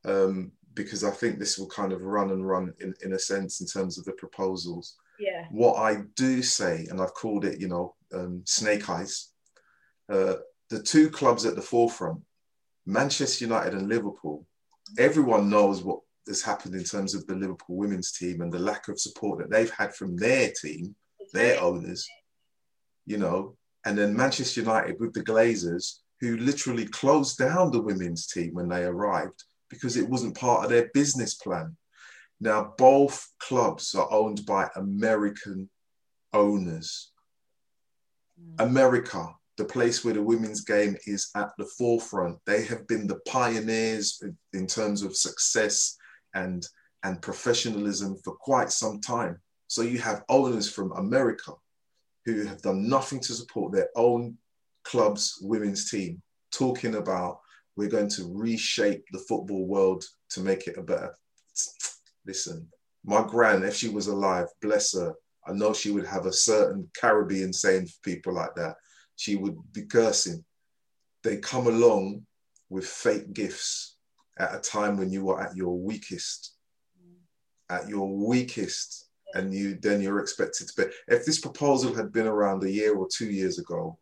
Um, 0.05 0.53
because 0.75 1.05
I 1.05 1.11
think 1.11 1.39
this 1.39 1.59
will 1.59 1.69
kind 1.69 1.93
of 1.93 2.03
run 2.03 2.31
and 2.31 2.47
run 2.47 2.73
in, 2.81 2.95
in 3.05 3.13
a 3.13 3.19
sense 3.19 3.61
in 3.61 3.67
terms 3.67 3.99
of 3.99 4.05
the 4.05 4.13
proposals. 4.13 4.97
Yeah. 5.19 5.47
What 5.51 5.75
I 5.75 6.03
do 6.17 6.43
say, 6.43 6.87
and 6.91 7.01
I've 7.01 7.15
called 7.15 7.45
it, 7.45 7.61
you 7.61 7.69
know, 7.69 7.95
um, 8.15 8.43
snake 8.47 8.89
eyes, 8.89 9.29
uh, 10.11 10.37
the 10.71 10.83
two 10.83 11.11
clubs 11.11 11.45
at 11.45 11.55
the 11.55 11.63
forefront, 11.63 12.21
Manchester 12.87 13.45
United 13.45 13.75
and 13.75 13.89
Liverpool, 13.89 14.47
everyone 14.99 15.51
knows 15.51 15.83
what 15.83 16.01
has 16.27 16.43
happened 16.43 16.75
in 16.75 16.85
terms 16.85 17.15
of 17.15 17.27
the 17.27 17.35
Liverpool 17.35 17.77
women's 17.77 18.13
team 18.13 18.41
and 18.41 18.53
the 18.53 18.59
lack 18.59 18.89
of 18.89 18.99
support 18.99 19.39
that 19.39 19.51
they've 19.51 19.73
had 19.73 19.95
from 19.95 20.17
their 20.17 20.51
team, 20.61 20.95
their 21.33 21.61
owners, 21.61 22.09
you 23.07 23.19
know, 23.19 23.57
and 23.85 23.99
then 23.99 24.17
Manchester 24.17 24.61
United 24.61 24.99
with 25.01 25.13
the 25.13 25.23
Glazers, 25.23 25.99
who 26.21 26.37
literally 26.37 26.87
closed 26.87 27.39
down 27.39 27.71
the 27.71 27.83
women's 27.83 28.27
team 28.27 28.55
when 28.55 28.69
they 28.69 28.85
arrived 28.85 29.45
because 29.73 29.97
it 29.97 30.09
wasn't 30.09 30.39
part 30.39 30.63
of 30.63 30.71
their 30.71 30.91
business 30.93 31.35
plan. 31.35 31.75
Now, 32.41 32.75
both 32.77 33.27
clubs 33.39 33.95
are 33.95 34.13
owned 34.13 34.45
by 34.45 34.69
American 34.77 35.71
owners. 36.35 37.11
Mm. 38.39 38.67
America, 38.67 39.35
the 39.57 39.65
place 39.65 40.05
where 40.05 40.15
the 40.15 40.23
women's 40.23 40.61
game 40.61 40.97
is 41.07 41.31
at 41.35 41.53
the 41.57 41.65
forefront, 41.65 42.39
they 42.47 42.65
have 42.65 42.87
been 42.87 43.07
the 43.07 43.21
pioneers 43.27 44.23
in 44.53 44.67
terms 44.67 45.03
of 45.03 45.17
success 45.17 45.97
and, 46.35 46.67
and 47.03 47.23
professionalism 47.23 48.17
for 48.23 48.35
quite 48.35 48.71
some 48.71 49.01
time. 49.01 49.41
So 49.69 49.81
you 49.81 50.01
have 50.01 50.25
owners 50.29 50.71
from 50.71 50.93
America 50.93 51.53
who 52.27 52.45
have 52.45 52.61
done 52.61 52.89
nothing 52.89 53.21
to 53.21 53.33
support 53.33 53.73
their 53.73 53.89
own 53.97 54.37
club's 54.85 55.39
women's 55.41 55.91
team 55.91 56.21
talking 56.53 56.97
about 56.97 57.39
we're 57.77 57.89
going 57.89 58.09
to 58.11 58.33
reshape 58.35 59.05
the 59.13 59.19
football 59.19 59.67
world 59.67 60.05
to 60.31 60.41
make 60.41 60.67
it 60.67 60.79
a 60.79 60.83
better. 60.83 61.15
Listen, 62.27 62.69
my 63.05 63.27
gran, 63.27 63.63
if 63.63 63.75
she 63.75 63.89
was 63.89 64.07
alive, 64.07 64.47
bless 64.61 64.95
her, 64.95 65.15
I 65.47 65.53
know 65.53 65.73
she 65.73 65.91
would 65.91 66.07
have 66.07 66.27
a 66.27 66.33
certain 66.33 66.89
Caribbean 66.95 67.53
saying 67.53 67.87
for 67.87 68.01
people 68.03 68.35
like 68.35 68.55
that. 68.57 68.77
she 69.17 69.37
would 69.37 69.57
be 69.73 69.83
cursing. 69.83 70.45
They 71.23 71.37
come 71.37 71.67
along 71.67 72.27
with 72.69 72.87
fake 72.87 73.33
gifts 73.33 73.97
at 74.39 74.55
a 74.55 74.59
time 74.59 74.97
when 74.97 75.11
you 75.11 75.31
are 75.31 75.41
at 75.41 75.57
your 75.57 75.79
weakest, 75.79 76.55
at 77.71 77.89
your 77.89 78.09
weakest, 78.09 79.09
and 79.35 79.55
you 79.55 79.79
then 79.81 80.01
you're 80.01 80.21
expected 80.21 80.69
to 80.69 80.75
pay. 80.75 80.91
If 81.09 81.25
this 81.25 81.41
proposal 81.41 81.95
had 81.95 82.13
been 82.13 82.27
around 82.27 82.65
a 82.65 82.71
year 82.71 82.95
or 82.97 83.09
two 83.13 83.31
years 83.31 83.59
ago, 83.59 83.99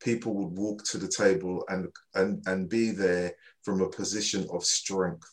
people 0.00 0.34
would 0.34 0.56
walk 0.56 0.84
to 0.84 0.98
the 0.98 1.08
table 1.08 1.64
and 1.68 1.88
and 2.14 2.42
and 2.46 2.68
be 2.68 2.90
there 2.90 3.32
from 3.62 3.80
a 3.80 3.88
position 3.88 4.46
of 4.52 4.64
strength 4.64 5.28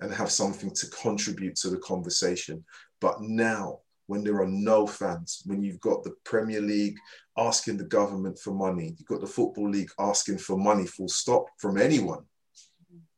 and 0.00 0.12
have 0.12 0.30
something 0.30 0.70
to 0.74 0.86
contribute 0.88 1.56
to 1.56 1.70
the 1.70 1.78
conversation. 1.78 2.64
But 3.00 3.20
now, 3.20 3.80
when 4.06 4.22
there 4.22 4.40
are 4.40 4.48
no 4.48 4.86
fans, 4.86 5.42
when 5.46 5.62
you've 5.62 5.80
got 5.80 6.04
the 6.04 6.14
Premier 6.24 6.60
League 6.60 6.96
asking 7.38 7.78
the 7.78 7.84
government 7.84 8.38
for 8.38 8.52
money, 8.52 8.94
you've 8.96 9.08
got 9.08 9.20
the 9.20 9.26
Football 9.26 9.70
League 9.70 9.90
asking 9.98 10.38
for 10.38 10.56
money, 10.56 10.86
full 10.86 11.08
stop, 11.08 11.46
from 11.58 11.78
anyone, 11.78 12.24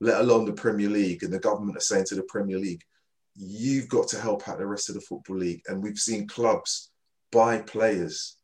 let 0.01 0.21
alone 0.21 0.45
the 0.45 0.53
Premier 0.53 0.89
League, 0.89 1.23
and 1.23 1.33
the 1.33 1.39
government 1.39 1.77
are 1.77 1.81
saying 1.81 2.05
to 2.07 2.15
the 2.15 2.23
Premier 2.23 2.59
League, 2.59 2.83
you've 3.35 3.89
got 3.89 4.09
to 4.09 4.21
help 4.21 4.49
out 4.49 4.59
the 4.59 4.67
rest 4.67 4.89
of 4.89 4.95
the 4.95 5.01
Football 5.01 5.37
League. 5.37 5.63
And 5.67 5.83
we've 5.83 5.99
seen 5.99 6.27
clubs 6.27 6.91
buy 7.31 7.59
players, 7.59 8.37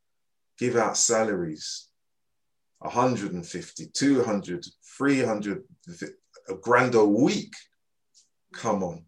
give 0.58 0.76
out 0.76 0.96
salaries 0.96 1.88
150, 2.84 3.86
200, 3.94 4.66
300, 4.98 5.62
a 6.48 6.54
grand 6.54 6.94
a 6.94 7.04
week. 7.04 7.52
Come 8.52 8.82
on. 8.82 9.04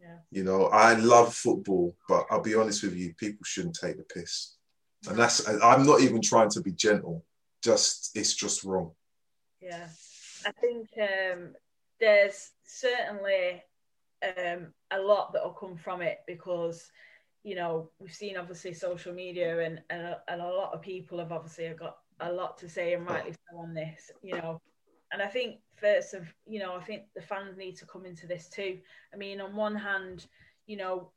Yeah. 0.00 0.16
You 0.30 0.44
know, 0.44 0.66
I 0.66 0.94
love 0.94 1.34
football, 1.34 1.94
but 2.08 2.26
I'll 2.30 2.42
be 2.42 2.54
honest 2.54 2.82
with 2.82 2.96
you, 2.96 3.14
people 3.14 3.44
shouldn't 3.44 3.78
take 3.80 3.98
the 3.98 4.04
piss. 4.04 4.56
And 5.08 5.18
that's, 5.18 5.46
I'm 5.48 5.84
not 5.84 6.00
even 6.00 6.20
trying 6.22 6.50
to 6.50 6.62
be 6.62 6.72
gentle, 6.72 7.24
just, 7.62 8.10
it's 8.14 8.34
just 8.34 8.64
wrong. 8.64 8.92
Yeah. 9.60 9.88
I 10.46 10.52
think 10.52 10.88
um, 10.98 11.52
there's 12.00 12.50
certainly 12.64 13.62
um, 14.24 14.72
a 14.90 15.00
lot 15.00 15.32
that 15.32 15.44
will 15.44 15.52
come 15.52 15.76
from 15.76 16.00
it 16.00 16.20
because 16.26 16.90
you 17.42 17.54
know 17.54 17.90
we've 17.98 18.12
seen 18.12 18.36
obviously 18.36 18.72
social 18.74 19.12
media 19.12 19.60
and, 19.60 19.80
and 19.90 20.02
a, 20.02 20.20
and 20.28 20.40
a 20.40 20.46
lot 20.46 20.74
of 20.74 20.82
people 20.82 21.18
have 21.18 21.32
obviously 21.32 21.68
got 21.78 21.98
a 22.20 22.30
lot 22.30 22.58
to 22.58 22.68
say 22.68 22.92
and 22.94 23.08
rightly 23.08 23.32
so 23.32 23.58
on 23.58 23.74
this 23.74 24.10
you 24.22 24.36
know. 24.36 24.60
And 25.12 25.20
I 25.20 25.26
think 25.26 25.56
first 25.74 26.14
of 26.14 26.26
you 26.46 26.60
know 26.60 26.76
I 26.76 26.82
think 26.82 27.04
the 27.14 27.22
fans 27.22 27.56
need 27.56 27.76
to 27.76 27.86
come 27.86 28.04
into 28.04 28.26
this 28.26 28.48
too. 28.48 28.78
I 29.12 29.16
mean 29.16 29.40
on 29.40 29.56
one 29.56 29.74
hand 29.74 30.26
you 30.66 30.76
know 30.76 31.10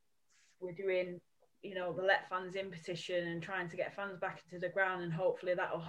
we're 0.60 0.72
doing 0.72 1.20
you 1.62 1.76
know 1.76 1.94
the 1.94 2.02
let 2.02 2.30
fans 2.30 2.56
in 2.56 2.72
petition 2.72 3.28
and 3.28 3.42
trying 3.42 3.70
to 3.70 3.78
get 3.78 3.96
fans 3.96 4.18
back 4.18 4.42
into 4.46 4.60
the 4.60 4.74
ground 4.74 5.04
and 5.04 5.14
hopefully 5.14 5.54
that'll 5.54 5.84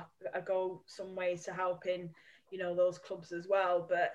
go 0.44 0.82
some 0.86 1.14
ways 1.14 1.44
to 1.44 1.52
helping 1.52 2.10
you 2.50 2.58
know 2.58 2.74
those 2.74 2.98
clubs 2.98 3.32
as 3.32 3.46
well. 3.48 3.86
But 3.88 4.14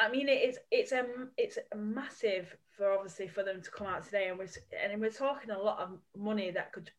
I 0.00 0.10
mean, 0.10 0.28
it's 0.28 0.58
it's 0.70 0.92
a 0.92 1.06
it's 1.36 1.58
a 1.72 1.76
massive 1.76 2.56
for 2.76 2.92
obviously 2.92 3.28
for 3.28 3.42
them 3.42 3.62
to 3.62 3.70
come 3.70 3.86
out 3.86 4.04
today, 4.04 4.28
and 4.28 4.38
we're 4.38 4.48
and 4.82 5.00
we're 5.00 5.10
talking 5.10 5.50
a 5.50 5.58
lot 5.58 5.80
of 5.80 5.98
money 6.16 6.50
that 6.50 6.72
could 6.72 6.90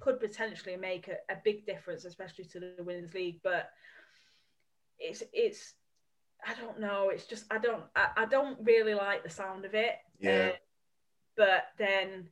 could 0.00 0.20
potentially 0.20 0.76
make 0.76 1.08
a, 1.08 1.32
a 1.32 1.36
big 1.44 1.66
difference, 1.66 2.04
especially 2.04 2.44
to 2.44 2.60
the 2.60 2.74
women's 2.84 3.14
league. 3.14 3.40
But 3.42 3.70
it's 4.98 5.22
it's 5.32 5.74
I 6.46 6.54
don't 6.54 6.80
know. 6.80 7.10
It's 7.10 7.26
just 7.26 7.44
I 7.50 7.58
don't 7.58 7.84
I, 7.96 8.08
I 8.16 8.24
don't 8.26 8.58
really 8.62 8.94
like 8.94 9.22
the 9.22 9.30
sound 9.30 9.64
of 9.64 9.74
it. 9.74 9.96
Yeah. 10.18 10.50
Uh, 10.52 10.56
but 11.36 11.64
then, 11.78 12.28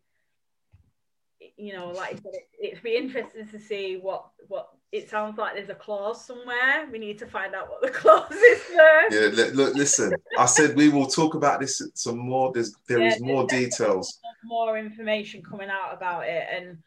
you 1.56 1.72
know, 1.72 1.90
like 1.90 2.16
said, 2.16 2.32
it, 2.32 2.48
it'd 2.60 2.82
be 2.82 2.96
interesting 2.96 3.48
to 3.48 3.58
see 3.58 3.98
what 4.00 4.26
what 4.48 4.68
it 4.91 5.11
sounds 5.11 5.36
like 5.36 5.55
there's 5.55 5.68
a 5.68 5.74
clause 5.74 6.24
somewhere. 6.24 6.89
We 6.91 6.99
need 6.99 7.18
to 7.18 7.26
find 7.26 7.55
out 7.55 7.68
what 7.68 7.82
the 7.82 7.91
clause 7.99 8.32
is 8.32 8.62
first. 8.62 9.14
Yeah, 9.14 9.51
look, 9.53 9.74
listen. 9.74 10.14
I 10.39 10.47
said 10.47 10.76
we 10.76 10.89
will 10.89 11.07
talk 11.07 11.34
about 11.34 11.61
this 11.61 11.82
some 11.95 12.18
more. 12.18 12.53
There's 12.53 12.74
there 12.89 13.01
yeah, 13.01 13.14
is 13.14 13.20
more 13.20 13.47
details, 13.47 14.18
more 14.45 14.78
information 14.78 15.43
coming 15.43 15.68
out 15.68 15.93
about 15.93 16.26
it, 16.26 16.47
and 16.51 16.78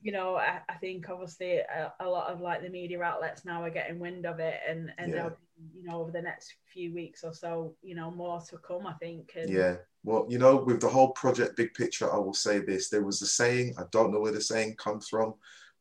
you 0.00 0.12
know, 0.12 0.36
I, 0.36 0.60
I 0.68 0.74
think 0.74 1.08
obviously 1.10 1.58
a, 1.58 1.92
a, 2.00 2.08
lot 2.08 2.32
of 2.32 2.40
like 2.40 2.62
the 2.62 2.70
media 2.70 3.00
outlets 3.02 3.44
now 3.44 3.62
are 3.62 3.70
getting 3.70 3.98
wind 3.98 4.24
of 4.24 4.40
it, 4.40 4.60
and 4.66 4.90
and 4.96 5.12
yeah. 5.12 5.28
you 5.74 5.84
know 5.84 6.00
over 6.00 6.10
the 6.10 6.22
next 6.22 6.54
few 6.72 6.94
weeks 6.94 7.22
or 7.22 7.34
so, 7.34 7.74
you 7.82 7.94
know, 7.94 8.10
more 8.10 8.40
to 8.48 8.56
come. 8.58 8.86
I 8.86 8.94
think. 8.94 9.32
And, 9.36 9.50
yeah. 9.50 9.76
Well, 10.04 10.26
you 10.28 10.38
know, 10.38 10.56
with 10.56 10.80
the 10.80 10.88
whole 10.88 11.10
project 11.10 11.56
big 11.56 11.74
picture, 11.74 12.10
I 12.10 12.16
will 12.16 12.34
say 12.34 12.60
this: 12.60 12.88
there 12.88 13.04
was 13.04 13.20
a 13.20 13.26
saying. 13.26 13.74
I 13.78 13.82
don't 13.92 14.10
know 14.10 14.20
where 14.20 14.32
the 14.32 14.40
saying 14.40 14.76
comes 14.76 15.08
from 15.08 15.34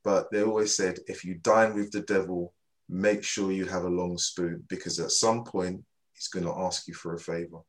but 0.03 0.31
they 0.31 0.43
always 0.43 0.75
said, 0.75 0.99
if 1.07 1.23
you 1.23 1.35
dine 1.35 1.75
with 1.75 1.91
the 1.91 2.01
devil, 2.01 2.53
make 2.89 3.23
sure 3.23 3.51
you 3.51 3.65
have 3.65 3.85
a 3.85 3.89
long 3.89 4.17
spoon 4.17 4.63
because 4.67 4.99
at 4.99 5.11
some 5.11 5.43
point 5.43 5.83
he's 6.13 6.27
going 6.27 6.45
to 6.45 6.53
ask 6.59 6.87
you 6.87 6.93
for 6.93 7.15
a 7.15 7.19
favor. 7.19 7.59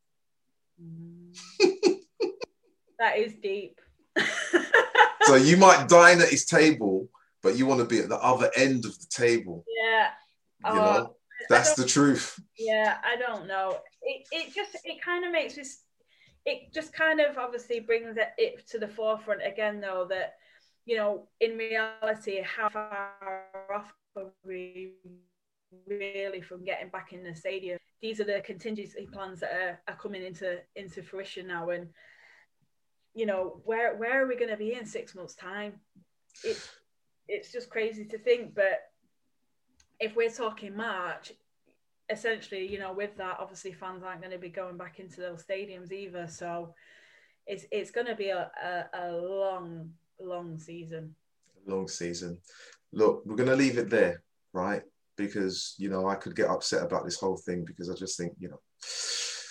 Mm. 0.82 1.36
that 2.98 3.18
is 3.18 3.34
deep. 3.42 3.80
so 5.22 5.36
you 5.36 5.56
might 5.56 5.88
dine 5.88 6.20
at 6.20 6.28
his 6.28 6.44
table, 6.44 7.08
but 7.42 7.56
you 7.56 7.66
want 7.66 7.80
to 7.80 7.86
be 7.86 8.00
at 8.00 8.08
the 8.08 8.18
other 8.18 8.50
end 8.56 8.84
of 8.84 8.98
the 8.98 9.06
table. 9.10 9.64
Yeah. 9.68 10.08
You 10.64 10.80
uh, 10.80 10.98
know, 10.98 11.16
that's 11.48 11.74
the 11.74 11.86
truth. 11.86 12.38
Yeah, 12.58 12.98
I 13.04 13.16
don't 13.16 13.46
know. 13.46 13.78
It, 14.02 14.26
it 14.32 14.54
just, 14.54 14.76
it 14.84 15.02
kind 15.02 15.24
of 15.24 15.32
makes 15.32 15.54
this, 15.54 15.82
it 16.46 16.72
just 16.72 16.92
kind 16.92 17.20
of 17.20 17.38
obviously 17.38 17.80
brings 17.80 18.16
it, 18.16 18.28
it 18.38 18.66
to 18.68 18.78
the 18.78 18.88
forefront 18.88 19.40
again, 19.46 19.80
though, 19.80 20.06
that 20.08 20.34
you 20.84 20.96
know, 20.96 21.28
in 21.40 21.56
reality, 21.56 22.42
how 22.42 22.68
far 22.68 23.46
off 23.74 23.92
are 24.16 24.32
we 24.44 24.94
really 25.86 26.40
from 26.40 26.64
getting 26.64 26.88
back 26.88 27.12
in 27.12 27.22
the 27.22 27.34
stadium? 27.34 27.78
These 28.00 28.20
are 28.20 28.24
the 28.24 28.42
contingency 28.44 29.08
plans 29.12 29.40
that 29.40 29.52
are, 29.52 29.80
are 29.88 29.96
coming 29.96 30.24
into 30.24 30.58
into 30.74 31.02
fruition 31.02 31.46
now, 31.46 31.70
and 31.70 31.88
you 33.14 33.26
know, 33.26 33.60
where 33.64 33.96
where 33.96 34.22
are 34.22 34.26
we 34.26 34.36
going 34.36 34.50
to 34.50 34.56
be 34.56 34.74
in 34.74 34.86
six 34.86 35.14
months' 35.14 35.34
time? 35.34 35.74
It 36.44 36.58
it's 37.28 37.52
just 37.52 37.70
crazy 37.70 38.04
to 38.06 38.18
think, 38.18 38.54
but 38.54 38.80
if 40.00 40.16
we're 40.16 40.30
talking 40.30 40.76
March, 40.76 41.32
essentially, 42.10 42.66
you 42.66 42.78
know, 42.78 42.92
with 42.92 43.16
that, 43.16 43.36
obviously 43.38 43.72
fans 43.72 44.02
aren't 44.02 44.20
going 44.20 44.32
to 44.32 44.38
be 44.38 44.48
going 44.48 44.76
back 44.76 44.98
into 44.98 45.20
those 45.20 45.44
stadiums 45.44 45.92
either. 45.92 46.26
So 46.26 46.74
it's 47.46 47.66
it's 47.70 47.92
going 47.92 48.08
to 48.08 48.16
be 48.16 48.28
a, 48.30 48.50
a, 48.62 48.84
a 48.94 49.12
long 49.12 49.90
long 50.22 50.58
season. 50.58 51.14
Long 51.66 51.88
season. 51.88 52.38
Look, 52.92 53.22
we're 53.24 53.36
going 53.36 53.48
to 53.48 53.56
leave 53.56 53.78
it 53.78 53.90
there, 53.90 54.22
right? 54.52 54.82
Because, 55.16 55.74
you 55.78 55.88
know, 55.88 56.08
I 56.08 56.14
could 56.14 56.36
get 56.36 56.48
upset 56.48 56.82
about 56.82 57.04
this 57.04 57.18
whole 57.18 57.36
thing 57.36 57.64
because 57.64 57.90
I 57.90 57.94
just 57.94 58.18
think, 58.18 58.32
you 58.38 58.48
know. 58.48 58.60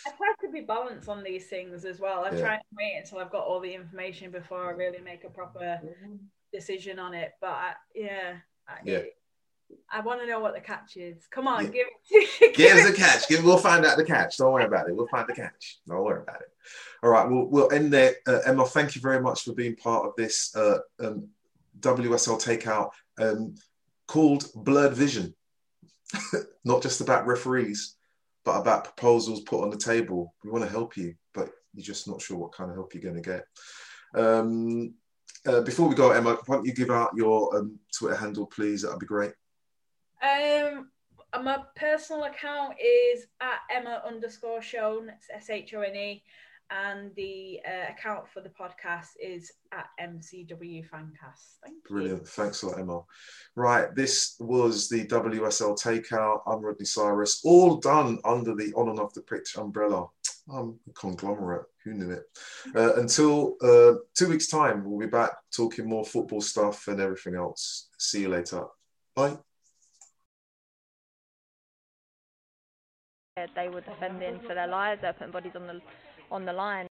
I 0.06 0.12
try 0.12 0.34
to 0.42 0.52
be 0.52 0.62
balanced 0.62 1.08
on 1.08 1.24
these 1.24 1.48
things 1.48 1.86
as 1.86 2.00
well. 2.00 2.26
I 2.26 2.32
yeah. 2.32 2.42
try 2.42 2.56
to 2.58 2.64
wait 2.78 3.02
until 3.04 3.20
I've 3.20 3.32
got 3.32 3.46
all 3.46 3.60
the 3.60 3.74
information 3.74 4.32
before 4.32 4.68
I 4.68 4.72
really 4.72 5.00
make 5.00 5.24
a 5.24 5.30
proper 5.30 5.60
mm-hmm. 5.60 6.16
decision 6.52 7.00
on 7.00 7.14
it. 7.14 7.32
But 7.40 7.50
I, 7.50 7.74
yeah, 7.96 8.38
yeah. 8.84 8.98
It, 8.98 9.14
I 9.92 10.02
want 10.02 10.22
to 10.22 10.28
know 10.28 10.40
what 10.40 10.54
the 10.54 10.62
catch 10.62 10.98
is. 10.98 11.28
Come 11.30 11.48
on, 11.48 11.66
yeah. 11.66 11.72
give 11.72 11.88
it. 12.12 12.56
give 12.56 12.78
us 12.78 12.90
a 12.90 12.94
catch. 12.94 13.28
Give, 13.28 13.44
we'll 13.44 13.58
find 13.58 13.86
out 13.86 13.98
the 13.98 14.06
catch. 14.06 14.38
Don't 14.38 14.54
worry 14.54 14.66
about 14.66 14.90
it. 14.90 14.96
We'll 14.96 15.08
find 15.08 15.28
the 15.28 15.34
catch. 15.34 15.80
Don't 15.88 16.04
worry 16.04 16.22
about 16.22 16.42
it. 16.42 16.48
All 17.04 17.10
right, 17.10 17.28
we'll, 17.30 17.46
we'll 17.46 17.72
end 17.72 17.92
there. 17.92 18.16
Uh, 18.28 18.40
Emma, 18.46 18.66
thank 18.66 18.96
you 18.96 19.02
very 19.02 19.22
much 19.22 19.44
for 19.44 19.54
being 19.54 19.76
part 19.76 20.06
of 20.06 20.14
this 20.16 20.56
uh, 20.56 20.80
um, 21.00 21.28
WSL 21.80 22.42
takeout 22.42 22.92
um, 23.20 23.56
called 24.08 24.46
Blurred 24.56 24.94
Vision. 24.94 25.34
Not 26.66 26.82
just 26.82 27.02
about 27.02 27.26
referees, 27.26 27.96
but 28.46 28.60
about 28.60 28.84
proposals 28.84 29.42
put 29.42 29.64
on 29.64 29.70
the 29.70 29.78
table. 29.78 30.34
We 30.44 30.52
want 30.52 30.64
to 30.64 30.70
help 30.70 30.98
you, 30.98 31.16
but 31.34 31.50
you're 31.74 31.84
just 31.84 32.08
not 32.08 32.22
sure 32.22 32.38
what 32.38 32.54
kind 32.54 32.70
of 32.70 32.76
help 32.76 32.94
you're 32.94 33.04
going 33.04 33.22
to 33.22 33.22
get. 33.22 33.46
Um, 34.14 34.94
uh, 35.46 35.62
before 35.62 35.88
we 35.88 35.96
go, 35.96 36.12
Emma, 36.12 36.38
why 36.46 36.56
don't 36.56 36.66
you 36.66 36.74
give 36.74 36.92
out 36.92 37.12
your 37.16 37.56
um, 37.58 37.80
Twitter 37.98 38.16
handle, 38.16 38.46
please? 38.46 38.82
That'd 38.82 39.00
be 39.00 39.06
great. 39.06 39.32
Um, 40.22 40.90
my 41.44 41.60
personal 41.76 42.26
account 42.26 42.76
is 42.80 43.26
at 43.42 43.60
Emma 43.74 44.02
underscore 44.06 44.62
Shone. 44.62 45.10
It's 45.10 45.28
S 45.34 45.50
H 45.50 45.74
O 45.74 45.82
N 45.82 45.96
E, 45.96 46.24
and 46.70 47.12
the 47.16 47.60
uh, 47.68 47.92
account 47.92 48.28
for 48.34 48.42
the 48.42 48.50
podcast 48.50 49.10
is 49.22 49.52
at 49.72 49.88
MCW 50.02 50.88
Fancast. 50.90 51.60
Thank 51.64 51.84
Brilliant. 51.88 52.22
You. 52.22 52.26
Thanks 52.26 52.64
a 52.64 52.68
lot, 52.68 52.80
Emma. 52.80 53.02
Right, 53.56 53.94
this 53.96 54.36
was 54.40 54.90
the 54.90 55.06
WSL 55.06 55.82
Takeout. 55.82 56.42
I'm 56.48 56.62
Rodney 56.62 56.86
Cyrus, 56.86 57.42
all 57.44 57.78
done 57.78 58.20
under 58.26 58.56
the 58.56 58.74
on 58.74 58.90
and 58.90 59.00
off 59.00 59.14
the 59.14 59.22
pitch 59.22 59.58
umbrella. 59.58 60.08
I'm 60.52 60.80
a 60.90 60.94
conglomerate. 60.94 61.66
Who 61.84 61.94
knew 61.94 62.12
it? 62.12 62.24
Uh, 62.76 62.96
until 62.96 63.56
uh, 63.62 64.00
two 64.16 64.30
weeks' 64.30 64.48
time, 64.48 64.84
we'll 64.84 65.00
be 65.00 65.08
back 65.08 65.32
talking 65.56 65.88
more 65.88 66.06
football 66.06 66.42
stuff 66.42 66.88
and 66.88 67.00
everything 67.00 67.36
else. 67.36 67.88
See 67.98 68.22
you 68.22 68.30
later. 68.30 68.66
Bye. 69.16 69.38
They 73.38 73.70
were 73.70 73.80
defending 73.80 74.42
for 74.46 74.54
their 74.54 74.68
lives, 74.68 75.00
they're 75.02 75.14
putting 75.14 75.32
bodies 75.32 75.54
on 75.56 75.66
the 75.66 75.82
on 76.32 76.46
the 76.46 76.52
line. 76.52 76.91